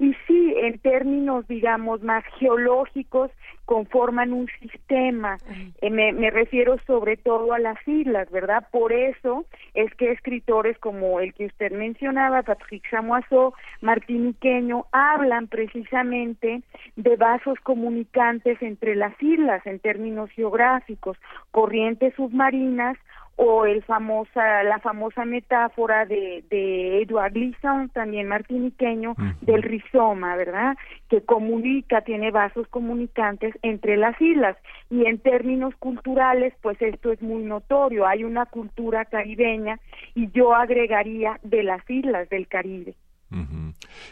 [0.00, 3.30] Y sí, en términos, digamos, más geológicos,
[3.66, 5.36] conforman un sistema.
[5.82, 8.66] Eh, me, me, refiero sobre todo a las islas, ¿verdad?
[8.72, 9.44] Por eso
[9.74, 13.52] es que escritores como el que usted mencionaba, Patrick Chamoiseau,
[13.82, 16.62] Martín Iqueño, hablan precisamente
[16.96, 21.18] de vasos comunicantes entre las islas en términos geográficos,
[21.50, 22.96] corrientes submarinas
[23.42, 30.76] o el famosa la famosa metáfora de, de Edward Gleason, también martiniqueño, del rizoma, ¿verdad?
[31.08, 34.58] Que comunica, tiene vasos comunicantes entre las islas.
[34.90, 38.06] Y en términos culturales, pues esto es muy notorio.
[38.06, 39.80] Hay una cultura caribeña
[40.14, 42.94] y yo agregaría de las islas del Caribe.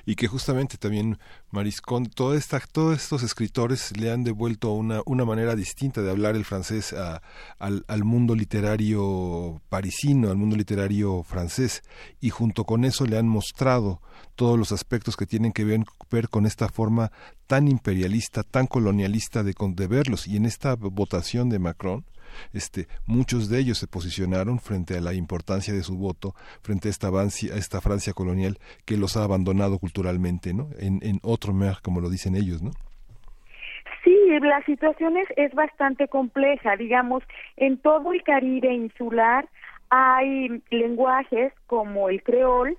[0.06, 1.18] Y que justamente también
[1.50, 6.44] Mariscón, esta, todos estos escritores le han devuelto una, una manera distinta de hablar el
[6.44, 6.92] francés
[7.58, 11.82] al, al, mundo literario parisino, al mundo literario francés,
[12.20, 14.00] y junto con eso le han mostrado
[14.34, 17.10] todos los aspectos que tienen que ver, ver con esta forma
[17.46, 20.26] tan imperialista, tan colonialista de, de verlos.
[20.26, 22.04] Y en esta votación de Macron,
[22.52, 26.90] este, muchos de ellos se posicionaron frente a la importancia de su voto, frente a
[26.90, 30.68] esta, Francia colonial que los ha abandonado culturalmente, ¿no?
[30.78, 32.70] En, en otro mer, como lo dicen ellos, ¿no?
[34.04, 36.76] Sí, la situación es, es bastante compleja.
[36.76, 37.22] Digamos,
[37.56, 39.48] en todo el Caribe insular
[39.90, 42.76] hay lenguajes como el creol,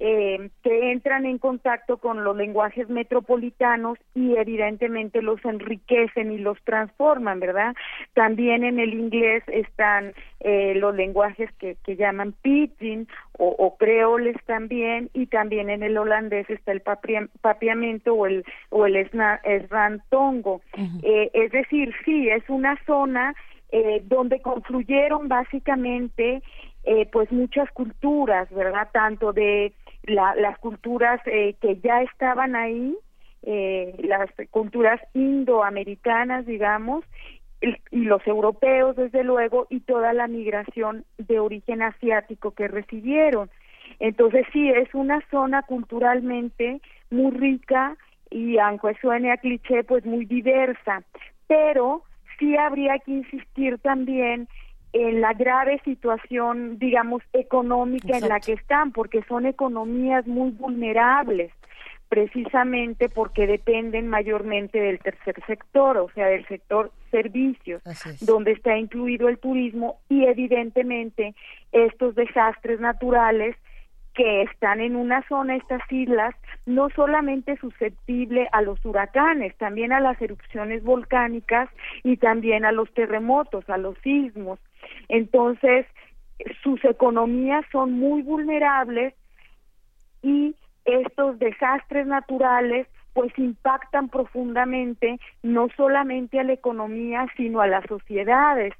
[0.00, 6.60] eh, que entran en contacto con los lenguajes metropolitanos y evidentemente los enriquecen y los
[6.62, 7.74] transforman, ¿verdad?
[8.14, 14.36] También en el inglés están eh, los lenguajes que, que llaman pidgin o, o, creoles
[14.46, 20.60] también y también en el holandés está el papiamento o el o el esrantongo.
[21.02, 23.34] eh, es decir, sí, es una zona
[23.70, 26.42] eh, donde confluyeron básicamente
[26.84, 28.88] eh, pues muchas culturas, ¿verdad?
[28.92, 29.74] Tanto de
[30.08, 32.96] las culturas eh, que ya estaban ahí,
[33.42, 37.04] eh, las culturas indoamericanas, digamos,
[37.60, 43.50] y, y los europeos, desde luego, y toda la migración de origen asiático que recibieron.
[44.00, 46.80] Entonces sí, es una zona culturalmente
[47.10, 47.96] muy rica
[48.30, 51.02] y aunque suene a cliché, pues muy diversa,
[51.46, 52.02] pero
[52.38, 54.48] sí habría que insistir también
[54.92, 61.52] en la grave situación, digamos, económica en la que están, porque son economías muy vulnerables,
[62.08, 67.82] precisamente porque dependen mayormente del tercer sector, o sea, del sector servicios,
[68.20, 71.34] donde está incluido el turismo y evidentemente
[71.72, 73.56] estos desastres naturales
[74.18, 76.34] que están en una zona, estas islas,
[76.66, 81.70] no solamente susceptible a los huracanes, también a las erupciones volcánicas
[82.02, 84.58] y también a los terremotos, a los sismos.
[85.08, 85.86] Entonces,
[86.64, 89.14] sus economías son muy vulnerables
[90.22, 97.84] y estos desastres naturales pues impactan profundamente no solamente a la economía sino a las
[97.86, 98.74] sociedades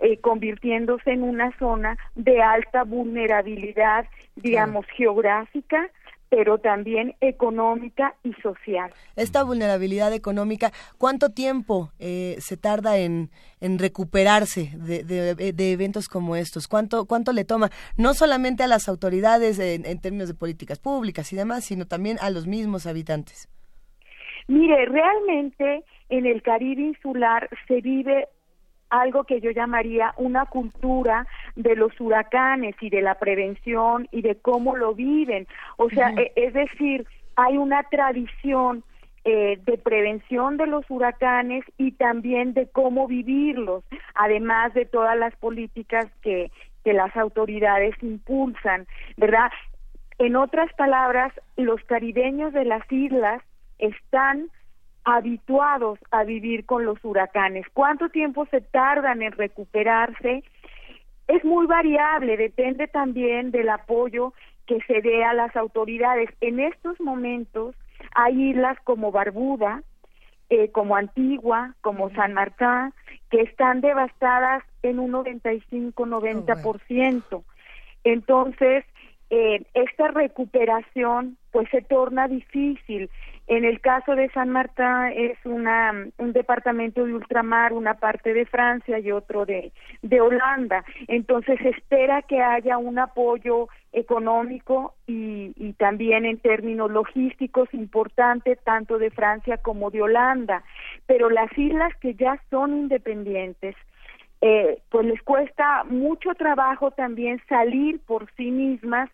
[0.00, 4.06] eh, convirtiéndose en una zona de alta vulnerabilidad
[4.36, 5.90] digamos geográfica
[6.28, 8.90] pero también económica y social.
[9.14, 16.36] Esta vulnerabilidad económica, ¿cuánto tiempo eh, se tarda en, en recuperarse de, de, eventos como
[16.36, 16.68] estos?
[16.68, 17.70] ¿Cuánto, ¿Cuánto le toma?
[17.96, 22.16] No solamente a las autoridades en, en términos de políticas públicas y demás, sino también
[22.20, 23.48] a los mismos habitantes.
[24.48, 28.28] Mire, realmente en el Caribe insular se vive
[28.90, 34.36] algo que yo llamaría una cultura de los huracanes y de la prevención y de
[34.36, 35.46] cómo lo viven.
[35.76, 37.06] O sea, e, es decir,
[37.36, 38.84] hay una tradición
[39.24, 43.82] eh, de prevención de los huracanes y también de cómo vivirlos,
[44.14, 46.50] además de todas las políticas que,
[46.84, 48.86] que las autoridades impulsan,
[49.16, 49.50] ¿verdad?
[50.18, 53.42] En otras palabras, los caribeños de las islas
[53.78, 54.48] están
[55.06, 57.64] habituados a vivir con los huracanes.
[57.72, 60.42] ¿Cuánto tiempo se tardan en recuperarse?
[61.28, 64.34] Es muy variable, depende también del apoyo
[64.66, 66.28] que se dé a las autoridades.
[66.40, 67.76] En estos momentos
[68.16, 69.84] hay islas como Barbuda,
[70.50, 72.92] eh, como Antigua, como San Martín,
[73.30, 77.44] que están devastadas en un 95-90%.
[78.02, 78.84] Entonces,
[79.30, 83.08] eh, esta recuperación pues se torna difícil.
[83.46, 84.84] En el caso de San Martín
[85.14, 89.72] es una, un departamento de ultramar, una parte de Francia y otro de,
[90.02, 90.84] de Holanda.
[91.08, 98.56] Entonces se espera que haya un apoyo económico y, y también en términos logísticos importante
[98.56, 100.62] tanto de Francia como de Holanda.
[101.06, 103.76] Pero las islas que ya son independientes,
[104.42, 109.08] eh, pues les cuesta mucho trabajo también salir por sí mismas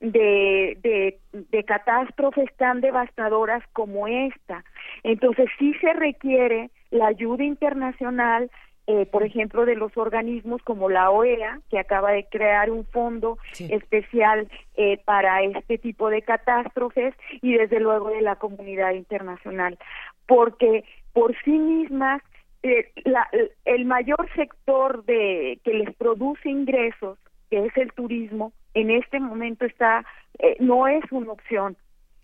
[0.00, 4.64] de, de, de catástrofes tan devastadoras como esta.
[5.02, 8.50] Entonces sí se requiere la ayuda internacional,
[8.86, 13.36] eh, por ejemplo, de los organismos como la OEA, que acaba de crear un fondo
[13.58, 19.78] especial eh, para este tipo de catástrofes, y desde luego de la comunidad internacional,
[20.26, 22.22] porque por sí mismas
[22.62, 23.28] eh, la,
[23.64, 27.18] el mayor sector de que les produce ingresos,
[27.50, 30.04] que es el turismo, en este momento está
[30.38, 31.76] eh, no es una opción.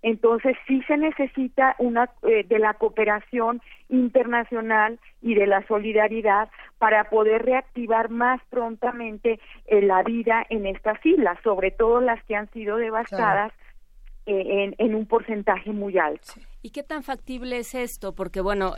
[0.03, 7.09] Entonces sí se necesita una eh, de la cooperación internacional y de la solidaridad para
[7.09, 12.51] poder reactivar más prontamente eh, la vida en estas islas, sobre todo las que han
[12.53, 13.53] sido devastadas
[14.27, 16.33] en, en, un porcentaje muy alto.
[16.63, 18.15] ¿Y qué tan factible es esto?
[18.15, 18.75] Porque bueno,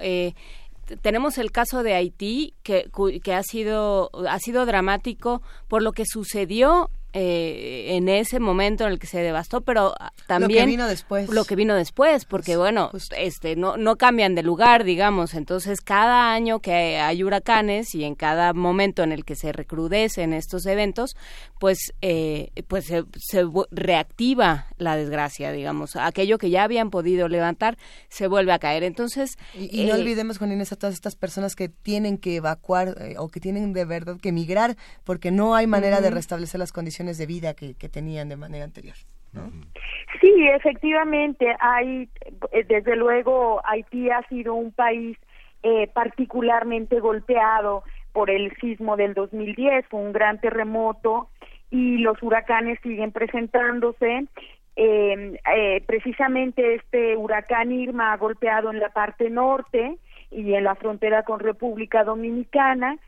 [1.01, 2.91] tenemos el caso de Haití que,
[3.23, 8.93] que ha sido ha sido dramático por lo que sucedió eh, en ese momento en
[8.93, 9.95] el que se devastó, pero
[10.27, 11.31] también lo que vino después.
[11.31, 16.33] Lo que vino después, porque bueno, este no no cambian de lugar, digamos, entonces cada
[16.33, 21.17] año que hay huracanes y en cada momento en el que se recrudecen estos eventos,
[21.59, 23.05] pues eh, pues se,
[23.71, 27.79] reactiva la desgracia, digamos, aquello que ya habían podido levantar
[28.09, 28.83] se vuelve a caer.
[28.83, 32.95] Entonces y, no eh, olvidemos con Inés a todas estas personas que tienen que evacuar
[33.17, 36.96] o que tienen de verdad que emigrar porque no hay manera de restablecer las condiciones
[37.05, 38.97] de vida que, tenían de manera anterior.
[40.21, 42.09] Sí, efectivamente, hay,
[42.53, 45.19] eh, desde luego, Haití ha sido un país
[45.63, 47.83] eh, particularmente golpeado
[48.13, 51.29] por el sismo del 2010, fue un gran terremoto
[51.71, 54.25] y los huracanes siguen presentándose.
[54.75, 59.99] Em, eh, precisamente este huracán Irma ha golpeado en la parte norte
[60.31, 62.99] y en la frontera con República Dominicana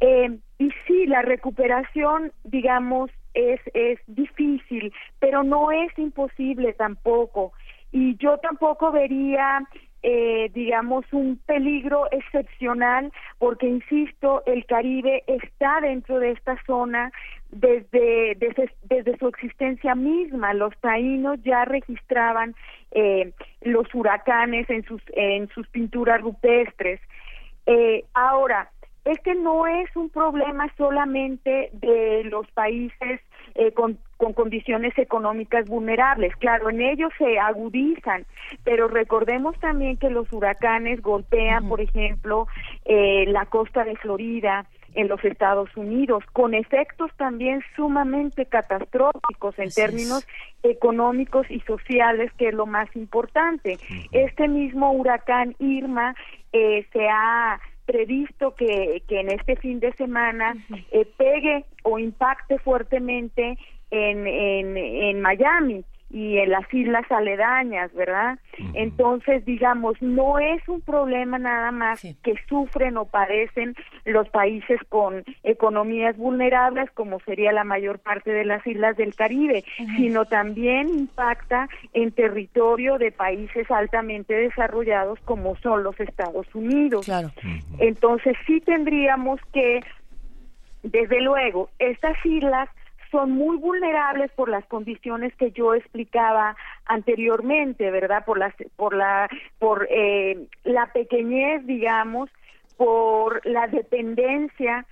[0.00, 7.52] eh, y sí, la recuperación, digamos, es, es difícil, pero no es imposible tampoco.
[7.92, 9.62] Y yo tampoco vería,
[10.02, 17.12] eh, digamos, un peligro excepcional, porque, insisto, el Caribe está dentro de esta zona
[17.50, 20.52] desde, desde, desde su existencia misma.
[20.54, 22.54] Los taínos ya registraban
[22.90, 27.00] eh, los huracanes en sus, en sus pinturas rupestres.
[27.66, 28.70] Eh, ahora,
[29.08, 33.20] este no es un problema solamente de los países
[33.54, 33.98] eh, con,
[34.34, 36.36] condiciones económicas vulnerables.
[36.36, 38.26] Claro, en ellos se agudizan,
[38.64, 42.48] pero recordemos también que los huracanes golpean, por ejemplo,
[42.84, 49.70] eh, la costa de Florida, en los Estados Unidos, con efectos también sumamente catastróficos en
[49.70, 50.26] términos
[50.62, 53.78] económicos y sociales, que es lo más importante.
[54.12, 56.14] Este mismo huracán Irma
[56.52, 60.54] eh, se ha previsto que, que en este fin de semana
[60.92, 63.58] eh, pegue o impacte fuertemente
[63.90, 68.38] en, en, en Miami y en las islas aledañas, ¿verdad?
[68.74, 73.74] Entonces, digamos, no es un problema nada más que sufren o padecen
[74.04, 79.64] los países con economías vulnerables, como sería la mayor parte de las islas del Caribe,
[79.96, 87.04] sino también impacta en territorio de países altamente desarrollados como son los Estados Unidos.
[87.04, 87.30] Claro.
[87.78, 89.80] Entonces, sí tendríamos que,
[90.82, 92.70] desde luego, estas islas
[93.10, 96.56] son muy vulnerables por las condiciones que yo explicaba
[96.86, 98.24] anteriormente, ¿verdad?
[98.24, 99.28] Por las por la
[99.58, 102.30] por eh, la pequeñez, digamos,
[102.76, 104.86] por la dependencia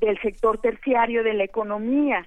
[0.00, 2.26] del sector terciario de la economía.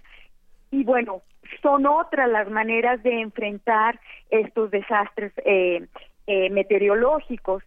[0.72, 1.24] Y bueno,
[1.62, 5.86] son otras las maneras de enfrentar estos desastres eh,
[6.28, 7.64] eh, meteorológicos.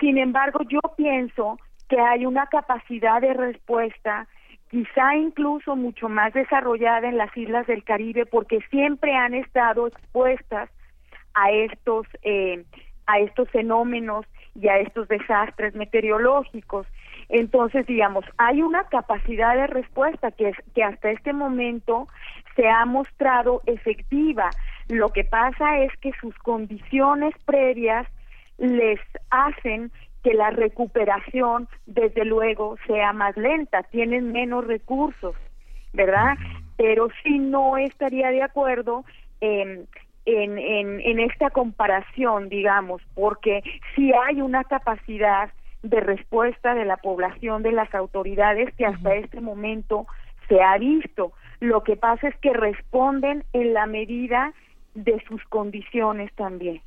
[0.00, 1.58] Sin embargo, yo pienso
[1.88, 4.26] que hay una capacidad de respuesta
[4.70, 10.70] quizá incluso mucho más desarrollada en las islas del Caribe porque siempre han estado expuestas
[11.34, 12.64] a estos eh,
[13.06, 16.86] a estos fenómenos y a estos desastres meteorológicos.
[17.28, 22.08] Entonces, digamos, hay una capacidad de respuesta que, es, que hasta este momento
[22.54, 24.50] se ha mostrado efectiva.
[24.88, 28.06] Lo que pasa es que sus condiciones previas
[28.58, 29.92] les hacen
[30.26, 35.36] que la recuperación, desde luego, sea más lenta, tienen menos recursos,
[35.92, 36.34] ¿verdad?
[36.76, 39.04] Pero sí no estaría de acuerdo
[39.40, 39.86] en,
[40.24, 43.62] en, en esta comparación, digamos, porque
[43.94, 45.50] si hay una capacidad
[45.84, 50.08] de respuesta de la población, de las autoridades que hasta este momento
[50.48, 51.34] se ha visto.
[51.60, 54.52] Lo que pasa es que responden en la medida
[54.96, 56.82] de sus condiciones también.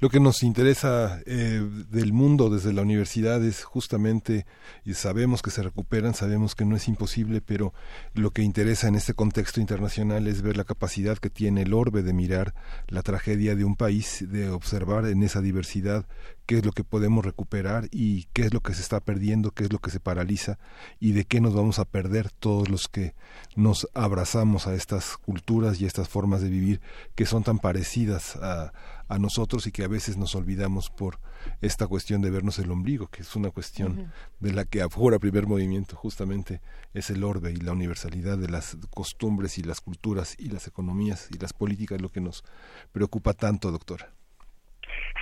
[0.00, 4.46] Lo que nos interesa eh, del mundo desde la universidad es justamente,
[4.84, 7.74] y sabemos que se recuperan, sabemos que no es imposible, pero
[8.14, 12.02] lo que interesa en este contexto internacional es ver la capacidad que tiene el orbe
[12.02, 12.54] de mirar
[12.86, 16.06] la tragedia de un país, de observar en esa diversidad
[16.48, 19.64] qué es lo que podemos recuperar y qué es lo que se está perdiendo, qué
[19.64, 20.58] es lo que se paraliza
[20.98, 23.14] y de qué nos vamos a perder todos los que
[23.54, 26.80] nos abrazamos a estas culturas y estas formas de vivir
[27.14, 28.72] que son tan parecidas a,
[29.08, 31.20] a nosotros y que a veces nos olvidamos por
[31.60, 34.10] esta cuestión de vernos el ombligo, que es una cuestión
[34.40, 36.62] de la que afora primer movimiento, justamente
[36.94, 41.28] es el orbe y la universalidad de las costumbres y las culturas y las economías
[41.30, 42.42] y las políticas lo que nos
[42.90, 44.17] preocupa tanto, doctora.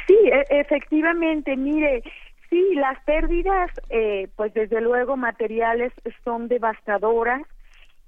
[0.06, 2.02] Sí, e, efectivamente, mire,
[2.50, 5.92] sí, las pérdidas, eh, pues desde luego materiales
[6.24, 7.42] son devastadoras.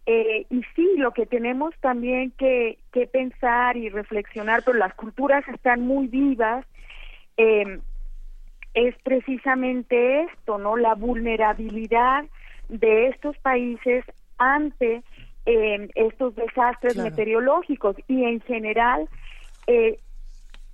[0.06, 5.46] Eh, y sí, lo que tenemos también que, que pensar y reflexionar, pero las culturas
[5.48, 6.64] están muy vivas,
[7.36, 7.78] eh,
[8.72, 10.76] es precisamente esto, ¿no?
[10.76, 12.24] La vulnerabilidad
[12.68, 14.04] de estos países
[14.38, 15.02] ante
[15.46, 19.08] eh, estos desastres meteorológicos y en general
[19.66, 19.98] eh,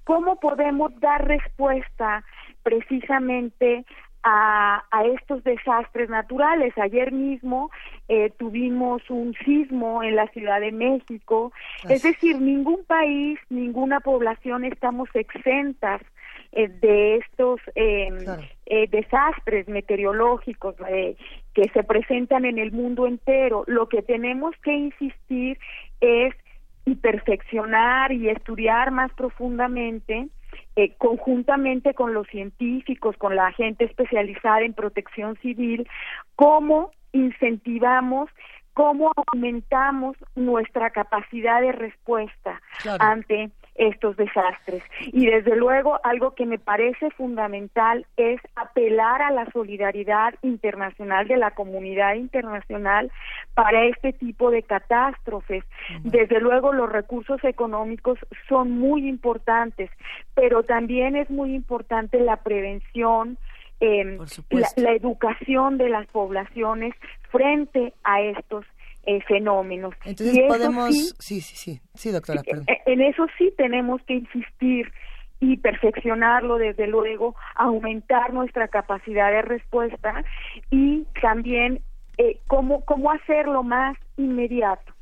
[0.04, 2.24] ¿Cómo podemos dar respuesta
[2.62, 3.84] precisamente
[4.24, 6.72] a, estos desastres naturales.
[6.78, 7.70] Ayer mismo
[8.08, 11.52] eh, tuvimos un sismo en la Ciudad de México.
[11.88, 16.00] Es decir, ningún país, ninguna población estamos exentas
[16.52, 18.16] eh, de estos em,
[18.66, 23.64] eh, desastres meteorológicos que se presentan en el mundo entero.
[23.66, 25.58] Lo que tenemos que insistir
[26.00, 26.34] es
[26.86, 30.28] y perfeccionar y estudiar más profundamente
[30.76, 35.88] eh, conjuntamente con los científicos, con la gente especializada en protección civil,
[36.36, 38.28] cómo incentivamos,
[38.72, 42.60] cómo aumentamos nuestra capacidad de respuesta
[42.98, 44.82] ante estos desastres.
[45.00, 51.36] Y desde luego algo que me parece fundamental es apelar a la solidaridad internacional de
[51.36, 53.10] la comunidad internacional
[53.54, 55.64] para este tipo de catástrofes.
[56.02, 58.18] Desde luego los recursos económicos
[58.48, 59.90] son muy importantes,
[60.34, 63.38] pero también es muy importante la prevención,
[63.80, 64.18] eh,
[64.76, 66.94] la educación de las poblaciones
[67.30, 68.64] frente a estos
[69.06, 69.94] eh, fenómenos.
[70.04, 72.42] Entonces podemos, sí, sí, sí, sí, doctora.
[72.42, 72.64] Perdón.
[72.68, 74.92] Eh, en eso sí tenemos que insistir
[75.40, 80.24] y perfeccionarlo desde luego, aumentar nuestra capacidad de respuesta
[80.70, 81.80] y también
[82.18, 84.93] eh, cómo, cómo hacerlo más inmediato.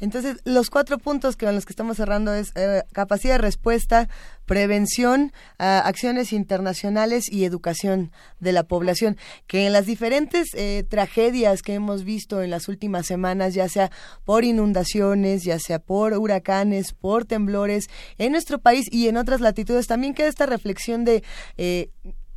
[0.00, 4.08] Entonces, los cuatro puntos con los que estamos cerrando es eh, capacidad de respuesta,
[4.46, 9.16] prevención, ah, acciones internacionales y educación de la población,
[9.46, 13.90] que en las diferentes eh, tragedias que hemos visto en las últimas semanas, ya sea
[14.24, 17.88] por inundaciones, ya sea por huracanes, por temblores,
[18.18, 21.22] en nuestro país y en otras latitudes, también queda esta reflexión de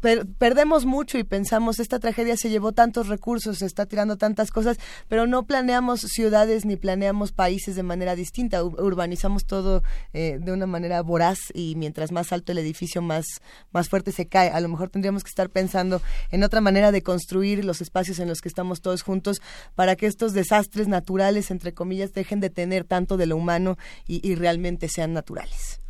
[0.03, 4.52] eh, perdemos mucho y pensamos, esta tragedia se llevó tantos recursos, se está tirando tantas
[4.52, 9.84] cosas, pero no planeamos ciudades ni planeamos países de manera distinta, urbanizamos todo
[10.14, 13.26] eh, de una manera voraz y mientras más alto el edificio, más,
[13.72, 14.49] más fuerte se cae.
[14.49, 16.02] A lo mejor tendríamos que estar pensando
[16.32, 19.41] en otra manera de construir los espacios en los que estamos todos juntos
[19.76, 24.36] para que estos desastres naturales, entre comillas, dejen de tener tanto de lo humano y
[24.36, 25.82] realmente sean naturales.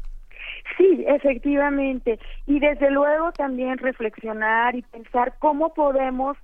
[0.81, 2.17] Sí, efectivamente.
[2.47, 6.37] Y desde luego también reflexionar y pensar cómo podemos,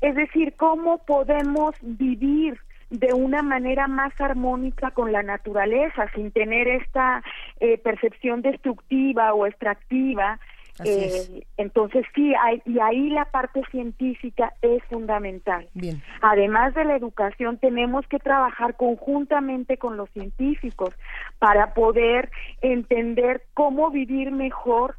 [0.00, 2.60] es decir, cómo podemos vivir
[2.90, 7.24] de una manera más armónica con la naturaleza, sin tener esta
[7.58, 10.38] eh, percepción destructiva o extractiva
[10.84, 15.68] eh, entonces sí, hay, y ahí la parte científica es fundamental.
[15.74, 16.02] Bien.
[16.22, 20.94] Además de la educación, tenemos que trabajar conjuntamente con los científicos
[21.38, 22.30] para poder
[22.60, 24.96] entender cómo vivir mejor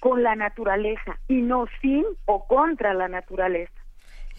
[0.00, 3.79] con la naturaleza y no sin o contra la naturaleza.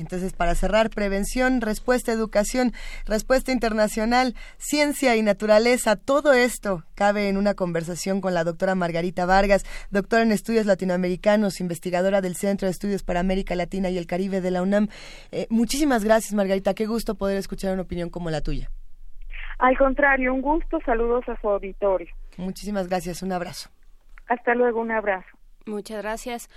[0.01, 2.73] Entonces, para cerrar, prevención, respuesta, educación,
[3.05, 9.25] respuesta internacional, ciencia y naturaleza, todo esto cabe en una conversación con la doctora Margarita
[9.25, 14.07] Vargas, doctora en estudios latinoamericanos, investigadora del Centro de Estudios para América Latina y el
[14.07, 14.89] Caribe de la UNAM.
[15.31, 16.73] Eh, muchísimas gracias, Margarita.
[16.73, 18.69] Qué gusto poder escuchar una opinión como la tuya.
[19.59, 20.79] Al contrario, un gusto.
[20.85, 22.07] Saludos a su auditorio.
[22.37, 23.21] Muchísimas gracias.
[23.21, 23.69] Un abrazo.
[24.27, 24.81] Hasta luego.
[24.81, 25.27] Un abrazo.
[25.67, 26.49] Muchas gracias.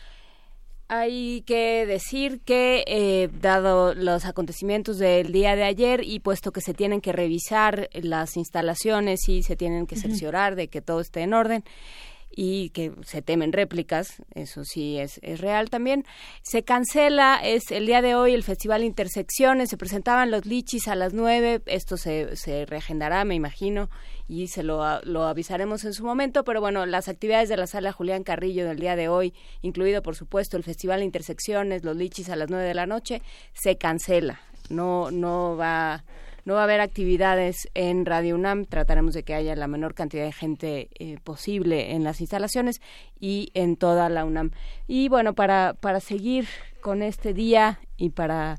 [0.88, 6.60] Hay que decir que, eh, dado los acontecimientos del día de ayer y puesto que
[6.60, 11.22] se tienen que revisar las instalaciones y se tienen que cerciorar de que todo esté
[11.22, 11.64] en orden,
[12.36, 16.04] y que se temen réplicas, eso sí es, es, real también.
[16.42, 20.94] Se cancela, es el día de hoy el Festival Intersecciones, se presentaban los lichis a
[20.94, 23.88] las nueve, esto se, se reagendará, me imagino,
[24.28, 27.92] y se lo, lo avisaremos en su momento, pero bueno, las actividades de la sala
[27.92, 32.36] Julián Carrillo del día de hoy, incluido por supuesto el Festival Intersecciones, los lichis a
[32.36, 34.40] las nueve de la noche, se cancela,
[34.70, 36.04] no, no va
[36.44, 40.24] no va a haber actividades en Radio UNAM, trataremos de que haya la menor cantidad
[40.24, 42.80] de gente eh, posible en las instalaciones
[43.18, 44.50] y en toda la UNAM.
[44.86, 46.46] Y bueno, para, para seguir
[46.80, 48.58] con este día y para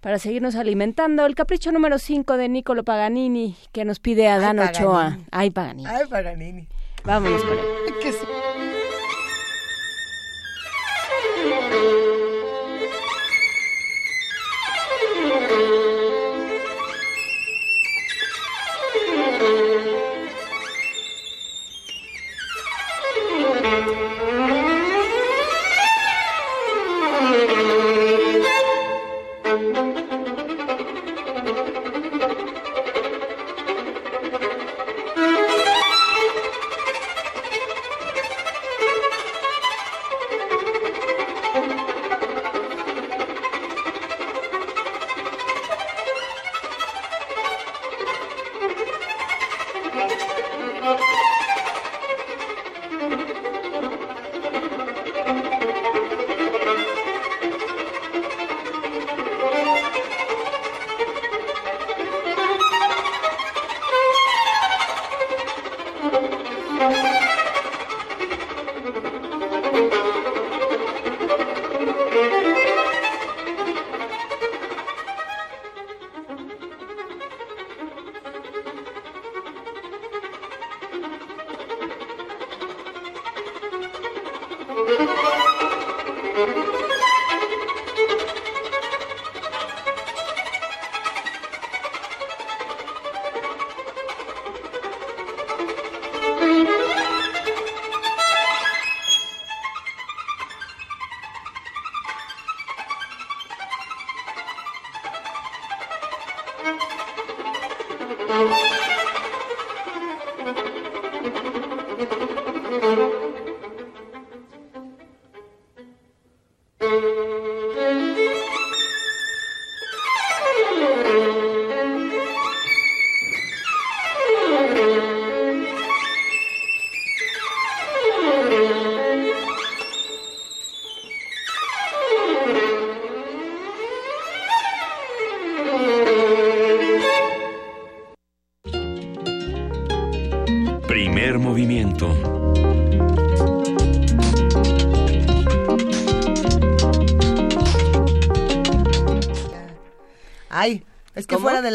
[0.00, 1.26] para seguirnos alimentando.
[1.26, 5.18] El capricho número 5 de Niccolo Paganini, que nos pide a Dan Ochoa.
[5.32, 5.88] Ay, Paganini.
[5.88, 6.68] Ay, Paganini.
[7.02, 7.64] Vámonos con él.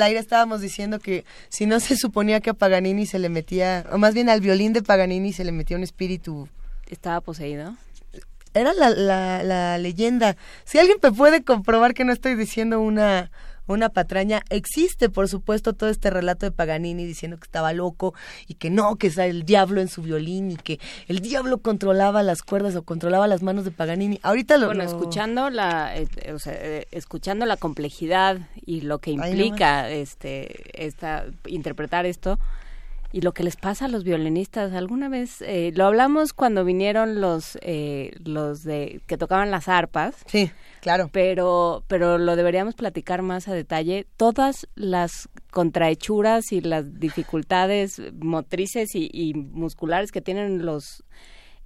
[0.02, 3.86] del aire estábamos diciendo que si no se suponía que a Paganini se le metía,
[3.92, 6.50] o más bien al violín de Paganini se le metía un espíritu.
[6.90, 7.76] ¿Estaba poseído?
[8.54, 10.36] Era la, la, la leyenda.
[10.66, 13.30] Si alguien me puede comprobar que no estoy diciendo una,
[13.68, 14.42] una patraña.
[14.50, 18.14] Existe, por supuesto, todo este relato de Paganini diciendo que estaba loco
[18.48, 22.24] y que no, que es el diablo en su violín y que el diablo controlaba
[22.24, 24.20] las cuerdas o controlaba las manos de Paganini.
[24.24, 24.68] Ahorita lo...
[24.68, 30.86] Bueno, escuchando la, eh, o sea, eh, escuchando la complejidad y lo que implica este,
[30.86, 32.40] esta, interpretar esto
[33.14, 34.74] y lo que les pasa a los violinistas.
[34.74, 40.16] Alguna vez eh, lo hablamos cuando vinieron los, eh, los de que tocaban las arpas.
[40.28, 41.10] Sí, claro.
[41.12, 44.08] Pero, pero lo deberíamos platicar más a detalle.
[44.16, 51.04] Todas las contrahechuras y las dificultades motrices y, y musculares que tienen los,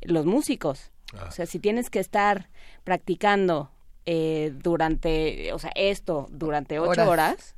[0.01, 0.91] los músicos.
[1.27, 2.49] O sea, si tienes que estar
[2.83, 3.71] practicando
[4.05, 7.07] eh, durante, o sea, esto durante ocho Horas.
[7.07, 7.55] horas,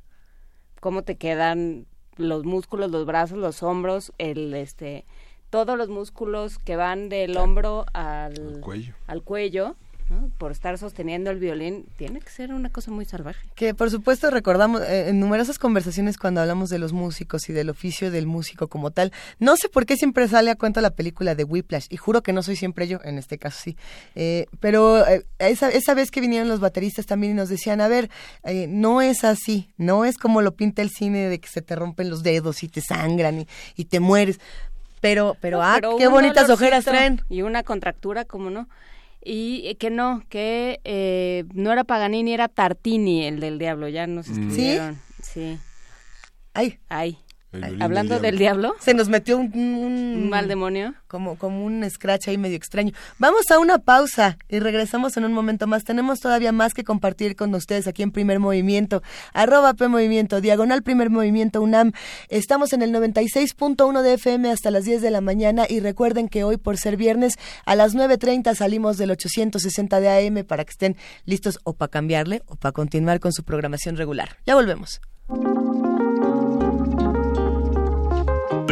[0.80, 5.04] ¿cómo te quedan los músculos, los brazos, los hombros, el, este,
[5.50, 8.94] todos los músculos que van del hombro al, cuello.
[9.06, 9.76] al cuello,
[10.38, 13.48] por estar sosteniendo el violín, tiene que ser una cosa muy salvaje.
[13.54, 17.70] Que por supuesto recordamos eh, en numerosas conversaciones cuando hablamos de los músicos y del
[17.70, 21.34] oficio del músico como tal, no sé por qué siempre sale a cuenta la película
[21.34, 23.76] de Whiplash, y juro que no soy siempre yo, en este caso sí,
[24.14, 27.88] eh, pero eh, esa, esa vez que vinieron los bateristas también y nos decían, a
[27.88, 28.10] ver,
[28.68, 32.10] no es así, no es como lo pinta el cine de que se te rompen
[32.10, 34.40] los dedos y te sangran y, y te mueres.
[35.00, 37.22] Pero, pero, ah, qué bonitas ojeras traen.
[37.28, 38.68] Y una contractura, como no
[39.24, 44.28] y que no, que eh, no era Paganini, era Tartini el del diablo, ya nos
[44.28, 44.32] mm.
[44.32, 45.00] escribieron.
[45.22, 45.22] ¿Sí?
[45.22, 45.58] Sí.
[46.54, 46.78] Ay.
[46.88, 47.18] Ay.
[47.80, 48.74] Hablando del diablo.
[48.78, 50.94] Se nos metió un, mal demonio.
[51.06, 52.92] Como, como un scratch ahí medio extraño.
[53.18, 55.84] Vamos a una pausa y regresamos en un momento más.
[55.84, 59.02] Tenemos todavía más que compartir con ustedes aquí en Primer Movimiento.
[59.32, 61.92] Arroba P Movimiento, diagonal Primer Movimiento UNAM.
[62.28, 66.44] Estamos en el 96.1 de FM hasta las 10 de la mañana y recuerden que
[66.44, 70.96] hoy por ser viernes a las 9.30 salimos del 860 de AM para que estén
[71.24, 74.36] listos o para cambiarle o para continuar con su programación regular.
[74.44, 75.00] Ya volvemos.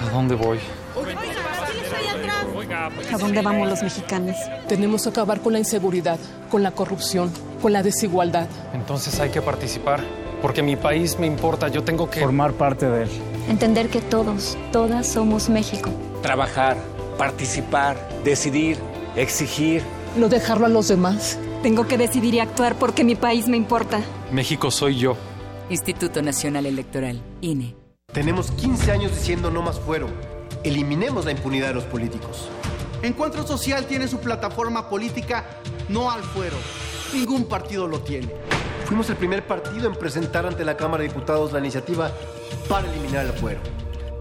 [0.00, 0.58] ¿A dónde voy?
[3.12, 4.36] ¿A dónde vamos los mexicanos?
[4.68, 6.18] Tenemos que acabar con la inseguridad,
[6.48, 8.46] con la corrupción, con la desigualdad.
[8.72, 10.04] Entonces hay que participar,
[10.40, 12.20] porque mi país me importa, yo tengo que...
[12.20, 13.10] Formar parte de él.
[13.48, 15.90] Entender que todos, todas somos México.
[16.22, 16.76] Trabajar,
[17.18, 18.78] participar, decidir,
[19.16, 19.82] exigir.
[20.16, 21.38] No dejarlo a los demás.
[21.64, 24.00] Tengo que decidir y actuar porque mi país me importa.
[24.32, 25.16] México soy yo.
[25.70, 27.74] Instituto Nacional Electoral, INE.
[28.12, 30.06] Tenemos 15 años diciendo no más fuero.
[30.62, 32.48] Eliminemos la impunidad de los políticos.
[33.02, 35.44] Encuentro Social tiene su plataforma política
[35.88, 36.56] No al Fuero.
[37.12, 38.28] Ningún partido lo tiene.
[38.84, 42.12] Fuimos el primer partido en presentar ante la Cámara de Diputados la iniciativa
[42.68, 43.60] para eliminar el fuero.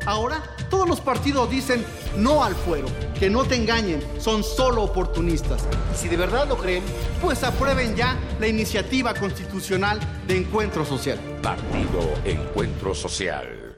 [0.06, 1.84] Ahora todos los partidos dicen
[2.18, 2.88] no al fuero.
[3.20, 5.68] Que no te engañen, son solo oportunistas.
[5.94, 6.84] Y si de verdad lo creen,
[7.22, 11.20] pues aprueben ya la iniciativa constitucional de Encuentro Social.
[11.42, 13.78] Partido Encuentro Social.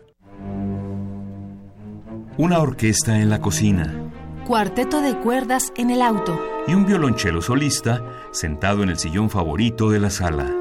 [2.37, 4.11] Una orquesta en la cocina.
[4.47, 6.39] Cuarteto de cuerdas en el auto.
[6.67, 10.60] Y un violonchelo solista sentado en el sillón favorito de la sala.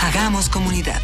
[0.00, 1.00] Hagamos comunidad.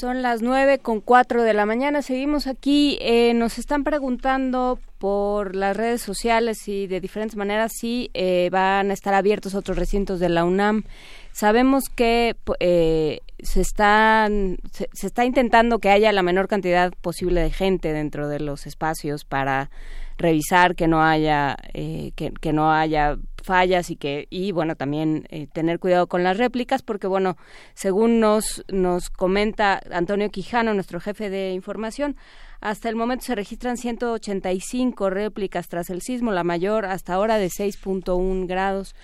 [0.00, 2.00] Son las nueve con cuatro de la mañana.
[2.00, 2.96] Seguimos aquí.
[3.02, 8.90] Eh, nos están preguntando por las redes sociales y de diferentes maneras si eh, van
[8.90, 10.84] a estar abiertos otros recintos de la UNAM.
[11.32, 17.50] Sabemos que eh, se, están, se, está intentando que haya la menor cantidad posible de
[17.50, 19.70] gente dentro de los espacios para
[20.18, 25.26] revisar que no haya eh, que, que, no haya fallas y que y bueno también
[25.30, 27.38] eh, tener cuidado con las réplicas porque bueno
[27.72, 32.16] según nos nos comenta Antonio Quijano nuestro jefe de información
[32.60, 37.46] hasta el momento se registran 185 réplicas tras el sismo la mayor hasta ahora de
[37.46, 38.94] 6.1 grados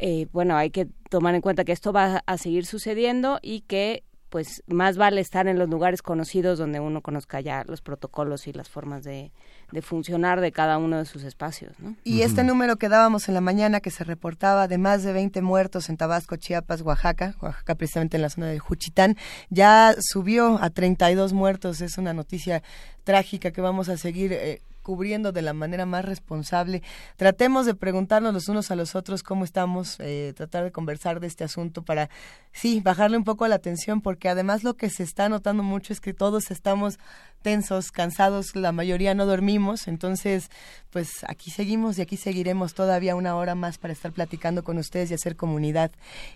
[0.00, 4.04] eh, bueno hay que tomar en cuenta que esto va a seguir sucediendo y que
[4.28, 8.52] pues más vale estar en los lugares conocidos donde uno conozca ya los protocolos y
[8.52, 9.32] las formas de,
[9.72, 11.72] de funcionar de cada uno de sus espacios.
[11.78, 11.96] ¿no?
[12.04, 15.40] Y este número que dábamos en la mañana que se reportaba de más de 20
[15.40, 19.16] muertos en Tabasco, Chiapas, Oaxaca, Oaxaca precisamente en la zona de Juchitán,
[19.48, 21.80] ya subió a 32 muertos.
[21.80, 22.62] Es una noticia
[23.04, 26.82] trágica que vamos a seguir eh, cubriendo de la manera más responsable.
[27.16, 31.26] Tratemos de preguntarnos los unos a los otros cómo estamos, eh, tratar de conversar de
[31.26, 32.08] este asunto para,
[32.52, 36.00] sí, bajarle un poco la tensión, porque además lo que se está notando mucho es
[36.00, 36.98] que todos estamos
[37.42, 40.50] tensos, cansados, la mayoría no dormimos, entonces
[40.90, 45.10] pues aquí seguimos y aquí seguiremos todavía una hora más para estar platicando con ustedes
[45.10, 45.90] y hacer comunidad.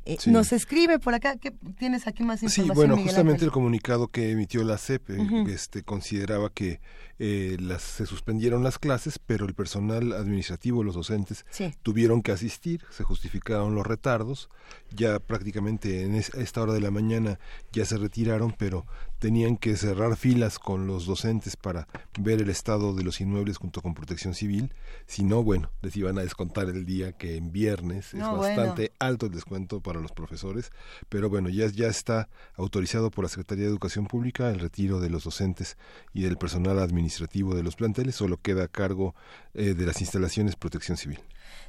[0.05, 2.74] Eh, Nos escribe por acá, ¿qué tienes aquí más información?
[2.74, 6.81] Sí, bueno, justamente el comunicado que emitió la CEP eh, este, consideraba que
[7.19, 11.47] eh, las, se suspendieron las clases, pero el personal administrativo, los docentes,
[11.83, 14.49] tuvieron que asistir, se justificaron los retardos,
[14.91, 17.39] ya prácticamente en esta hora de la mañana
[17.73, 18.87] ya se retiraron, pero
[19.23, 21.86] tenían que cerrar filas con los docentes para
[22.19, 24.74] ver el estado de los inmuebles junto con protección civil,
[25.07, 29.27] si no, bueno, les iban a descontar el día que en viernes es bastante alto
[29.27, 30.73] el descuento para los profesores,
[31.09, 35.09] pero bueno, ya, ya está autorizado por la Secretaría de Educación Pública el retiro de
[35.09, 35.77] los docentes
[36.12, 39.15] y del personal administrativo de los planteles, solo queda a cargo
[39.55, 41.20] eh, de las instalaciones protección civil.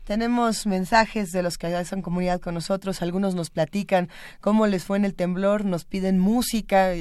[0.04, 4.10] Tenemos mensajes de los que hacen comunidad con nosotros, algunos nos platican
[4.42, 6.94] cómo les fue en el temblor, nos piden música,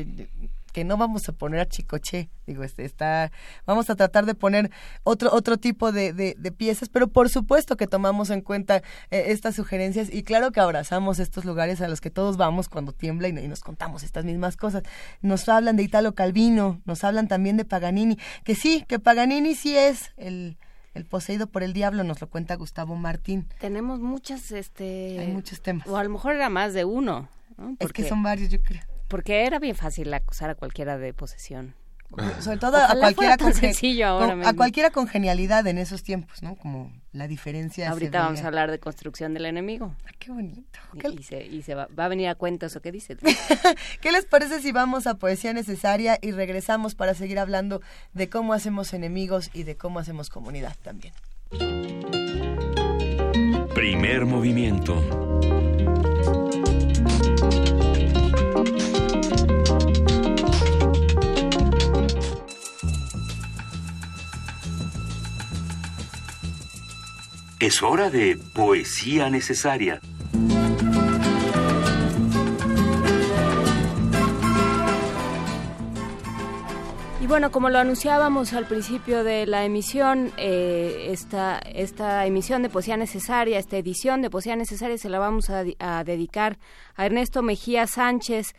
[0.72, 3.30] que no vamos a poner a Chicoche, digo, este, está,
[3.66, 4.70] vamos a tratar de poner
[5.04, 8.78] otro, otro tipo de, de, piezas, pero por supuesto que tomamos en cuenta
[9.10, 12.92] eh, estas sugerencias y claro que abrazamos estos lugares a los que todos vamos cuando
[12.92, 14.82] tiembla y, y, nos contamos estas mismas cosas.
[15.20, 19.76] Nos hablan de Italo Calvino, nos hablan también de Paganini, que sí, que Paganini sí
[19.76, 20.56] es el
[20.94, 23.48] el poseído por el diablo nos lo cuenta Gustavo Martín.
[23.60, 25.18] Tenemos muchas, este...
[25.18, 25.86] Hay muchos temas.
[25.86, 27.28] O a lo mejor era más de uno.
[27.78, 28.82] es que son varios, yo creo.
[29.08, 31.74] Porque era bien fácil acusar a cualquiera de posesión.
[32.40, 36.56] Sobre todo a cualquiera, con, a cualquiera con genialidad en esos tiempos, ¿no?
[36.56, 37.90] Como la diferencia.
[37.90, 39.94] Ahorita vamos a hablar de construcción del enemigo.
[40.06, 40.78] Ah, qué bonito.
[41.10, 43.16] Y, se, y se va, va, a venir a cuento eso que dice.
[44.00, 47.82] ¿Qué les parece si vamos a Poesía Necesaria y regresamos para seguir hablando
[48.14, 51.12] de cómo hacemos enemigos y de cómo hacemos comunidad también?
[53.74, 55.02] Primer movimiento.
[67.62, 70.00] Es hora de poesía necesaria.
[77.20, 82.68] Y bueno, como lo anunciábamos al principio de la emisión, eh, esta, esta emisión de
[82.68, 86.58] Poesía Necesaria, esta edición de Poesía Necesaria se la vamos a, a dedicar
[86.96, 88.56] a Ernesto Mejía Sánchez,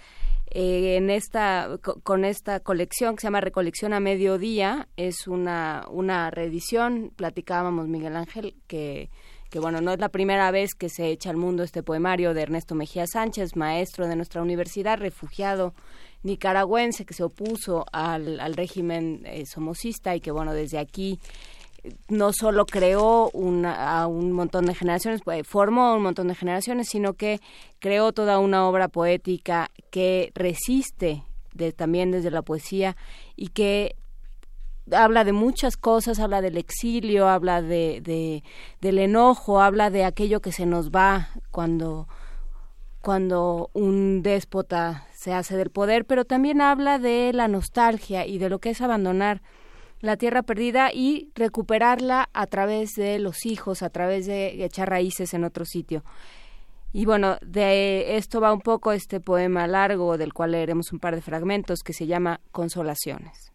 [0.47, 6.29] eh, en esta con esta colección que se llama Recolección a Mediodía es una una
[6.29, 9.09] reedición platicábamos Miguel Ángel que
[9.53, 12.41] que bueno, no es la primera vez que se echa al mundo este poemario de
[12.41, 15.75] Ernesto Mejía Sánchez, maestro de nuestra universidad, refugiado
[16.23, 21.19] nicaragüense que se opuso al, al régimen eh, somocista y que bueno, desde aquí
[22.07, 23.31] no solo creó
[23.65, 27.39] a un montón de generaciones, pues, formó un montón de generaciones, sino que
[27.79, 31.23] creó toda una obra poética que resiste
[31.75, 32.95] también desde la poesía
[33.35, 33.95] y que
[34.91, 38.43] habla de muchas cosas, habla del exilio, habla de,
[38.81, 42.07] del enojo, habla de aquello que se nos va cuando
[43.01, 48.47] cuando un déspota se hace del poder, pero también habla de la nostalgia y de
[48.47, 49.41] lo que es abandonar
[50.03, 55.33] la tierra perdida y recuperarla a través de los hijos, a través de echar raíces
[55.33, 56.03] en otro sitio.
[56.91, 61.15] Y bueno, de esto va un poco este poema largo del cual leeremos un par
[61.15, 63.53] de fragmentos que se llama Consolaciones.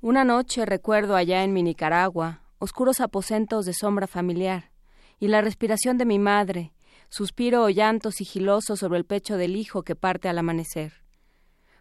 [0.00, 4.70] Una noche recuerdo allá en mi Nicaragua oscuros aposentos de sombra familiar
[5.18, 6.72] y la respiración de mi madre,
[7.08, 11.02] suspiro o llanto sigiloso sobre el pecho del hijo que parte al amanecer.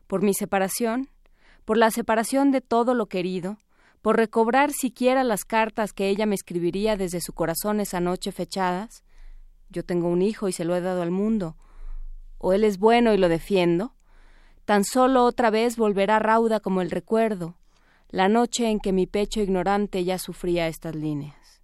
[0.07, 1.09] Por mi separación,
[1.67, 3.57] por la separación de todo lo querido,
[4.01, 9.03] por recobrar siquiera las cartas que ella me escribiría desde su corazón esa noche fechadas,
[9.67, 11.57] yo tengo un hijo y se lo he dado al mundo,
[12.37, 13.95] o él es bueno y lo defiendo,
[14.63, 17.57] tan solo otra vez volverá rauda como el recuerdo,
[18.07, 21.61] la noche en que mi pecho ignorante ya sufría estas líneas.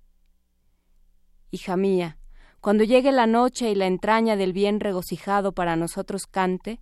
[1.49, 2.17] Hija mía,
[2.59, 6.81] cuando llegue la noche y la entraña del bien regocijado para nosotros cante,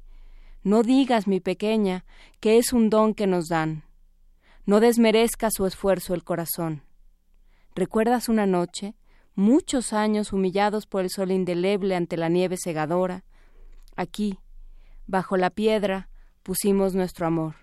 [0.64, 2.06] no digas, mi pequeña,
[2.40, 3.84] que es un don que nos dan.
[4.66, 6.84] No desmerezca su esfuerzo el corazón.
[7.74, 8.96] ¿Recuerdas una noche,
[9.34, 13.24] muchos años humillados por el sol indeleble ante la nieve segadora?
[13.96, 14.40] Aquí,
[15.08, 16.10] bajo la piedra,
[16.44, 17.56] pusimos nuestro amor.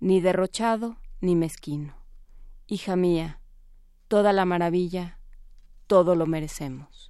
[0.00, 1.94] Ni derrochado ni mezquino.
[2.66, 3.40] Hija mía,
[4.08, 5.20] toda la maravilla
[5.90, 7.09] todo lo merecemos.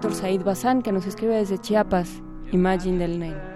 [0.00, 2.22] Héctor Said Bazán, que nos escribe desde Chiapas,
[2.52, 3.50] Imagine del Name.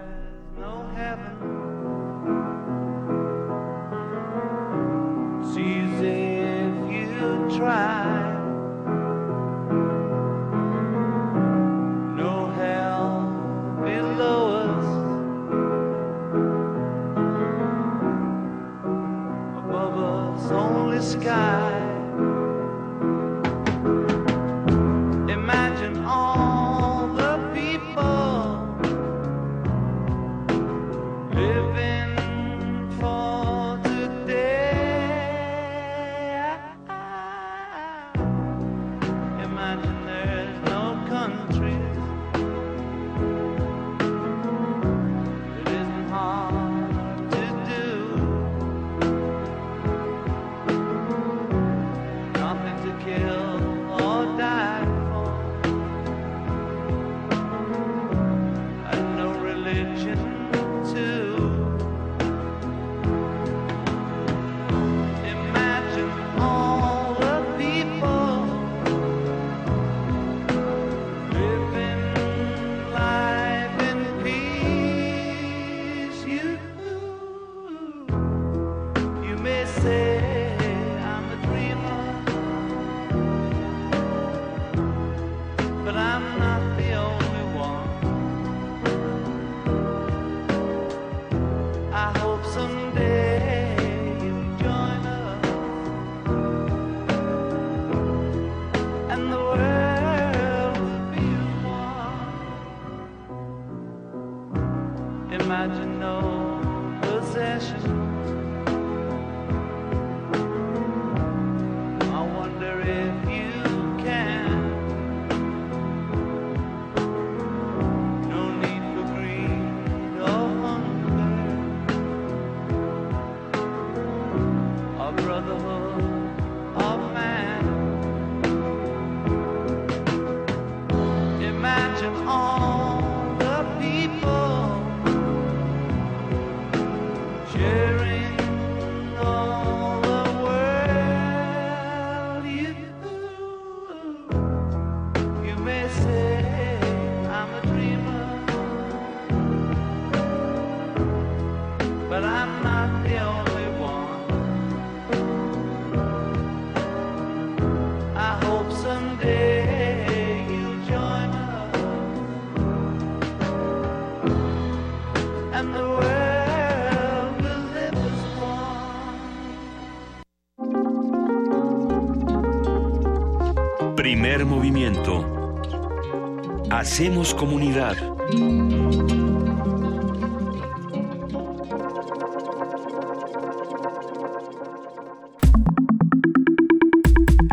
[176.69, 177.97] Hacemos comunidad.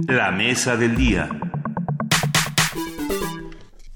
[0.08, 1.30] La mesa del día.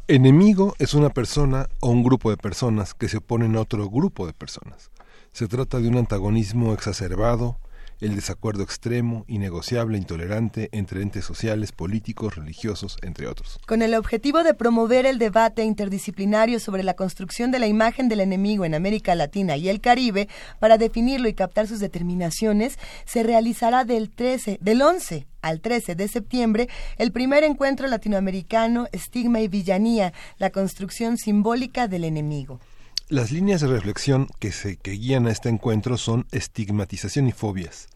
[0.08, 4.28] Enemigo es una persona o un grupo de personas que se oponen a otro grupo
[4.28, 4.92] de personas.
[5.32, 7.58] Se trata de un antagonismo exacerbado,
[8.02, 13.60] el desacuerdo extremo, innegociable, intolerante entre entes sociales, políticos, religiosos, entre otros.
[13.68, 18.20] Con el objetivo de promover el debate interdisciplinario sobre la construcción de la imagen del
[18.20, 20.28] enemigo en América Latina y el Caribe,
[20.60, 26.08] para definirlo y captar sus determinaciones, se realizará del 13, del 11 al 13 de
[26.08, 32.60] septiembre el primer encuentro latinoamericano Estigma y Villanía, la construcción simbólica del enemigo.
[33.08, 37.88] Las líneas de reflexión que, se, que guían a este encuentro son estigmatización y fobias,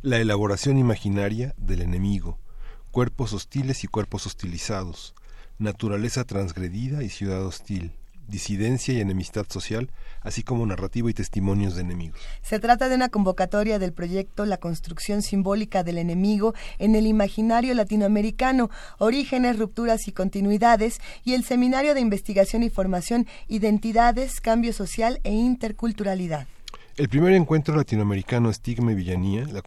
[0.00, 2.38] la elaboración imaginaria del enemigo,
[2.90, 5.14] cuerpos hostiles y cuerpos hostilizados,
[5.58, 7.92] naturaleza transgredida y ciudad hostil,
[8.28, 9.90] disidencia y enemistad social,
[10.22, 12.20] así como narrativa y testimonios de enemigos.
[12.42, 17.74] Se trata de una convocatoria del proyecto La construcción simbólica del enemigo en el imaginario
[17.74, 25.20] latinoamericano, orígenes, rupturas y continuidades, y el Seminario de Investigación y Formación Identidades, Cambio Social
[25.24, 26.46] e Interculturalidad.
[26.96, 29.62] El primer encuentro latinoamericano Estigma y Villanía, la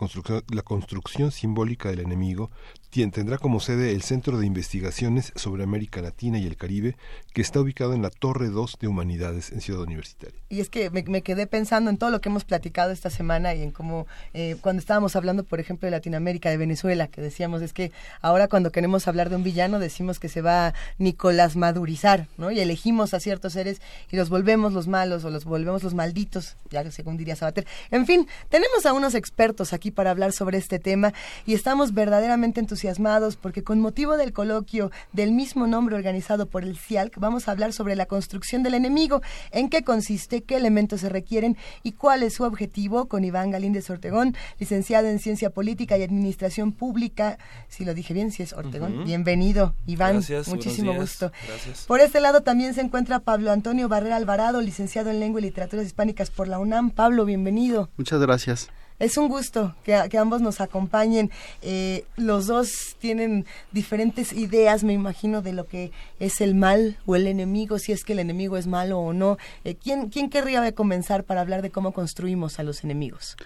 [0.47, 2.49] la construcción simbólica del enemigo,
[2.89, 6.97] tendrá como sede el Centro de Investigaciones sobre América Latina y el Caribe,
[7.33, 10.37] que está ubicado en la Torre 2 de Humanidades en Ciudad Universitaria.
[10.49, 13.61] Y es que me, quedé pensando en todo lo que hemos platicado esta semana y
[13.61, 17.73] en cómo, eh, cuando estábamos hablando, por ejemplo, de Latinoamérica, de Venezuela, que decíamos, es
[17.73, 17.91] que
[18.21, 22.49] ahora cuando queremos hablar de un villano, decimos que se va a Nicolás madurizar, ¿no?
[22.49, 26.57] Y elegimos a ciertos seres y los volvemos los malos o los volvemos los malditos,
[26.71, 27.67] ya según diría Sabater.
[27.91, 31.13] En fin, tenemos a unos expertos aquí para hablar sobre este tema
[31.45, 36.63] y estamos verdaderamente entusiasmados entusiasmados porque con motivo del coloquio del mismo nombre organizado por
[36.63, 41.01] el CIALC vamos a hablar sobre la construcción del enemigo, en qué consiste, qué elementos
[41.01, 45.97] se requieren y cuál es su objetivo con Iván Galíndez Ortegón, licenciado en Ciencia Política
[45.97, 47.37] y Administración Pública.
[47.67, 49.03] Si lo dije bien, si es Ortegón.
[49.03, 50.13] Bienvenido, Iván.
[50.13, 51.33] Gracias, Muchísimo gusto.
[51.47, 51.85] Gracias.
[51.85, 55.85] Por este lado también se encuentra Pablo Antonio Barrera Alvarado, licenciado en Lengua y Literaturas
[55.85, 56.91] Hispánicas por la UNAM.
[56.91, 57.89] Pablo, bienvenido.
[57.97, 58.69] Muchas gracias.
[58.99, 61.31] Es un gusto que, ambos nos acompañen.
[61.61, 67.15] Eh, los dos tienen diferentes ideas, me imagino, de lo que es el mal o
[67.15, 69.37] el enemigo, si es que el enemigo es malo o no.
[69.63, 73.37] Eh, ¿quién, ¿Quién querría comenzar para hablar de cómo construimos a los enemigos?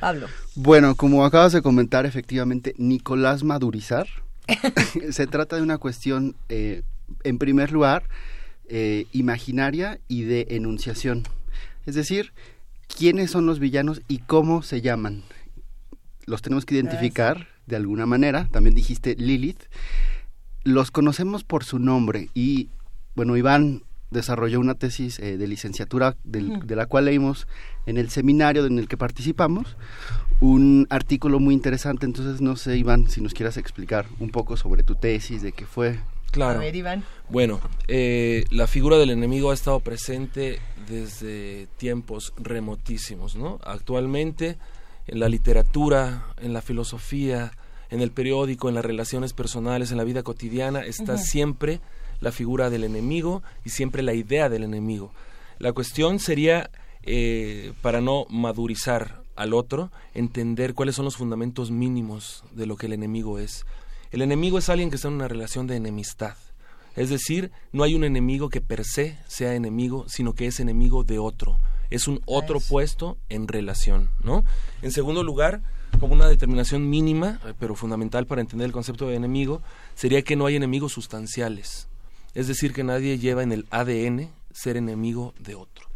[0.00, 0.26] Pablo.
[0.56, 4.08] Bueno, como acabas de comentar, efectivamente, Nicolás Madurizar.
[5.10, 6.82] se trata de una cuestión, eh,
[7.22, 8.08] en primer lugar,
[9.12, 11.22] imaginaria y de enunciación.
[11.86, 12.34] Es decir,
[12.88, 15.22] quiénes son los villanos y cómo se llaman.
[16.26, 18.48] Los tenemos que identificar de alguna manera.
[18.50, 19.62] También dijiste Lilith.
[20.64, 22.68] Los conocemos por su nombre y,
[23.14, 27.46] bueno, Iván desarrolló una tesis eh, de licenciatura de la cual leímos
[27.86, 29.76] en el seminario en el que participamos
[30.40, 32.06] un artículo muy interesante.
[32.06, 35.66] Entonces, no sé, Iván, si nos quieras explicar un poco sobre tu tesis, de qué
[35.66, 35.98] fue.
[36.30, 36.58] Claro.
[36.58, 37.04] A ver, Iván.
[37.28, 43.58] Bueno, eh, la figura del enemigo ha estado presente desde tiempos remotísimos, ¿no?
[43.64, 44.58] Actualmente,
[45.06, 47.52] en la literatura, en la filosofía,
[47.90, 51.80] en el periódico, en las relaciones personales, en la vida cotidiana, está siempre
[52.20, 55.12] la figura del enemigo y siempre la idea del enemigo.
[55.58, 56.70] La cuestión sería,
[57.02, 62.86] eh, para no madurizar al otro, entender cuáles son los fundamentos mínimos de lo que
[62.86, 63.64] el enemigo es.
[64.10, 66.34] El enemigo es alguien que está en una relación de enemistad.
[66.96, 71.04] Es decir, no hay un enemigo que per se sea enemigo, sino que es enemigo
[71.04, 71.58] de otro.
[71.90, 74.44] Es un otro puesto en relación, ¿no?
[74.80, 75.60] En segundo lugar,
[76.00, 79.62] como una determinación mínima, eh, pero fundamental para entender el concepto de enemigo,
[79.94, 81.88] sería que no hay enemigos sustanciales.
[82.34, 85.86] Es decir, que nadie lleva en el ADN ser enemigo de otro.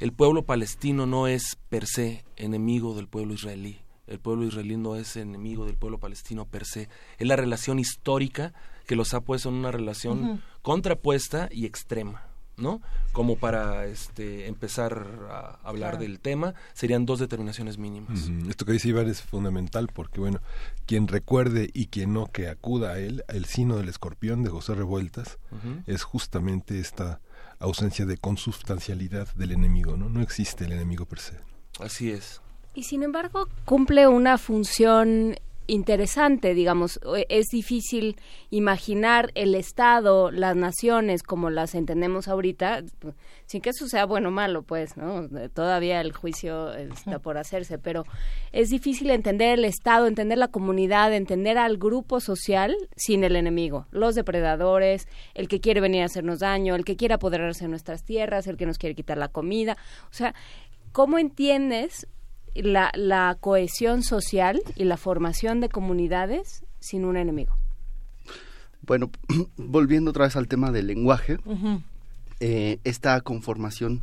[0.00, 4.96] El pueblo palestino no es per se enemigo del pueblo israelí el pueblo israelí no
[4.96, 6.88] es enemigo del pueblo palestino per se,
[7.18, 8.52] es la relación histórica
[8.86, 12.28] que los ha puesto en una relación contrapuesta y extrema.
[12.56, 12.82] ¿no?
[13.12, 18.28] Como para este, empezar a hablar del tema, serían dos determinaciones mínimas.
[18.48, 20.40] Esto que dice Iván es fundamental porque, bueno,
[20.86, 24.74] quien recuerde y quien no que acuda a él, el sino del escorpión de José
[24.74, 25.38] Revueltas,
[25.86, 27.20] es justamente esta
[27.58, 30.08] ausencia de consubstancialidad del enemigo, ¿no?
[30.08, 31.40] No existe el enemigo per se.
[31.80, 32.42] Así es.
[32.74, 35.36] Y sin embargo cumple una función
[35.66, 38.16] interesante, digamos, es difícil
[38.50, 42.82] imaginar el Estado, las naciones como las entendemos ahorita,
[43.46, 45.28] sin que eso sea bueno o malo, pues, ¿no?
[45.54, 48.04] Todavía el juicio está por hacerse, pero
[48.52, 53.86] es difícil entender el Estado, entender la comunidad, entender al grupo social sin el enemigo,
[53.92, 58.04] los depredadores, el que quiere venir a hacernos daño, el que quiere apoderarse de nuestras
[58.04, 59.76] tierras, el que nos quiere quitar la comida,
[60.10, 60.34] o sea,
[60.92, 62.06] ¿cómo entiendes
[62.54, 67.56] la, la cohesión social y la formación de comunidades sin un enemigo.
[68.82, 69.10] Bueno,
[69.56, 71.38] volviendo otra vez al tema del lenguaje,
[72.40, 74.02] eh, esta conformación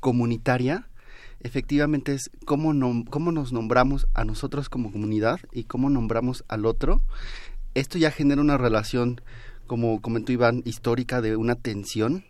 [0.00, 0.88] comunitaria
[1.40, 2.72] efectivamente es cómo,
[3.10, 7.02] cómo nos nombramos a nosotros como comunidad y cómo nombramos al otro.
[7.74, 9.20] Esto ya genera una relación,
[9.66, 12.24] como comentó Iván, histórica de una tensión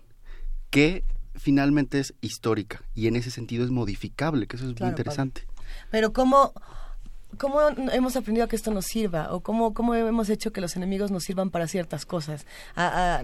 [0.70, 1.04] que
[1.40, 5.46] finalmente es histórica y en ese sentido es modificable, que eso es muy interesante.
[5.90, 6.52] Pero cómo
[7.38, 7.60] ¿Cómo
[7.92, 9.32] hemos aprendido a que esto nos sirva?
[9.32, 12.44] ¿O cómo, cómo hemos hecho que los enemigos nos sirvan para ciertas cosas?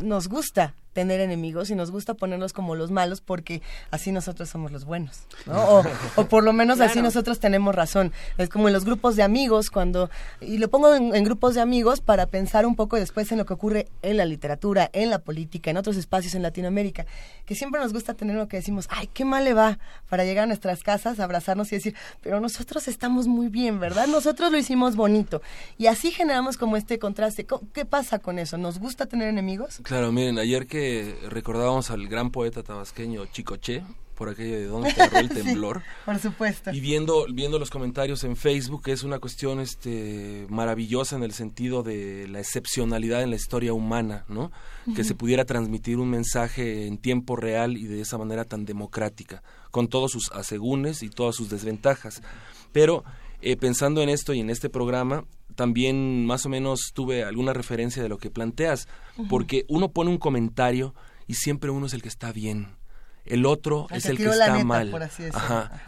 [0.00, 3.60] nos gusta tener enemigos y nos gusta ponerlos como los malos porque
[3.90, 5.84] así nosotros somos los buenos, ¿no?
[6.16, 8.12] O, por lo menos así nosotros tenemos razón.
[8.38, 10.08] Es como en los grupos de amigos cuando,
[10.40, 13.52] y lo pongo en, grupos de amigos para pensar un poco después en lo que
[13.52, 17.04] ocurre en la literatura, en la política, en otros espacios en Latinoamérica,
[17.44, 19.78] que siempre nos gusta tener lo que decimos, ay, qué mal le va
[20.08, 24.06] para llegar a nuestras casas, abrazarnos y decir, pero nosotros estamos muy bien, ¿verdad?
[24.06, 25.42] Nosotros lo hicimos bonito.
[25.76, 27.46] Y así generamos como este contraste.
[27.74, 28.56] ¿Qué pasa con eso?
[28.56, 29.80] ¿Nos gusta tener enemigos?
[29.82, 30.85] Claro, miren, ayer que
[31.28, 33.82] recordábamos al gran poeta tabasqueño Chicoche,
[34.16, 35.82] por aquello de dónde agarró el temblor.
[36.04, 36.72] por supuesto.
[36.72, 41.82] Y viendo, viendo los comentarios en Facebook, es una cuestión este, maravillosa en el sentido
[41.82, 44.50] de la excepcionalidad en la historia humana, ¿no?
[44.94, 49.42] Que se pudiera transmitir un mensaje en tiempo real y de esa manera tan democrática,
[49.70, 52.22] con todos sus asegúnes y todas sus desventajas.
[52.72, 53.04] Pero
[53.42, 55.24] eh, pensando en esto y en este programa,
[55.56, 58.86] también más o menos tuve alguna referencia de lo que planteas,
[59.28, 60.94] porque uno pone un comentario
[61.26, 62.76] y siempre uno es el que está bien.
[63.24, 65.10] El otro es el que está mal.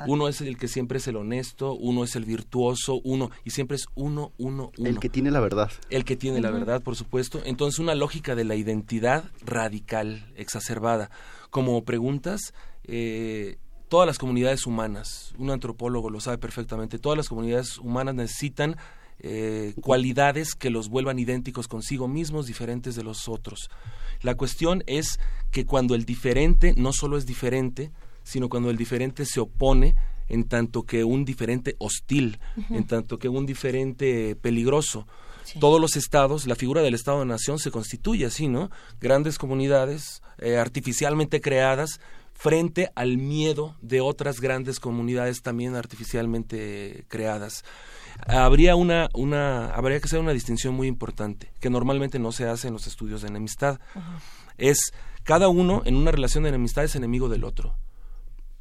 [0.09, 3.77] Uno es el que siempre es el honesto, uno es el virtuoso, uno y siempre
[3.77, 4.89] es uno, uno, uno.
[4.89, 5.71] El que tiene la verdad.
[5.89, 7.41] El que tiene la verdad, por supuesto.
[7.45, 11.11] Entonces una lógica de la identidad radical, exacerbada.
[11.51, 12.55] Como preguntas,
[12.85, 13.59] eh,
[13.89, 18.77] todas las comunidades humanas, un antropólogo lo sabe perfectamente, todas las comunidades humanas necesitan
[19.21, 23.71] eh, cualidades que los vuelvan idénticos consigo mismos, diferentes de los otros.
[24.23, 25.19] La cuestión es
[25.51, 27.91] que cuando el diferente no solo es diferente,
[28.23, 29.95] sino cuando el diferente se opone
[30.29, 32.39] en tanto que un diferente hostil,
[32.71, 35.07] en tanto que un diferente peligroso.
[35.61, 38.71] Todos los estados, la figura del Estado-Nación se constituye así, ¿no?
[39.01, 42.01] Grandes comunidades eh, artificialmente creadas
[42.35, 47.65] frente al miedo de otras grandes comunidades también artificialmente creadas
[48.27, 52.69] habría una, una, habría que hacer una distinción muy importante, que normalmente no se hace
[52.69, 53.81] en los estudios de enemistad.
[54.57, 57.77] Es cada uno en una relación de enemistad es enemigo del otro,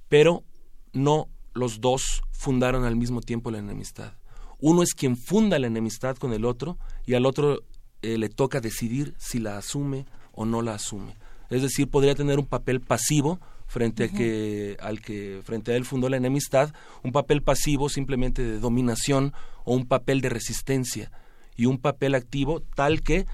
[0.09, 0.43] pero
[0.93, 4.13] no los dos fundaron al mismo tiempo la enemistad.
[4.59, 7.61] Uno es quien funda la enemistad con el otro y al otro
[8.01, 11.15] eh, le toca decidir si la asume o no la asume.
[11.49, 15.85] Es decir, podría tener un papel pasivo frente a que al que frente a él
[15.85, 16.73] fundó la enemistad,
[17.03, 19.33] un papel pasivo simplemente de dominación
[19.65, 21.11] o un papel de resistencia
[21.55, 23.25] y un papel activo tal que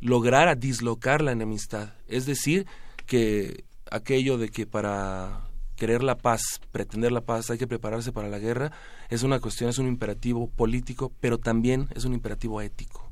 [0.00, 2.66] lograra dislocar la enemistad, es decir,
[3.06, 8.28] que aquello de que para querer la paz, pretender la paz, hay que prepararse para
[8.28, 8.72] la guerra,
[9.08, 13.08] es una cuestión, es un imperativo político, pero también es un imperativo ético.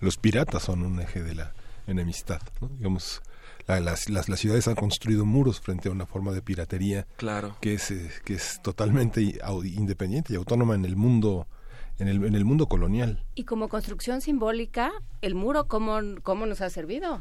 [0.00, 1.52] Los piratas son un eje de la
[1.86, 2.68] enemistad, ¿no?
[2.68, 3.20] digamos,
[3.78, 7.56] las, las, ciudades han construido muros frente a una forma de piratería claro.
[7.60, 9.22] que es eh, que es totalmente
[9.62, 11.46] independiente y autónoma en el mundo
[12.00, 13.22] en el, en el mundo colonial.
[13.34, 14.90] Y como construcción simbólica,
[15.20, 17.20] el muro cómo, cómo nos ha servido?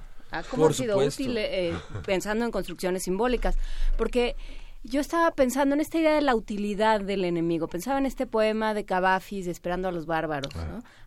[0.52, 1.74] ¿Cómo ha sido útil eh,
[2.06, 3.58] pensando en construcciones simbólicas?
[3.98, 4.36] Porque
[4.84, 7.68] yo estaba pensando en esta idea de la utilidad del enemigo.
[7.68, 10.54] Pensaba en este poema de Cavafis, Esperando a los bárbaros.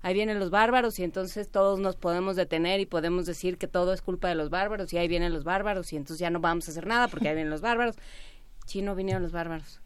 [0.02, 3.92] Ahí vienen los bárbaros y entonces todos nos podemos detener y podemos decir que todo
[3.92, 6.68] es culpa de los bárbaros y ahí vienen los bárbaros y entonces ya no vamos
[6.68, 7.97] a hacer nada porque ahí vienen los bárbaros.
[8.67, 9.81] Chino vinieron los bárbaros.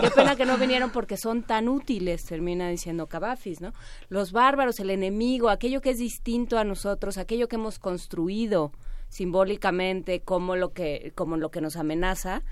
[0.00, 3.72] qué pena que no vinieron porque son tan útiles, termina diciendo Cavafis, ¿no?
[4.08, 8.72] Los bárbaros, el enemigo, aquello que es distinto a nosotros, aquello que hemos construido
[9.08, 12.42] simbólicamente como lo que, como lo que nos amenaza,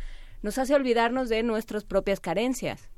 [0.42, 2.91] nos hace olvidarnos de nuestras propias carencias.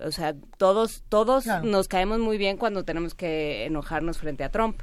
[0.00, 4.80] O sea, todos, todos nos caemos muy bien cuando tenemos que enojarnos frente a Trump.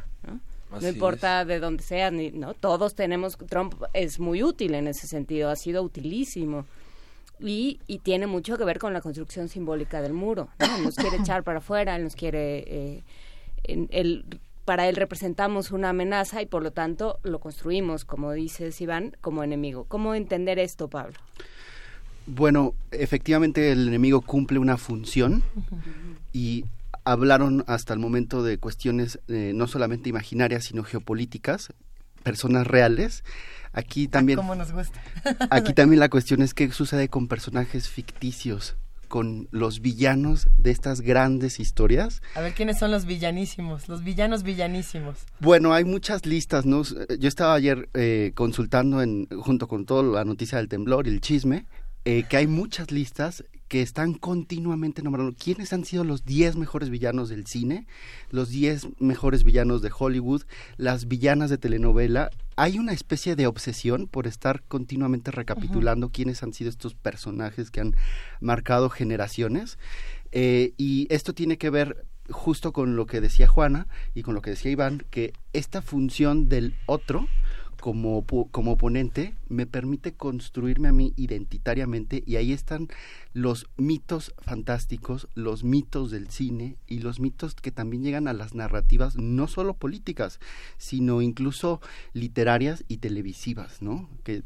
[0.79, 5.05] No, importa de dónde sea, ni, no, todos tenemos, Trump es muy útil en ese
[5.05, 6.65] sentido, ha sido utilísimo.
[7.39, 10.47] Y, y tiene mucho que ver con la construcción simbólica del muro.
[10.83, 12.63] Nos quiere echar para afuera, nos quiere...
[12.67, 13.03] Eh,
[13.63, 19.15] el, para él representamos una amenaza y por lo tanto lo construimos, como dices Iván,
[19.21, 19.85] como enemigo.
[19.87, 21.17] ¿Cómo entender esto, Pablo?
[22.27, 25.43] Bueno, efectivamente el enemigo cumple una función
[26.31, 26.65] y
[27.03, 31.73] hablaron hasta el momento de cuestiones eh, no solamente imaginarias, sino geopolíticas,
[32.23, 33.23] personas reales.
[33.73, 34.37] Aquí también...
[34.37, 35.01] Como nos gusta.
[35.49, 38.75] aquí también la cuestión es qué sucede con personajes ficticios
[39.11, 42.21] con los villanos de estas grandes historias.
[42.33, 43.89] A ver, ¿quiénes son los villanísimos?
[43.89, 45.17] Los villanos villanísimos.
[45.41, 46.81] Bueno, hay muchas listas, ¿no?
[47.19, 51.19] Yo estaba ayer eh, consultando en, junto con toda la noticia del temblor y el
[51.19, 51.65] chisme,
[52.05, 56.89] eh, que hay muchas listas que están continuamente nombrando quiénes han sido los 10 mejores
[56.89, 57.87] villanos del cine,
[58.29, 60.43] los 10 mejores villanos de Hollywood,
[60.77, 62.29] las villanas de telenovela.
[62.61, 67.81] Hay una especie de obsesión por estar continuamente recapitulando quiénes han sido estos personajes que
[67.81, 67.95] han
[68.39, 69.79] marcado generaciones.
[70.31, 74.43] Eh, y esto tiene que ver justo con lo que decía Juana y con lo
[74.43, 77.25] que decía Iván, que esta función del otro
[77.81, 82.87] como, como oponente me permite construirme a mí identitariamente y ahí están
[83.33, 88.53] los mitos fantásticos, los mitos del cine y los mitos que también llegan a las
[88.53, 90.39] narrativas no solo políticas,
[90.77, 91.81] sino incluso
[92.13, 94.09] literarias y televisivas, ¿no?
[94.23, 94.43] Que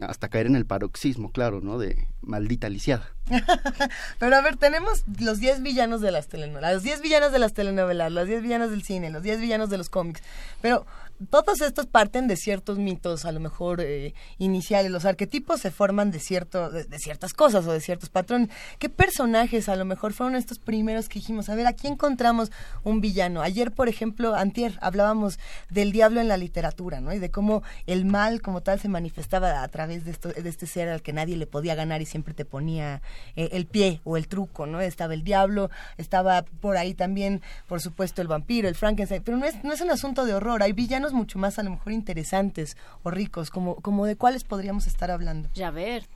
[0.00, 1.78] hasta caer en el paroxismo, claro, ¿no?
[1.78, 3.10] De maldita lisiada.
[4.18, 7.54] Pero a ver, tenemos los 10 villanos de las telenovelas, los 10 villanos de las
[7.54, 10.22] telenovelas, los 10 villanos del cine, los 10 villanos de los cómics.
[10.60, 10.86] Pero
[11.30, 14.90] todos estos parten de ciertos mitos, a lo mejor eh, iniciales.
[14.90, 18.50] Los arquetipos se forman de, cierto, de, ciertas cosas o de ciertos patrones.
[18.78, 21.48] ¿Qué personajes a lo mejor fueron estos primeros que dijimos?
[21.48, 22.52] A ver, aquí encontramos
[22.84, 23.42] un villano.
[23.42, 25.38] Ayer, por ejemplo, antier, hablábamos
[25.70, 27.12] del diablo en la literatura, ¿no?
[27.12, 30.66] Y de cómo el mal como tal se manifestaba a través de, esto, de este
[30.66, 33.00] ser al que nadie le podía ganar y siempre te ponía
[33.36, 34.80] eh, el pie o el truco, ¿no?
[34.80, 39.22] Estaba el diablo, estaba por ahí también, por supuesto, el vampiro, el Frankenstein.
[39.22, 40.62] Pero no es, no es un asunto de horror.
[40.62, 44.86] Hay villanos mucho más a lo mejor interesantes o ricos, como, como de cuáles podríamos
[44.86, 45.48] estar hablando.
[45.54, 46.08] Javert.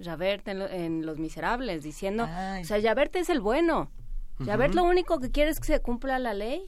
[0.00, 3.90] Javert en, en Los Miserables, diciendo, o sea, Javert es el bueno.
[4.44, 6.66] Javert lo único que quiere es que se cumpla la ley.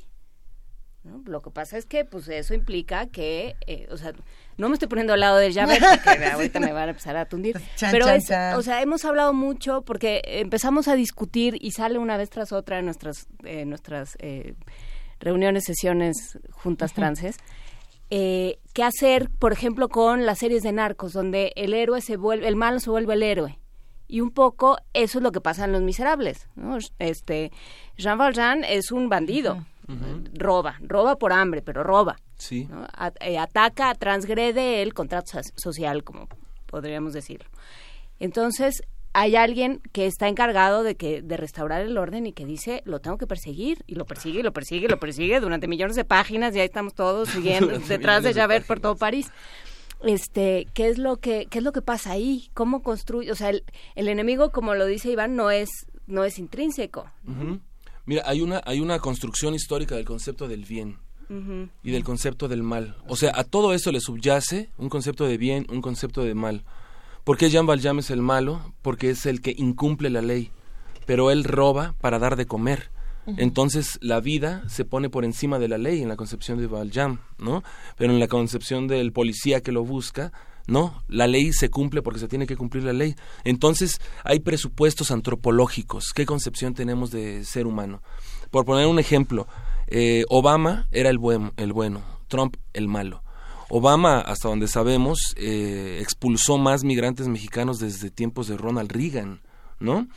[1.25, 4.13] Lo que pasa es que pues eso implica que, eh, o sea,
[4.59, 7.25] no me estoy poniendo al lado de Javert porque ahorita me van a empezar a
[7.25, 7.59] tundir,
[7.91, 8.05] pero
[8.57, 12.81] o sea, hemos hablado mucho porque empezamos a discutir y sale una vez tras otra
[12.81, 14.55] en nuestras, eh, nuestras eh,
[15.21, 17.37] reuniones, sesiones, juntas transes.
[18.11, 22.49] Eh, ¿Qué hacer, por ejemplo, con las series de narcos, donde el héroe se vuelve,
[22.49, 23.59] el malo se vuelve el héroe?
[24.09, 26.49] Y un poco eso es lo que pasa en Los Miserables.
[26.99, 27.53] Este,
[27.97, 29.65] Jean Valjean es un bandido.
[30.35, 32.17] Roba, roba por hambre, pero roba.
[32.37, 32.69] Sí.
[33.21, 36.29] Eh, ataca, transgrede el contrato social, como
[36.67, 37.49] podríamos decirlo.
[38.21, 42.83] Entonces, hay alguien que está encargado de que de restaurar el orden y que dice
[42.85, 45.97] lo tengo que perseguir y lo persigue y lo persigue y lo persigue durante millones
[45.97, 49.31] de páginas y ahí estamos todos siguiendo detrás de Javert por todo París.
[50.03, 53.51] Este qué es lo que qué es lo que pasa ahí cómo construye o sea
[53.51, 53.63] el,
[53.97, 55.69] enemigo como lo dice Iván no es
[56.07, 57.11] no es intrínseco.
[58.07, 60.99] Mira hay una hay una construcción histórica del concepto del bien
[61.83, 62.97] y del concepto del mal.
[63.09, 66.65] O sea a todo eso le subyace un concepto de bien un concepto de mal
[67.25, 68.75] ¿Por qué Jean Valjean es el malo?
[68.83, 70.51] Porque es el que incumple la ley,
[71.07, 72.91] pero él roba para dar de comer.
[73.37, 77.21] Entonces la vida se pone por encima de la ley en la concepción de Valjean,
[77.39, 77.63] ¿no?
[77.97, 80.33] Pero en la concepción del policía que lo busca,
[80.67, 83.15] no, la ley se cumple porque se tiene que cumplir la ley.
[83.45, 86.13] Entonces hay presupuestos antropológicos.
[86.15, 88.03] ¿Qué concepción tenemos de ser humano?
[88.51, 89.47] Por poner un ejemplo,
[89.87, 93.23] eh, Obama era el, buen, el bueno, Trump el malo.
[93.73, 99.43] Obama, hasta donde sabemos, eh, expulsó más migrantes mexicanos desde tiempos de Ronald Reagan,
[99.79, 100.09] ¿no?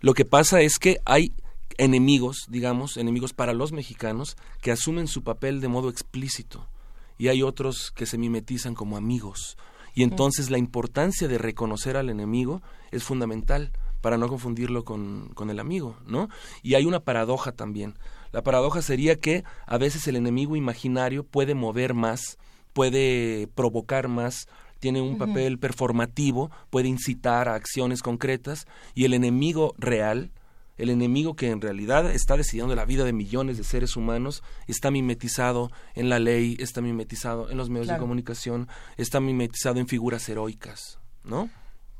[0.00, 1.32] Lo que pasa es que hay
[1.78, 6.68] enemigos, digamos, enemigos para los mexicanos que asumen su papel de modo explícito
[7.16, 9.56] y hay otros que se mimetizan como amigos.
[9.94, 12.60] Y entonces la importancia de reconocer al enemigo
[12.90, 13.70] es fundamental
[14.00, 16.28] para no confundirlo con, con el amigo, ¿no?
[16.62, 17.94] Y hay una paradoja también.
[18.32, 22.36] La paradoja sería que a veces el enemigo imaginario puede mover más
[22.76, 24.48] puede provocar más,
[24.80, 30.30] tiene un papel performativo, puede incitar a acciones concretas y el enemigo real,
[30.76, 34.90] el enemigo que en realidad está decidiendo la vida de millones de seres humanos, está
[34.90, 40.28] mimetizado en la ley, está mimetizado en los medios de comunicación, está mimetizado en figuras
[40.28, 41.48] heroicas, ¿no?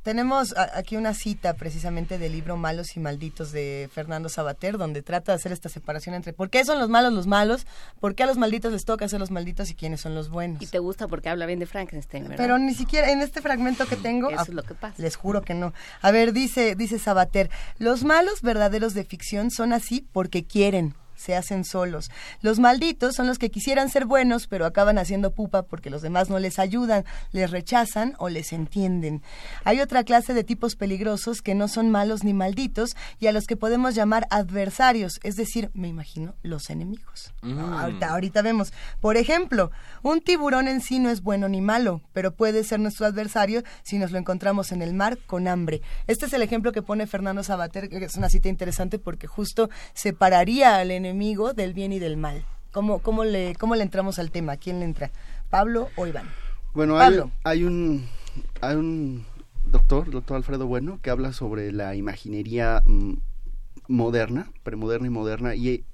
[0.07, 5.33] Tenemos aquí una cita precisamente del libro Malos y Malditos de Fernando Sabater, donde trata
[5.33, 7.67] de hacer esta separación entre por qué son los malos los malos,
[7.99, 10.63] por qué a los malditos les toca ser los malditos y quiénes son los buenos.
[10.63, 12.37] Y te gusta porque habla bien de Frankenstein, ¿verdad?
[12.37, 14.31] Pero ni siquiera en este fragmento que tengo...
[14.31, 14.95] Eso es lo que pasa.
[15.03, 15.75] Les juro que no.
[16.03, 21.35] A ver, dice, dice Sabater, los malos verdaderos de ficción son así porque quieren, se
[21.35, 22.11] hacen solos.
[22.43, 26.31] Los malditos son los que quisieran ser buenos, pero acaban haciendo pupa porque los demás
[26.31, 29.23] no les ayudan, les rechazan o les entienden.
[29.65, 33.47] Hay otra clase de tipos peligrosos que no son malos ni malditos y a los
[33.47, 37.33] que podemos llamar adversarios, es decir, me imagino, los enemigos.
[37.43, 37.59] Mm.
[37.59, 38.73] Ahorita, ahorita vemos.
[39.01, 39.71] Por ejemplo,
[40.03, 43.99] un tiburón en sí no es bueno ni malo, pero puede ser nuestro adversario si
[43.99, 45.83] nos lo encontramos en el mar con hambre.
[46.07, 49.71] Este es el ejemplo que pone Fernando Sabater, que es una cita interesante porque justo
[49.95, 52.45] separaría al enemigo enemigo del bien y del mal.
[52.73, 54.57] ¿Cómo, cómo, le, cómo le entramos al tema?
[54.57, 55.11] ¿Quién le entra?
[55.49, 56.29] ¿Pablo o Iván?
[56.75, 58.07] Bueno, hay, hay, un,
[58.61, 59.25] hay un
[59.65, 63.15] doctor, doctor Alfredo Bueno, que habla sobre la imaginería mm,
[63.89, 65.85] moderna, premoderna y moderna, y eh,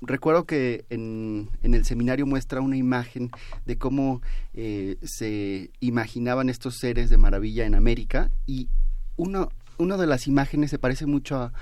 [0.00, 3.30] recuerdo que en, en, el seminario muestra una imagen
[3.64, 4.22] de cómo
[4.54, 8.68] eh, se imaginaban estos seres de maravilla en América, y
[9.16, 11.52] una, una de las imágenes se parece mucho a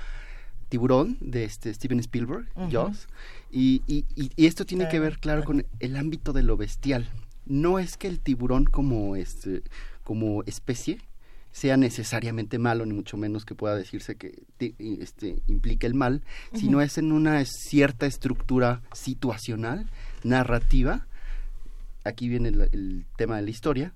[0.73, 3.07] Tiburón de este Steven Spielberg, Jaws,
[3.51, 7.07] y, y, y, esto tiene que ver, claro, con el ámbito de lo bestial.
[7.45, 9.61] No es que el tiburón como, este,
[10.03, 10.97] como especie
[11.51, 14.41] sea necesariamente malo, ni mucho menos que pueda decirse que
[14.79, 16.23] este, implique el mal,
[16.55, 19.87] sino es en una cierta estructura situacional,
[20.23, 21.05] narrativa,
[22.03, 23.93] aquí viene el, tema de la historia,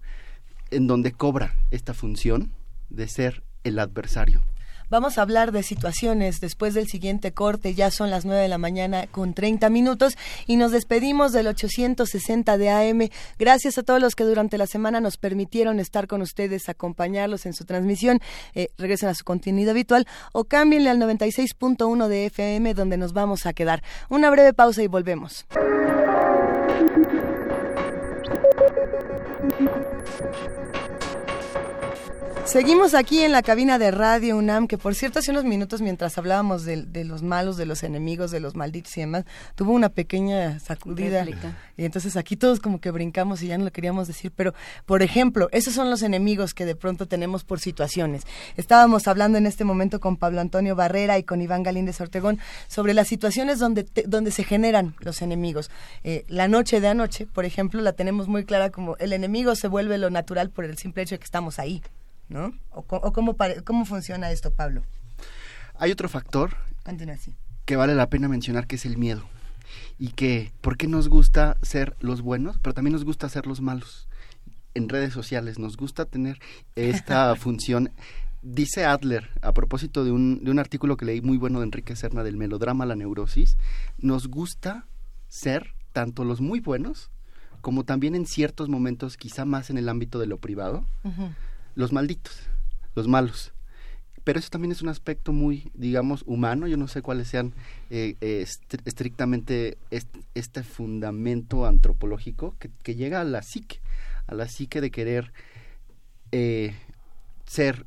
[0.70, 2.52] en donde cobra esta función
[2.92, 4.44] de ser el adversario.
[4.90, 7.74] Vamos a hablar de situaciones después del siguiente corte.
[7.74, 12.58] Ya son las 9 de la mañana con 30 minutos y nos despedimos del 860
[12.58, 13.10] de AM.
[13.38, 17.54] Gracias a todos los que durante la semana nos permitieron estar con ustedes, acompañarlos en
[17.54, 18.20] su transmisión.
[18.56, 23.46] Eh, regresen a su contenido habitual o cámbienle al 96.1 de FM donde nos vamos
[23.46, 23.84] a quedar.
[24.10, 25.46] Una breve pausa y volvemos.
[32.48, 36.18] Seguimos aquí en la cabina de Radio UNAM, que por cierto hace unos minutos mientras
[36.18, 40.58] hablábamos de, los malos, de los enemigos, de los malditos y demás, tuvo una pequeña
[40.62, 41.26] sacudida.
[41.76, 44.32] Y entonces aquí todos como que brincamos y ya no lo queríamos decir.
[44.34, 44.54] Pero,
[44.86, 48.24] por ejemplo, esos son los enemigos que de pronto tenemos por situaciones.
[48.56, 52.94] Estábamos hablando en este momento con Pablo Antonio Barrera y con Iván Galíndez Ortegón sobre
[52.94, 55.70] las situaciones donde, donde se generan los enemigos.
[56.06, 59.68] Eh, la noche de anoche, por ejemplo, la tenemos muy clara como el enemigo se
[59.68, 61.84] vuelve lo natural por el simple hecho de que estamos ahí.
[62.30, 62.54] ¿No?
[62.72, 64.84] ¿O, cómo, cómo funciona esto, Pablo?
[65.76, 66.56] Hay otro factor
[67.66, 69.24] que vale la pena mencionar, que es el miedo.
[70.00, 72.58] Y que, ¿por qué nos gusta ser los buenos?
[72.60, 74.08] Pero también nos gusta ser los malos.
[74.74, 76.40] En redes sociales nos gusta tener
[76.76, 77.92] esta función.
[78.42, 81.96] Dice Adler, a propósito de un, de un artículo que leí muy bueno de Enrique
[81.96, 83.58] Serna del melodrama La Neurosis,
[83.98, 84.86] nos gusta
[85.28, 87.12] ser tanto los muy buenos
[87.62, 90.86] como también en ciertos momentos, quizá más en el ámbito de lo privado,
[91.78, 92.34] los malditos,
[92.96, 93.54] los malos.
[94.24, 96.68] Pero eso también es un aspecto muy, digamos, humano.
[96.68, 97.54] Yo no sé cuáles sean
[97.90, 98.46] eh, eh,
[98.84, 103.80] estrictamente este, fundamento antropológico que, llega a la psique,
[104.26, 105.32] a la psique de querer
[106.34, 106.76] eh,
[107.46, 107.86] ser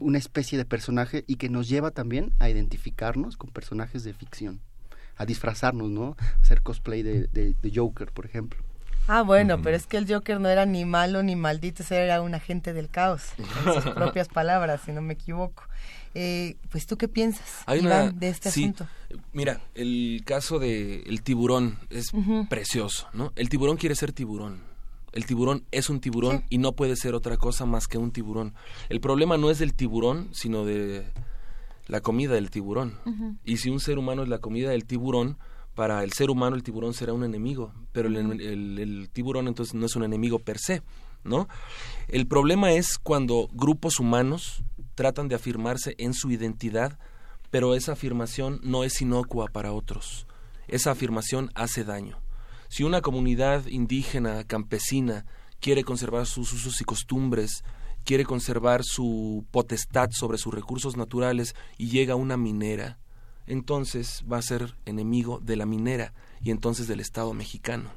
[0.00, 4.60] una especie de personaje y que nos lleva también a identificarnos con personajes de ficción,
[5.16, 6.16] a disfrazarnos, ¿no?
[6.40, 8.69] hacer cosplay de, de Joker, por ejemplo.
[9.12, 12.32] Ah, bueno, pero es que el Joker no era ni malo ni maldito, era un
[12.32, 15.64] agente del caos, en sus propias palabras, si no me equivoco.
[16.14, 18.86] Eh, pues tú qué piensas, de este asunto.
[19.32, 22.12] Mira, el caso de el tiburón es
[22.48, 23.32] precioso, ¿no?
[23.34, 24.60] El tiburón quiere ser tiburón.
[25.12, 28.54] El tiburón es un tiburón y no puede ser otra cosa más que un tiburón.
[28.90, 31.04] El problema no es del tiburón, sino de
[31.88, 32.94] la comida del tiburón.
[33.44, 35.36] Y si un ser humano es la comida del tiburón,
[35.74, 39.96] para el ser humano el tiburón será un enemigo, pero el, tiburón entonces no es
[39.96, 40.82] un enemigo per se,
[41.24, 41.48] ¿no?
[42.08, 44.62] El problema es cuando grupos humanos
[44.94, 46.98] tratan de afirmarse en su identidad,
[47.50, 50.26] pero esa afirmación no es inocua para otros.
[50.68, 52.18] Esa afirmación hace daño.
[52.68, 55.26] Si una comunidad indígena, campesina,
[55.60, 57.64] quiere conservar sus usos y costumbres,
[58.04, 62.98] quiere conservar su potestad sobre sus recursos naturales y llega una minera,
[63.50, 67.90] entonces va a ser enemigo de la minera y entonces del Estado mexicano.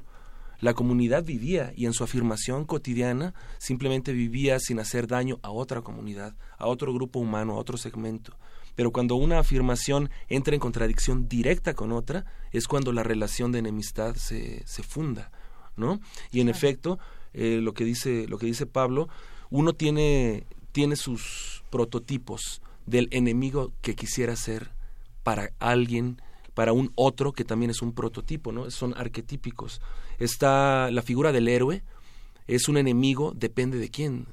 [0.59, 5.82] La comunidad vivía y en su afirmación cotidiana simplemente vivía sin hacer daño a otra
[5.82, 8.35] comunidad, a otro grupo humano, a otro segmento.
[8.75, 13.59] Pero cuando una afirmación entra en contradicción directa con otra, es cuando la relación de
[13.59, 15.32] enemistad se, se funda,
[15.75, 15.99] ¿no?
[16.32, 16.98] Y en efecto,
[17.33, 19.07] eh, lo que dice lo que dice Pablo,
[19.51, 24.72] uno tiene tiene sus prototipos del enemigo que quisiera ser
[25.23, 26.21] para alguien,
[26.53, 28.69] para un otro que también es un prototipo, ¿no?
[28.69, 29.81] Son arquetípicos.
[30.19, 31.83] Está la figura del héroe,
[32.47, 34.27] es un enemigo, depende de quién.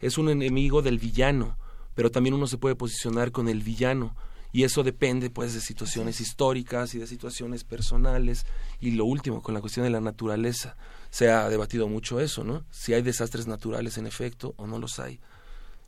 [0.00, 1.56] Es un enemigo del villano,
[1.94, 4.14] pero también uno se puede posicionar con el villano
[4.52, 8.46] y eso depende pues de situaciones históricas y de situaciones personales
[8.80, 10.76] y lo último con la cuestión de la naturaleza
[11.10, 14.98] se ha debatido mucho eso no si hay desastres naturales en efecto o no los
[14.98, 15.20] hay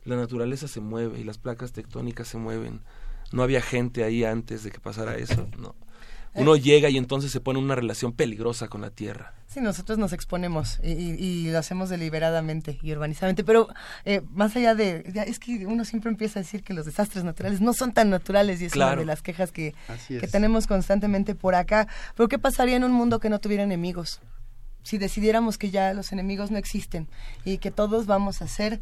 [0.03, 2.81] la naturaleza se mueve y las placas tectónicas se mueven
[3.31, 5.75] no había gente ahí antes de que pasara eso, no.
[6.33, 9.33] Uno llega y entonces se pone en una relación peligrosa con la tierra.
[9.47, 13.67] Sí, nosotros nos exponemos y, lo hacemos deliberadamente y urbanizadamente, pero
[14.05, 17.59] eh, más allá de, es que uno siempre empieza a decir que los desastres naturales
[17.59, 19.75] no son tan naturales y es una de las quejas que,
[20.07, 21.89] que tenemos constantemente por acá.
[22.15, 24.21] Pero ¿qué pasaría en un mundo que no tuviera enemigos?
[24.83, 27.09] Si decidiéramos que ya los enemigos no existen
[27.43, 28.79] y que todos vamos a ser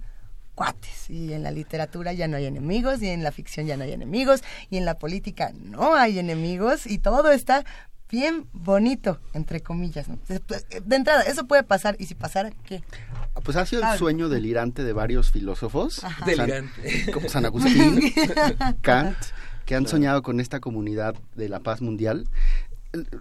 [0.59, 1.09] cuates.
[1.09, 3.93] Y en la literatura ya no hay enemigos, y en la ficción ya no hay
[3.93, 7.63] enemigos, y en la política no hay enemigos, y todo está
[8.11, 10.07] bien bonito, entre comillas.
[10.27, 12.83] De entrada, eso puede pasar, y si pasara, ¿qué?
[13.35, 17.09] Ah, pues ha sido el sueño delirante de varios filósofos, delirante.
[17.13, 18.13] como San Agustín,
[18.81, 19.15] Kant,
[19.65, 22.27] que han soñado con esta comunidad de la paz mundial.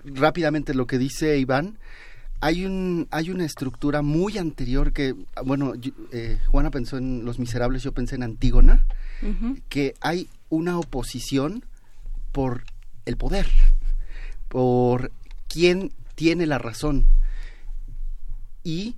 [0.04, 1.78] Rápidamente lo que dice Iván,
[2.40, 5.72] hay un hay una estructura muy anterior que bueno
[6.12, 8.86] eh, Juana pensó en Los Miserables, yo pensé en Antígona,
[9.68, 11.64] que hay una oposición
[12.32, 12.64] por
[13.04, 13.48] el poder,
[14.48, 15.10] por
[15.48, 17.06] quién tiene la razón.
[18.62, 18.96] Y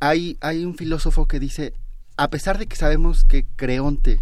[0.00, 1.72] hay, hay un filósofo que dice,
[2.16, 4.20] a pesar de que sabemos que Creonte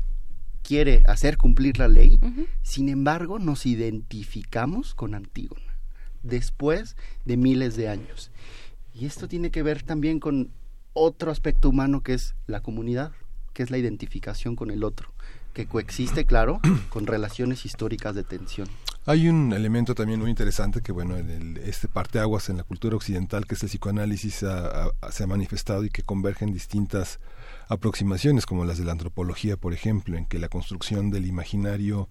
[0.62, 2.20] quiere hacer cumplir la ley,
[2.62, 5.72] sin embargo nos identificamos con Antígona
[6.23, 8.31] después de miles de años.
[8.94, 10.51] Y esto tiene que ver también con
[10.92, 13.12] otro aspecto humano que es la comunidad,
[13.52, 15.12] que es la identificación con el otro,
[15.55, 16.60] que coexiste, claro,
[16.91, 18.68] con relaciones históricas de tensión.
[19.05, 22.94] Hay un elemento también muy interesante que, bueno, en el, este parteaguas en la cultura
[22.94, 24.44] occidental, que es el psicoanálisis,
[25.10, 27.18] se ha manifestado y que convergen distintas
[27.73, 32.09] aproximaciones como las de la antropología, por ejemplo, en que la construcción del imaginario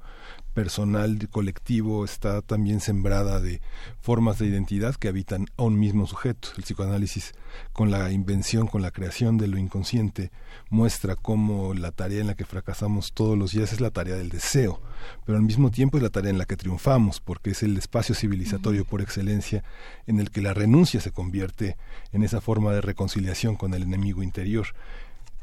[0.53, 3.61] personal, colectivo, está también sembrada de
[4.01, 6.49] formas de identidad que habitan a un mismo sujeto.
[6.57, 7.33] El psicoanálisis,
[7.71, 10.31] con la invención, con la creación de lo inconsciente,
[10.69, 14.29] muestra cómo la tarea en la que fracasamos todos los días es la tarea del
[14.29, 14.81] deseo,
[15.25, 18.13] pero al mismo tiempo es la tarea en la que triunfamos, porque es el espacio
[18.13, 19.63] civilizatorio por excelencia
[20.05, 21.77] en el que la renuncia se convierte
[22.11, 24.67] en esa forma de reconciliación con el enemigo interior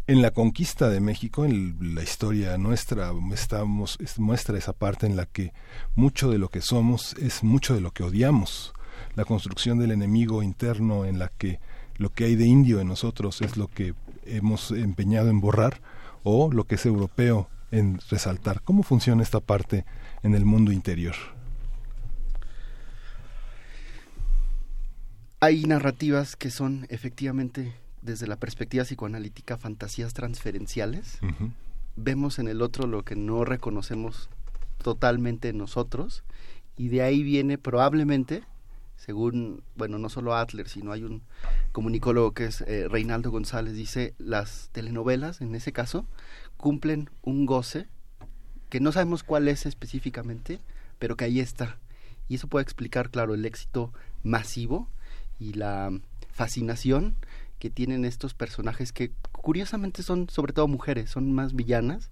[0.09, 5.27] en la conquista de México, en la historia nuestra, estamos, muestra esa parte en la
[5.27, 5.53] que
[5.95, 8.73] mucho de lo que somos es mucho de lo que odiamos.
[9.17, 11.61] La construcción del enemigo interno en la que
[11.99, 15.83] lo que hay de indio en nosotros es lo que hemos empeñado en borrar
[16.23, 18.63] o lo que es europeo en resaltar.
[18.63, 19.85] ¿Cómo funciona esta parte
[20.23, 21.17] en el mundo interior?
[25.41, 31.19] Hay narrativas que son efectivamente desde la perspectiva psicoanalítica fantasías transferenciales.
[31.97, 34.29] Vemos en el otro lo que no reconocemos
[34.83, 36.23] totalmente en nosotros
[36.77, 38.45] y de ahí viene probablemente,
[38.97, 41.23] según, bueno, no solo Adler, sino hay un
[41.73, 46.07] comunicólogo que es eh, Reinaldo González, dice, las telenovelas, en ese caso,
[46.57, 47.89] cumplen un goce
[48.69, 50.61] que no sabemos cuál es específicamente,
[50.99, 51.79] pero que ahí está.
[52.29, 54.89] Y eso puede explicar, claro, el éxito masivo
[55.41, 55.91] y la
[56.31, 57.17] fascinación
[57.59, 62.11] que tienen estos personajes que curiosamente son sobre todo mujeres, son más villanas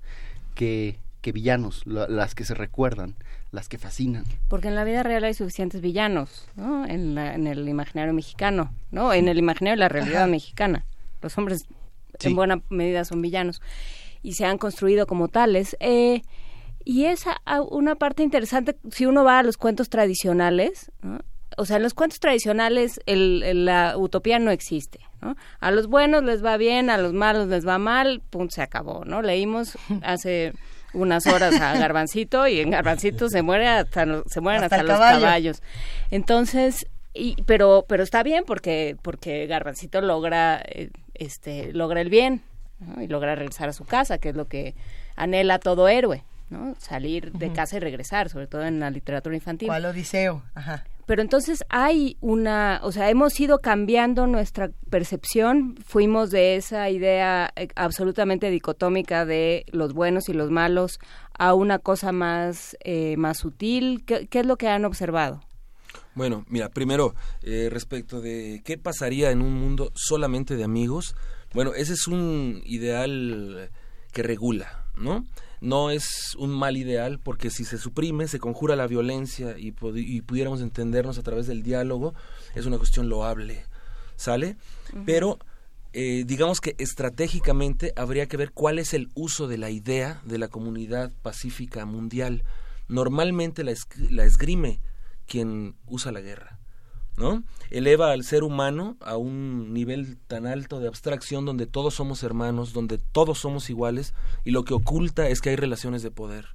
[0.55, 3.15] que, que villanos, las que se recuerdan,
[3.53, 4.25] las que fascinan.
[4.49, 6.85] Porque en la vida real hay suficientes villanos, ¿no?
[6.87, 9.13] En, en el imaginario mexicano, ¿no?
[9.13, 10.85] En el imaginario de la realidad mexicana.
[11.23, 11.67] Los hombres
[12.21, 13.61] en buena medida son villanos
[14.23, 15.77] y se han construido como tales.
[15.81, 16.23] Eh,
[16.85, 17.25] y es
[17.71, 20.93] una parte interesante, si uno va a los cuentos tradicionales,
[21.57, 25.01] o sea, en los cuentos tradicionales el, la utopía no existe.
[25.21, 25.37] ¿no?
[25.61, 29.05] A los buenos les va bien, a los malos les va mal, punto, se acabó,
[29.05, 29.23] ¿no?
[29.23, 30.53] Leímos hace
[30.93, 35.63] unas horas a Garbancito y en Garbancito se muere hasta se mueren hasta, los caballos.
[36.11, 42.43] Entonces, y, pero pero está bien porque porque Garbancito logra eh, este logra el bien
[43.01, 44.75] y logra regresar a su casa, que es lo que
[45.17, 46.75] anhela todo héroe, ¿no?
[46.79, 49.69] Salir de casa y regresar, sobre todo en la literatura infantil.
[49.69, 50.43] ¿Cuál odiseo?
[50.55, 50.85] Ajá.
[51.07, 57.53] Pero entonces hay una, o sea, hemos ido cambiando nuestra percepción, fuimos de esa idea
[57.55, 60.99] eh, absolutamente dicotómica de los buenos y los malos
[61.39, 64.05] a una cosa más, eh, más sutil.
[64.05, 65.43] ¿Qué, es lo que han observado?
[66.17, 71.15] Bueno, mira, primero, eh, respecto de qué pasaría en un mundo solamente de amigos,
[71.55, 73.71] bueno, ese es un ideal
[74.13, 75.25] que regula, ¿no?
[75.61, 80.61] No es un mal ideal porque si se suprime, se conjura la violencia y, pudiéramos
[80.61, 82.15] entendernos a través del diálogo,
[82.55, 83.65] es una cuestión loable,
[84.17, 84.57] ¿sale?
[85.05, 85.39] Pero
[85.93, 90.39] eh, digamos que estratégicamente habría que ver cuál es el uso de la idea de
[90.39, 92.45] la comunidad pacífica mundial.
[92.89, 93.73] Normalmente la,
[94.11, 94.81] la esgrime
[95.27, 96.59] quien usa la guerra.
[97.17, 97.43] ¿No?
[97.71, 102.73] Eleva al ser humano a un nivel tan alto de abstracción donde todos somos hermanos,
[102.73, 104.15] donde todos somos iguales
[104.45, 106.49] y lo que oculta es que hay relaciones de poder.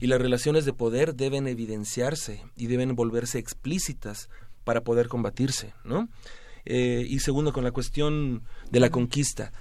[0.00, 4.30] Y las relaciones de poder deben evidenciarse y deben volverse explícitas
[4.64, 6.08] para poder combatirse, ¿no?
[6.64, 9.52] Eh, y segundo, con la cuestión de la conquista.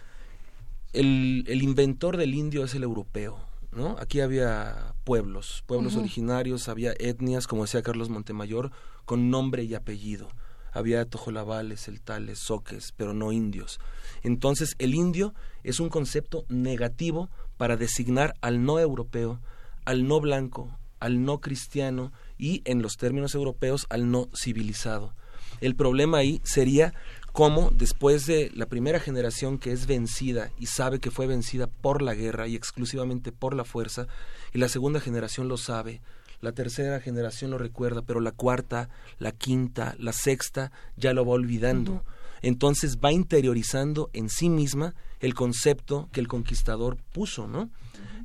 [0.94, 3.40] El, el inventor del indio es el europeo,
[3.72, 3.96] ¿no?
[4.00, 8.72] Aquí había pueblos, pueblos originarios, había etnias, como decía Carlos Montemayor,
[9.06, 10.30] con nombre y apellido.
[10.74, 13.80] Había tojolabales, celtales, soques, pero no indios.
[14.24, 15.34] Entonces, el indio
[15.64, 19.42] es un concepto negativo para designar al no europeo,
[19.86, 25.14] al no blanco, al no cristiano y, en los términos europeos, al no civilizado.
[25.60, 26.94] El problema ahí sería
[27.32, 32.02] cómo después de la primera generación que es vencida y sabe que fue vencida por
[32.02, 34.08] la guerra y exclusivamente por la fuerza,
[34.54, 36.02] y la segunda generación lo sabe,
[36.42, 41.34] la tercera generación lo recuerda, pero la cuarta, la quinta, la sexta ya lo va
[41.34, 42.04] olvidando.
[42.42, 47.70] Entonces va interiorizando en sí misma el concepto que el conquistador puso, ¿no?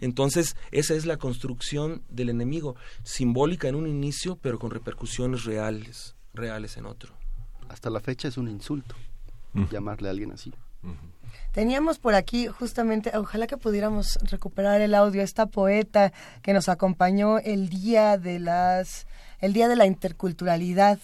[0.01, 6.17] Entonces, esa es la construcción del enemigo, simbólica en un inicio, pero con repercusiones reales,
[6.33, 7.15] reales en otro.
[7.69, 8.95] Hasta la fecha es un insulto
[9.71, 10.53] llamarle a alguien así.
[11.53, 16.13] Teníamos por aquí justamente, ojalá que pudiéramos recuperar el audio, esta poeta
[16.43, 19.07] que nos acompañó el día de las,
[19.41, 20.99] el día de la interculturalidad.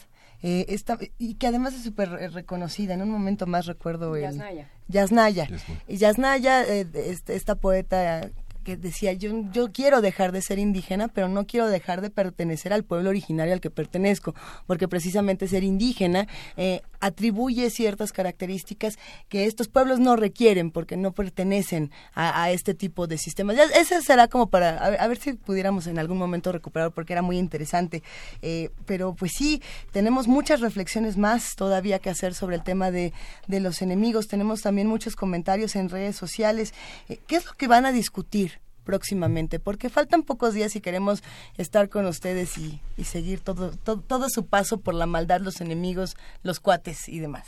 [0.45, 2.95] Eh, esta, y que además es súper reconocida.
[2.95, 4.23] En un momento más recuerdo el...
[4.23, 4.69] Yasnaya.
[4.89, 5.49] Yasnaya.
[5.87, 8.29] Y Yasnaya, eh, este, esta poeta
[8.63, 12.73] que decía, yo, yo quiero dejar de ser indígena, pero no quiero dejar de pertenecer
[12.73, 14.35] al pueblo originario al que pertenezco,
[14.67, 18.97] porque precisamente ser indígena eh, atribuye ciertas características
[19.29, 23.57] que estos pueblos no requieren porque no pertenecen a, este tipo de sistemas.
[23.75, 27.39] Ese será como para, a ver, si pudiéramos en algún momento recuperar porque era muy
[27.39, 28.05] interesante.
[28.41, 33.13] Eh, pero pues sí, tenemos muchas reflexiones más todavía que hacer sobre el tema de,
[33.49, 34.29] de los enemigos.
[34.29, 36.73] Tenemos también muchos comentarios en redes sociales.
[37.09, 38.62] Eh, ¿Qué es lo que van a discutir?
[38.83, 41.23] Próximamente, porque faltan pocos días y queremos
[41.57, 46.61] estar con ustedes y, seguir todo, todo, su paso por la maldad, los enemigos, los
[46.61, 47.47] cuates y demás.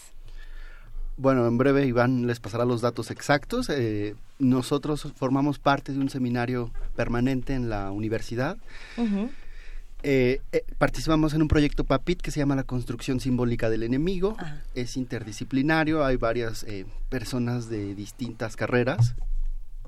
[1.16, 3.70] Bueno, en breve Iván les pasará los datos exactos.
[3.70, 8.56] Eh, nosotros formamos parte de un seminario permanente en la universidad.
[10.02, 14.36] Eh, eh, participamos en un proyecto PAPIT que se llama la construcción simbólica del enemigo.
[14.74, 16.66] Es interdisciplinario, hay varias
[17.08, 19.14] personas de distintas carreras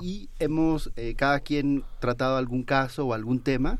[0.00, 3.78] y hemos eh, cada quien tratado algún caso o algún tema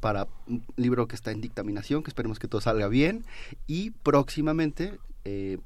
[0.00, 3.24] para un libro que está en dictaminación, que esperemos que todo salga bien
[3.66, 5.58] y próximamente eh,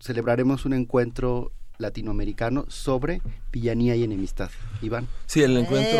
[0.00, 3.20] celebraremos un encuentro latinoamericano sobre
[3.52, 4.50] villanía y enemistad.
[4.82, 5.08] Iván.
[5.26, 5.98] Sí, el encuentro,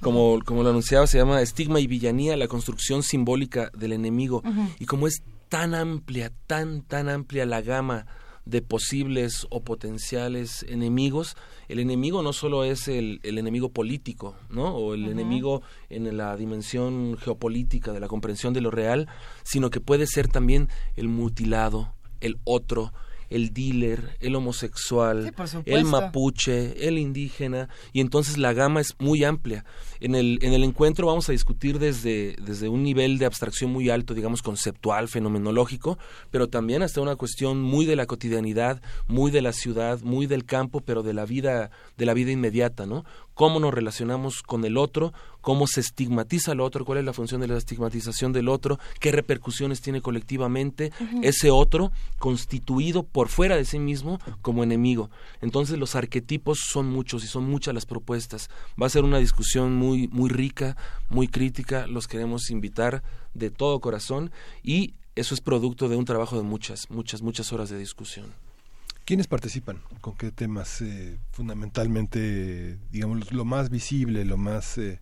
[0.00, 4.42] como, como lo anunciaba, se llama Estigma y Villanía, la construcción simbólica del enemigo.
[4.78, 8.06] Y como es tan amplia, tan, tan amplia la gama
[8.48, 11.36] de posibles o potenciales enemigos,
[11.68, 14.74] el enemigo no solo es el, el enemigo político, ¿no?
[14.74, 15.60] O el enemigo
[15.90, 19.06] en la dimensión geopolítica de la comprensión de lo real,
[19.42, 22.92] sino que puede ser también el mutilado, el otro,
[23.30, 25.34] el dealer, el homosexual,
[25.64, 29.64] el mapuche, el indígena, y entonces la gama es muy amplia.
[30.00, 33.90] En el, en el encuentro vamos a discutir desde, desde un nivel de abstracción muy
[33.90, 35.98] alto, digamos conceptual, fenomenológico,
[36.30, 40.44] pero también hasta una cuestión muy de la cotidianidad, muy de la ciudad, muy del
[40.44, 43.04] campo, pero de la vida, de la vida inmediata, ¿no?
[43.38, 47.40] Cómo nos relacionamos con el otro, cómo se estigmatiza al otro, cuál es la función
[47.40, 50.90] de la estigmatización del otro, qué repercusiones tiene colectivamente
[51.22, 55.08] ese otro constituido por fuera de sí mismo como enemigo.
[55.40, 58.50] Entonces los arquetipos son muchos y son muchas las propuestas.
[58.70, 60.76] Va a ser una discusión muy muy rica,
[61.08, 64.32] muy crítica, los queremos invitar de todo corazón
[64.64, 68.47] y eso es producto de un trabajo de muchas, muchas, muchas horas de discusión.
[69.08, 69.78] ¿Quiénes participan?
[70.02, 75.00] ¿Con qué temas eh, fundamentalmente, digamos, lo más visible, lo más eh,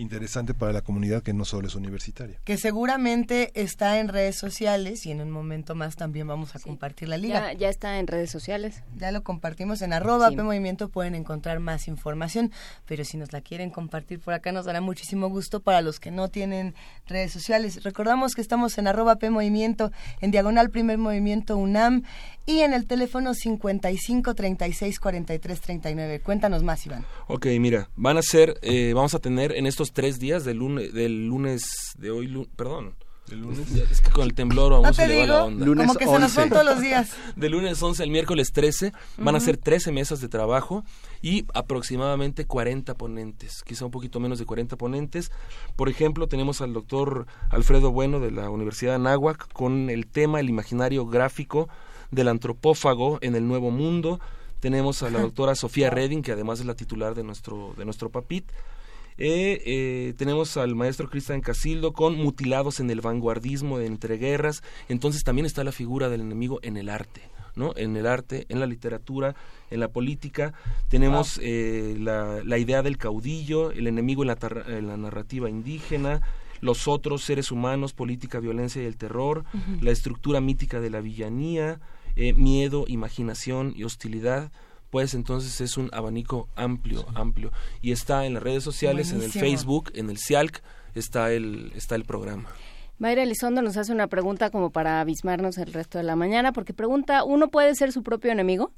[0.00, 2.40] interesante para la comunidad que no solo es universitaria.
[2.44, 7.08] Que seguramente está en redes sociales y en un momento más también vamos a compartir
[7.08, 7.52] la liga.
[7.52, 8.82] Ya, está en redes sociales.
[8.96, 12.50] Ya lo compartimos en arroba Movimiento, pueden encontrar más información,
[12.86, 16.10] pero si nos la quieren compartir por acá nos dará muchísimo gusto para los que
[16.10, 16.74] no tienen
[17.10, 17.82] redes sociales.
[17.82, 22.04] Recordamos que estamos en arroba P Movimiento, en diagonal primer movimiento UNAM
[22.46, 26.20] y en el teléfono 55 36 43 39.
[26.20, 27.04] Cuéntanos más, Iván.
[27.26, 30.92] Ok, mira, van a ser, eh, vamos a tener en estos tres días del lunes,
[30.94, 31.62] del lunes
[31.98, 32.94] de hoy, perdón.
[33.36, 33.70] Lunes?
[33.90, 35.66] Es que con el temblor aún se le va la onda.
[35.66, 37.10] Como que se nos son todos los días.
[37.36, 40.84] De lunes 11 al miércoles 13 van a ser 13 mesas de trabajo
[41.22, 45.30] y aproximadamente 40 ponentes, quizá un poquito menos de 40 ponentes.
[45.76, 50.40] Por ejemplo, tenemos al doctor Alfredo Bueno de la Universidad de Anáhuac con el tema
[50.40, 51.68] el imaginario gráfico
[52.10, 54.20] del antropófago en el Nuevo Mundo.
[54.60, 58.10] Tenemos a la doctora Sofía Redding, que además es la titular de nuestro, de nuestro
[58.10, 58.50] PAPIT.
[59.22, 64.62] Eh, eh, tenemos al maestro Cristian Casildo con mutilados en el vanguardismo de entreguerras.
[64.88, 67.20] Entonces también está la figura del enemigo en el arte.
[67.54, 67.74] ¿no?
[67.76, 69.34] En el arte, en la literatura,
[69.70, 70.54] en la política.
[70.88, 76.22] Tenemos eh, la, la, idea del caudillo, el enemigo en la, en la, narrativa indígena,
[76.62, 79.44] los otros seres humanos, política, violencia y el terror,
[79.82, 81.80] la estructura mítica de la villanía,
[82.36, 84.50] miedo, imaginación y hostilidad
[84.90, 87.52] pues entonces es un abanico amplio, amplio.
[87.80, 90.62] Y está en las redes sociales, en el Facebook, en el CIALC,
[90.94, 92.48] está el, está el programa.
[92.98, 96.74] Mayra Elizondo nos hace una pregunta como para abismarnos el resto de la mañana, porque
[96.74, 98.72] pregunta, ¿uno puede ser su propio enemigo?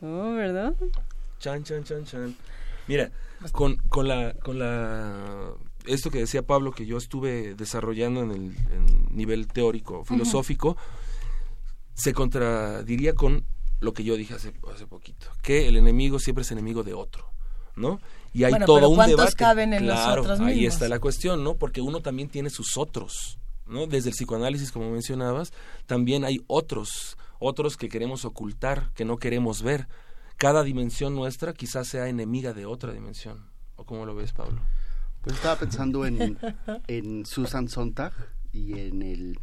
[0.00, 0.74] Oh, ¿verdad?
[1.38, 2.34] Chan, chan, chan, chan.
[2.86, 3.10] Mira,
[3.52, 5.52] con, con la, con la,
[5.86, 8.54] esto que decía Pablo, que yo estuve desarrollando en el
[9.10, 10.78] nivel teórico, filosófico,
[11.94, 13.44] se contradiría con
[13.80, 17.30] lo que yo dije hace, hace poquito, que el enemigo siempre es enemigo de otro,
[17.76, 18.00] ¿no?
[18.32, 19.34] Y hay todo un debate.
[19.34, 21.56] caben en claro, los ahí está la cuestión, ¿no?
[21.56, 23.86] Porque uno también tiene sus otros, ¿no?
[23.86, 25.52] Desde el psicoanálisis, como mencionabas,
[25.86, 29.88] también hay otros, otros que queremos ocultar, que no queremos ver.
[30.36, 33.50] Cada dimensión nuestra quizás sea enemiga de otra dimensión.
[33.76, 34.60] ¿O cómo lo ves, Pablo?
[35.22, 36.38] Pues estaba pensando en,
[36.86, 38.12] en Susan Sontag
[38.52, 39.38] y en el,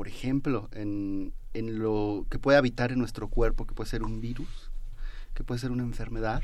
[0.00, 4.22] por ejemplo, en, en lo que puede habitar en nuestro cuerpo, que puede ser un
[4.22, 4.70] virus,
[5.34, 6.42] que puede ser una enfermedad,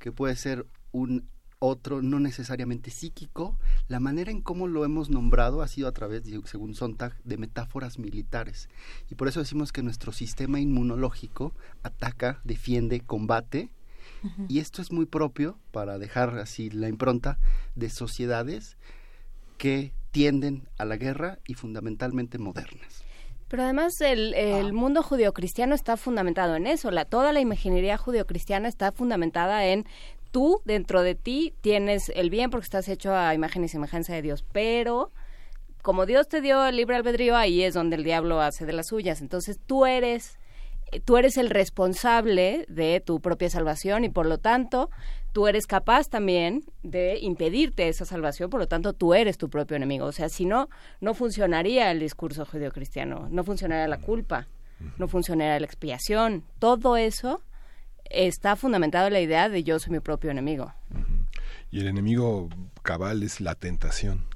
[0.00, 1.28] que puede ser un
[1.60, 6.24] otro no necesariamente psíquico, la manera en cómo lo hemos nombrado ha sido a través,
[6.46, 8.68] según Sontag, de metáforas militares.
[9.08, 11.54] Y por eso decimos que nuestro sistema inmunológico
[11.84, 13.70] ataca, defiende, combate,
[14.48, 17.38] y esto es muy propio, para dejar así la impronta,
[17.76, 18.76] de sociedades
[19.56, 23.04] que tienden a la guerra y fundamentalmente modernas.
[23.48, 24.72] Pero además el, el ah.
[24.72, 26.90] mundo judeocristiano está fundamentado en eso.
[26.90, 29.84] La, toda la imaginería judeocristiana está fundamentada en
[30.30, 34.22] tú dentro de ti tienes el bien porque estás hecho a imagen y semejanza de
[34.22, 35.10] Dios, pero
[35.82, 38.86] como Dios te dio el libre albedrío, ahí es donde el diablo hace de las
[38.86, 39.20] suyas.
[39.20, 40.38] Entonces tú eres
[41.04, 44.90] tú eres el responsable de tu propia salvación y por lo tanto
[45.32, 49.76] tú eres capaz también de impedirte esa salvación, por lo tanto tú eres tu propio
[49.76, 50.06] enemigo.
[50.06, 50.68] O sea, si no,
[51.00, 54.48] no funcionaría el discurso judeocristiano, no funcionaría la culpa,
[54.98, 57.42] no funcionaría la expiación, todo eso
[58.04, 60.72] está fundamentado en la idea de yo soy mi propio enemigo.
[61.70, 62.48] Y el enemigo
[62.82, 64.26] cabal es la tentación.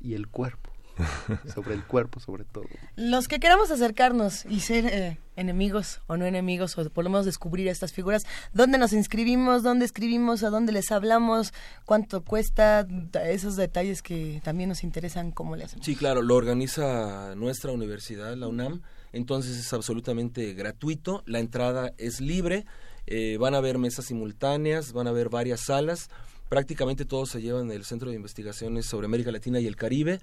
[0.00, 0.65] Y el cuerpo.
[1.54, 2.64] sobre el cuerpo, sobre todo.
[2.96, 7.26] Los que queramos acercarnos y ser eh, enemigos o no enemigos, o por lo menos
[7.26, 9.62] descubrir estas figuras, ¿dónde nos inscribimos?
[9.62, 10.42] ¿Dónde escribimos?
[10.42, 11.52] ¿A dónde les hablamos?
[11.84, 12.86] ¿Cuánto cuesta?
[13.24, 15.84] Esos detalles que también nos interesan, ¿cómo le hacemos?
[15.84, 22.20] Sí, claro, lo organiza nuestra universidad, la UNAM, entonces es absolutamente gratuito, la entrada es
[22.20, 22.66] libre
[23.06, 26.10] eh, van a haber mesas simultáneas, van a haber varias salas,
[26.48, 30.20] prácticamente todos se llevan del Centro de Investigaciones sobre América Latina y el Caribe.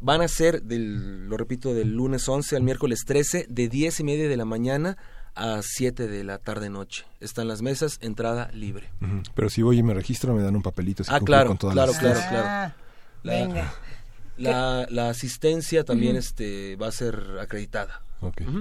[0.00, 4.04] Van a ser, del, lo repito, del lunes 11 al miércoles 13, de 10 y
[4.04, 4.96] media de la mañana
[5.34, 7.04] a 7 de la tarde-noche.
[7.20, 8.90] Están las mesas, entrada libre.
[9.34, 11.02] Pero si voy y me registro, me dan un papelito.
[11.08, 12.74] ah, claro, claro, claro, claro,
[13.22, 13.72] La,
[14.36, 18.02] la, la, asistencia también este, va a ser acreditada.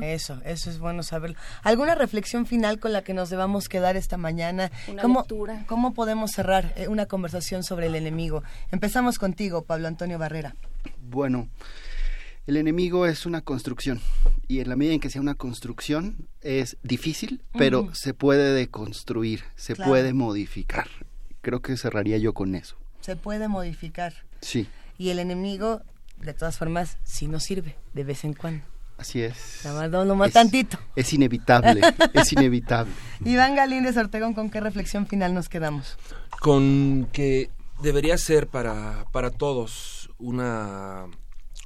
[0.01, 1.37] Eso, eso es bueno saberlo.
[1.63, 4.71] ¿Alguna reflexión final con la que nos debamos quedar esta mañana?
[5.01, 5.25] ¿Cómo,
[5.65, 8.43] ¿Cómo podemos cerrar eh, una conversación sobre el enemigo?
[8.71, 10.55] Empezamos contigo, Pablo Antonio Barrera.
[11.01, 11.47] Bueno,
[12.45, 13.99] el enemigo es una construcción
[14.47, 19.43] y en la medida en que sea una construcción es difícil, pero se puede deconstruir,
[19.55, 20.87] se puede modificar.
[21.41, 22.77] Creo que cerraría yo con eso.
[23.01, 24.13] Se puede modificar.
[24.41, 24.67] Sí.
[24.97, 25.81] Y el enemigo,
[26.21, 28.63] de todas formas, sí nos sirve de vez en cuando.
[28.97, 29.61] Así es.
[29.63, 30.77] nomás tantito.
[30.95, 31.81] Es inevitable,
[32.13, 32.91] es inevitable.
[33.25, 35.97] Iván Galíndez Ortegón, ¿con qué reflexión final nos quedamos?
[36.41, 37.51] Con que
[37.81, 41.05] debería ser para, para todos una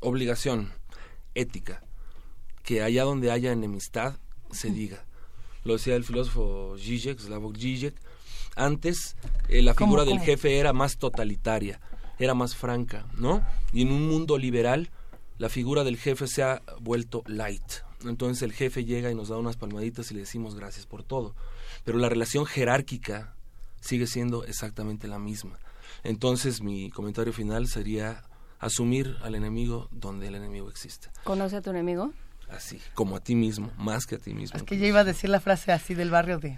[0.02, 0.74] obligación
[1.34, 1.84] ética
[2.64, 4.16] que allá donde haya enemistad
[4.52, 5.06] se diga.
[5.64, 7.96] Lo decía el filósofo Zizek, Slavoj Zizek.
[8.56, 9.16] Antes
[9.48, 11.80] eh, la figura del jefe era más totalitaria,
[12.20, 13.42] era más franca, ¿no?
[13.72, 14.90] Y en un mundo liberal
[15.42, 17.64] la figura del jefe se ha vuelto light.
[18.06, 21.34] Entonces el jefe llega y nos da unas palmaditas y le decimos gracias por todo.
[21.84, 23.34] Pero la relación jerárquica
[23.80, 25.58] sigue siendo exactamente la misma.
[26.04, 28.22] Entonces mi comentario final sería
[28.60, 31.10] asumir al enemigo donde el enemigo existe.
[31.24, 32.12] ¿Conoce a tu enemigo?
[32.56, 34.58] Así, como a ti mismo, más que a ti mismo.
[34.58, 36.58] Es que yo iba a decir la frase así del barrio de,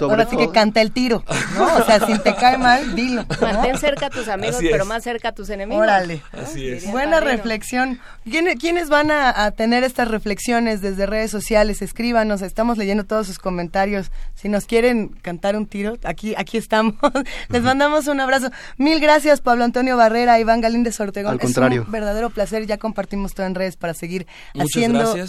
[0.00, 1.76] ahora sí que canta el tiro, ¿no?
[1.76, 3.24] O sea, si te cae mal, dilo.
[3.40, 5.82] Mantén cerca a tus amigos, pero más cerca a tus enemigos.
[5.82, 6.22] Órale.
[6.32, 6.90] Así es.
[6.90, 8.00] Buena reflexión.
[8.24, 11.82] ¿Quiénes van a, tener estas reflexiones desde redes sociales?
[11.82, 14.10] Escríbanos, estamos leyendo todos sus comentarios.
[14.34, 16.94] Si nos quieren cantar un tiro, aquí, aquí estamos.
[17.48, 18.50] Les mandamos un abrazo.
[18.76, 21.32] Mil gracias, Pablo Antonio Barrera, Iván Galíndez Ortegón.
[21.32, 21.82] Al contrario.
[21.82, 24.98] Es un verdadero placer, ya compartimos todo en redes para seguir Muchas haciendo...
[24.98, 25.27] Gracias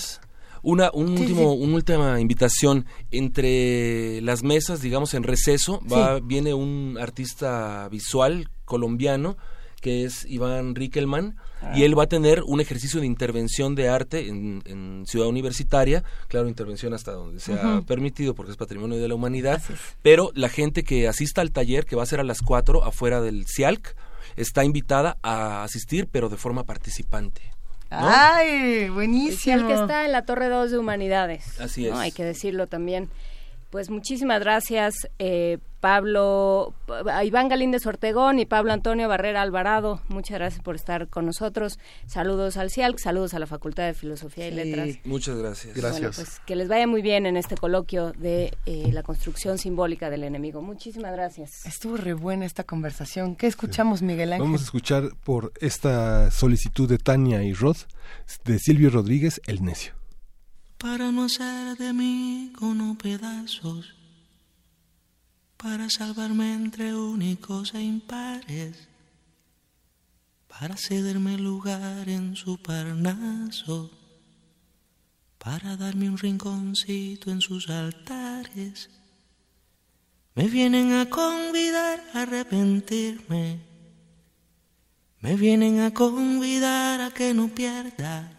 [0.62, 2.86] una, un último, una última invitación.
[3.12, 9.38] Entre las mesas, digamos, en receso, va, viene un artista visual colombiano
[9.80, 11.72] que es Iván Rickelman, ah.
[11.76, 16.50] y él va a tener un ejercicio de intervención de arte en, Ciudad Universitaria, claro,
[16.50, 19.62] intervención hasta donde sea permitido porque es patrimonio de la humanidad,
[20.02, 23.22] pero la gente que asista al taller, que va a ser a las 4 afuera
[23.22, 23.96] del CIALC,
[24.36, 27.42] está invitada a asistir, pero de forma participante.
[27.90, 29.56] Ay, buenísimo.
[29.56, 31.60] El que está en la Torre 2 de Humanidades.
[31.60, 31.94] Así es.
[31.94, 33.10] Hay que decirlo también.
[33.70, 36.74] Pues muchísimas gracias, eh, Pablo,
[37.10, 40.02] a Iván Galíndez Ortegón y Pablo Antonio Barrera Alvarado.
[40.08, 41.78] Muchas gracias por estar con nosotros.
[42.08, 44.98] Saludos al CIALC, saludos a la Facultad de Filosofía y Letras.
[45.06, 45.76] Muchas gracias.
[45.76, 46.16] Gracias.
[46.16, 50.24] pues que les vaya muy bien en este coloquio de eh, la construcción simbólica del
[50.24, 50.64] enemigo.
[50.64, 51.64] Muchísimas gracias.
[51.68, 53.36] Estuvo re buena esta conversación.
[53.36, 54.48] ¿Qué escuchamos, Miguel Ángel?
[54.48, 57.78] Vamos a escuchar por esta solicitud de Tania y Rod,
[58.46, 59.99] de Silvio Rodríguez, El Necio.
[60.80, 63.96] Para no hacer de mí cono pedazos,
[65.58, 68.88] para salvarme entre únicos e impares,
[70.48, 73.92] para cederme lugar en su parnaso,
[75.38, 78.90] para darme un rinconcito en sus altares.
[80.34, 83.60] Me vienen a convidar a arrepentirme,
[85.20, 88.39] me vienen a convidar a que no pierda.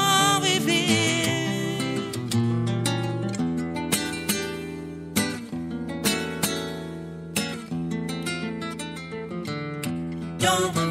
[10.51, 10.90] Yo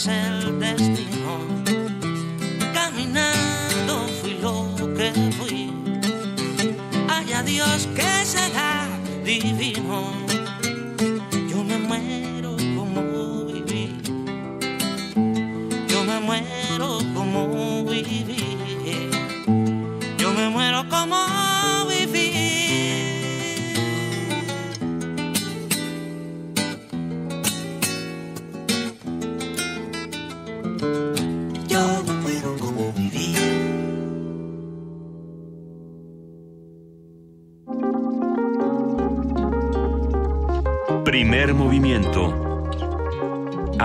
[0.00, 1.19] Es el destino.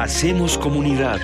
[0.05, 1.19] Hacemos comunidad.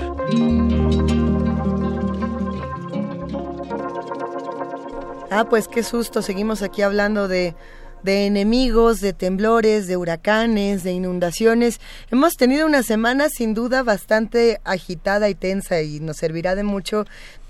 [5.29, 7.55] Ah, pues qué susto, seguimos aquí hablando de,
[8.03, 11.79] de enemigos, de temblores, de huracanes, de inundaciones.
[12.11, 17.05] Hemos tenido una semana sin duda bastante agitada y tensa y nos servirá de mucho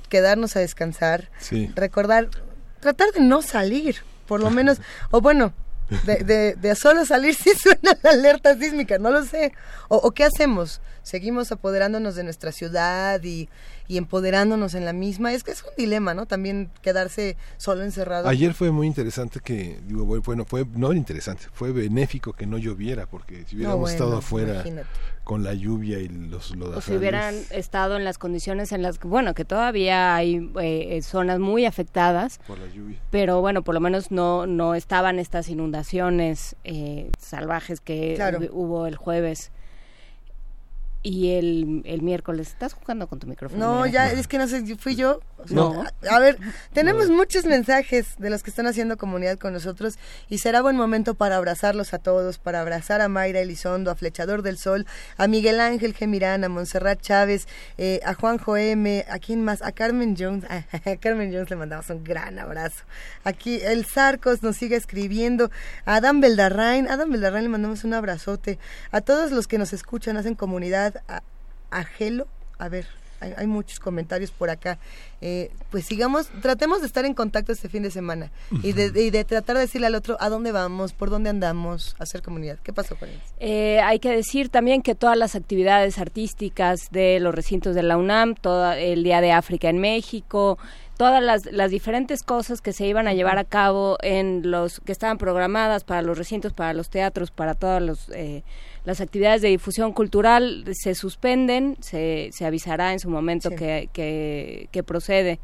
[0.09, 1.71] quedarnos a descansar, Sí.
[1.75, 2.27] recordar,
[2.81, 3.95] tratar de no salir,
[4.27, 4.79] por lo menos,
[5.09, 5.53] o bueno,
[6.05, 9.53] de, de, de solo salir si suena la alerta sísmica, no lo sé.
[9.89, 10.81] O, o qué hacemos?
[11.03, 13.49] Seguimos apoderándonos de nuestra ciudad y,
[13.87, 15.33] y empoderándonos en la misma.
[15.33, 16.25] Es que es un dilema, ¿no?
[16.25, 18.27] También quedarse solo encerrado.
[18.27, 23.07] Ayer fue muy interesante que, digo, bueno, fue no interesante, fue benéfico que no lloviera,
[23.07, 24.87] porque si hubiéramos bueno, estado afuera imagínate.
[25.23, 26.85] con la lluvia y los O lodazales.
[26.85, 31.39] si hubieran estado en las condiciones en las que, bueno, que todavía hay eh, zonas
[31.39, 32.99] muy afectadas, por la lluvia.
[33.09, 38.39] pero bueno, por lo menos no, no estaban estas inundaciones eh, salvajes que Claro.
[38.51, 39.51] hubo el jueves
[41.03, 42.49] y el, el miércoles.
[42.49, 43.79] ¿Estás jugando con tu micrófono?
[43.79, 45.19] No, ya, es que no sé, fui yo.
[45.49, 45.83] No.
[45.83, 46.37] A, a ver,
[46.73, 49.97] tenemos muchos mensajes de los que están haciendo comunidad con nosotros
[50.29, 54.43] y será buen momento para abrazarlos a todos, para abrazar a Mayra Elizondo, a Flechador
[54.43, 54.85] del Sol,
[55.17, 57.47] a Miguel Ángel Gemirán, a Montserrat Chávez,
[57.77, 61.89] eh, a Juanjo M, a quién más, a Carmen Jones, a Carmen Jones le mandamos
[61.89, 62.83] un gran abrazo.
[63.23, 65.49] Aquí el Sarcos nos sigue escribiendo,
[65.85, 68.59] a Adam Beldarrain, a Adam Beldarrain le mandamos un abrazote,
[68.91, 71.21] a todos los que nos escuchan, hacen comunidad, a,
[71.71, 72.87] a Gelo, a ver,
[73.19, 74.79] hay, hay muchos comentarios por acá.
[75.21, 78.31] Eh, pues sigamos, tratemos de estar en contacto este fin de semana
[78.63, 81.95] y de, y de tratar de decirle al otro a dónde vamos, por dónde andamos,
[81.99, 82.57] hacer comunidad.
[82.63, 83.21] ¿Qué pasó con ellos?
[83.39, 87.97] Eh, hay que decir también que todas las actividades artísticas de los recintos de la
[87.97, 90.57] UNAM, todo el Día de África en México,
[91.01, 94.91] todas las, las diferentes cosas que se iban a llevar a cabo en los que
[94.91, 98.43] estaban programadas para los recintos, para los teatros, para todas los, eh,
[98.85, 103.55] las actividades de difusión cultural se suspenden, se, se avisará en su momento Sí.
[103.55, 105.39] que, que, que procede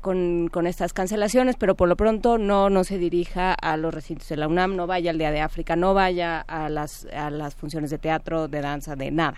[0.00, 4.26] con, con estas cancelaciones, pero por lo pronto no, no se dirija a los recintos
[4.30, 7.54] de la UNAM, no vaya al Día de África, no vaya a las, a las
[7.56, 9.36] funciones de teatro, de danza, de nada.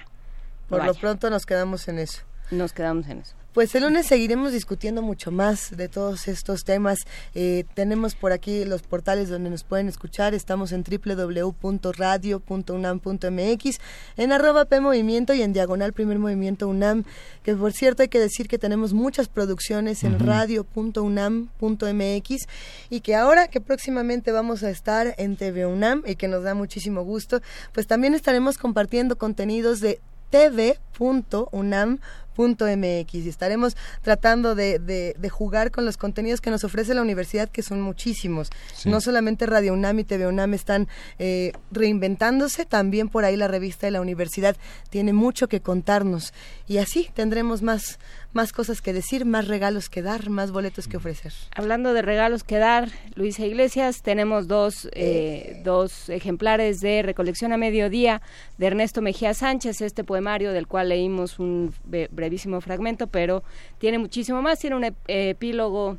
[0.70, 2.22] No Por lo pronto nos quedamos en eso.
[2.52, 3.34] Nos quedamos en eso.
[3.56, 6.98] Pues el lunes seguiremos discutiendo mucho más de todos estos temas.
[7.34, 10.34] Eh, tenemos por aquí los portales donde nos pueden escuchar.
[10.34, 13.80] Estamos en www.radio.unam.mx,
[14.18, 17.04] en arroba P Movimiento y en diagonal Primer Movimiento UNAM.
[17.44, 22.48] Que por cierto hay que decir que tenemos muchas producciones en radio.unam.mx
[22.90, 26.52] y que ahora que próximamente vamos a estar en TV UNAM y que nos da
[26.52, 27.40] muchísimo gusto,
[27.72, 35.84] pues también estaremos compartiendo contenidos de tv.unam.mx y estaremos tratando de, de- de jugar con
[35.84, 38.50] los contenidos que nos ofrece la universidad, que son muchísimos.
[38.74, 38.88] Sí.
[38.90, 43.86] No solamente Radio UNAM y TV UNAM están eh, reinventándose, también por ahí la revista
[43.86, 44.56] de la universidad
[44.90, 46.32] tiene mucho que contarnos
[46.68, 47.98] y así tendremos más,
[48.32, 51.32] más cosas que decir, más regalos que dar, más boletos que ofrecer.
[51.54, 57.56] Hablando de regalos que dar, Luisa Iglesias, tenemos dos, eh, dos ejemplares de Recolección a
[57.56, 58.20] Mediodía
[58.58, 63.42] de Ernesto Mejía Sánchez, este poemario del cual leímos un be- brevísimo fragmento, pero
[63.78, 65.96] tiene muchísimo más, tiene un ep- epílogo,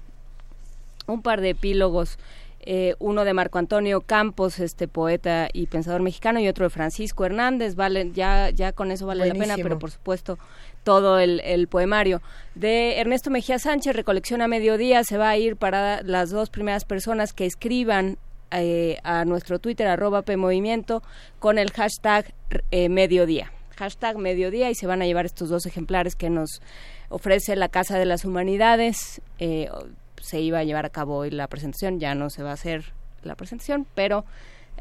[1.07, 2.17] un par de epílogos.
[2.69, 7.23] eh, uno de Marco Antonio Campos, este poeta y pensador mexicano, y otro de Francisco
[7.23, 10.37] Hernández, vale, ya, ya con eso vale la pena, pero por supuesto
[10.83, 12.21] todo el, el poemario.
[12.55, 16.83] De Ernesto Mejía Sánchez, Recolección a Mediodía, se va a ir para las dos primeras
[16.83, 18.17] personas que escriban
[18.51, 21.03] eh, a nuestro Twitter, arroba PMovimiento,
[21.39, 22.33] con el hashtag
[22.71, 23.53] eh, Mediodía.
[23.77, 26.61] Hashtag Mediodía y se van a llevar estos dos ejemplares que nos
[27.09, 29.21] ofrece la Casa de las Humanidades.
[29.39, 29.69] Eh,
[30.21, 32.93] se iba a llevar a cabo hoy la presentación, ya no se va a hacer
[33.23, 34.25] la presentación, pero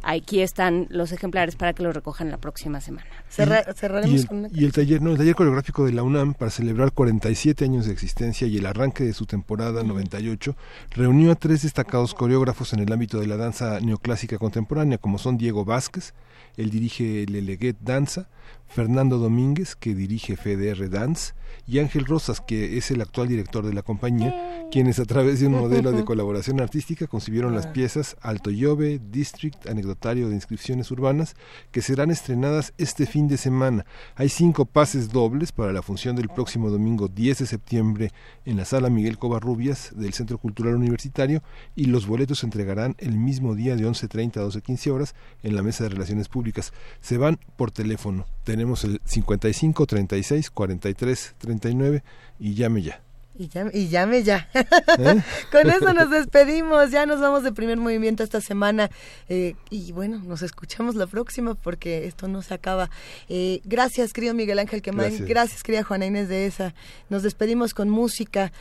[0.02, 3.06] aquí están los ejemplares para que los recojan la próxima semana.
[3.30, 4.48] Cerra- Y cerraremos el, con una...
[4.52, 7.92] y el taller, no, el taller coreográfico de la UNAM para celebrar 47 años de
[7.92, 10.54] existencia y el arranque de su temporada 98
[10.90, 15.38] reunió a tres destacados coreógrafos en el ámbito de la danza neoclásica contemporánea, como son
[15.38, 16.14] Diego Vázquez,
[16.56, 18.28] él dirige el Eleguet Danza,
[18.68, 21.34] Fernando Domínguez, que dirige FDR Dance,
[21.66, 25.48] y Ángel Rosas, que es el actual director de la compañía, quienes a través de
[25.48, 31.34] un modelo de colaboración artística concibieron las piezas Alto Llove, District, Anecdotario de Inscripciones Urbanas,
[31.72, 33.84] que serán estrenadas este fin de semana.
[34.14, 38.12] Hay cinco pases dobles para la función del próximo domingo 10 de septiembre
[38.44, 41.42] en la sala Miguel Covarrubias del Centro Cultural Universitario
[41.74, 45.62] y los boletos se entregarán el mismo día de 11.30 a 12.15 horas en la
[45.62, 46.72] Mesa de Relaciones Públicas.
[47.00, 48.26] Se van por teléfono.
[48.56, 52.02] Tenemos el 55 36 43 39
[52.38, 53.02] y llame ya.
[53.34, 54.48] Y, llame ya.
[54.54, 55.22] ¿Eh?
[55.52, 56.90] Con eso nos despedimos.
[56.90, 58.90] Ya nos vamos de primer movimiento esta semana.
[59.28, 62.88] Eh, y bueno, nos escuchamos la próxima porque esto no se acaba.
[63.28, 65.08] Eh, gracias, querido Miguel Ángel Quemán.
[65.08, 65.28] Gracias.
[65.28, 66.74] gracias, querida Juana Inés de esa.
[67.10, 68.52] Nos despedimos con música.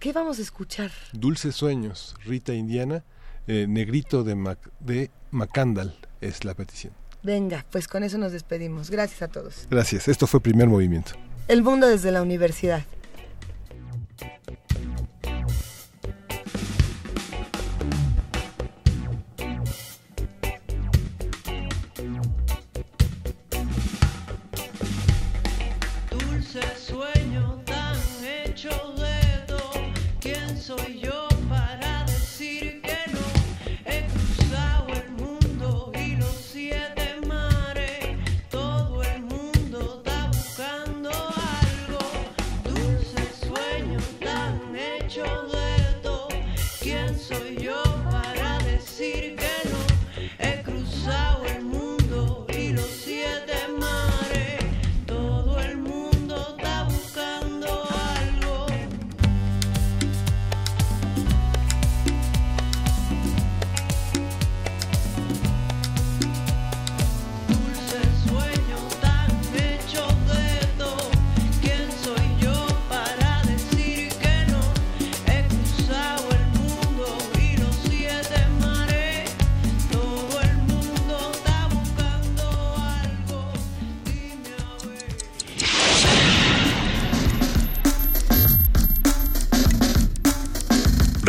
[0.00, 0.90] ¿Qué vamos a escuchar?
[1.12, 3.04] Dulces Sueños, Rita Indiana,
[3.46, 6.94] Negrito de, de Macandal es la petición.
[7.22, 8.90] Venga, pues con eso nos despedimos.
[8.90, 9.66] Gracias a todos.
[9.70, 10.08] Gracias.
[10.08, 11.12] Esto fue primer movimiento.
[11.48, 12.84] El mundo desde la universidad.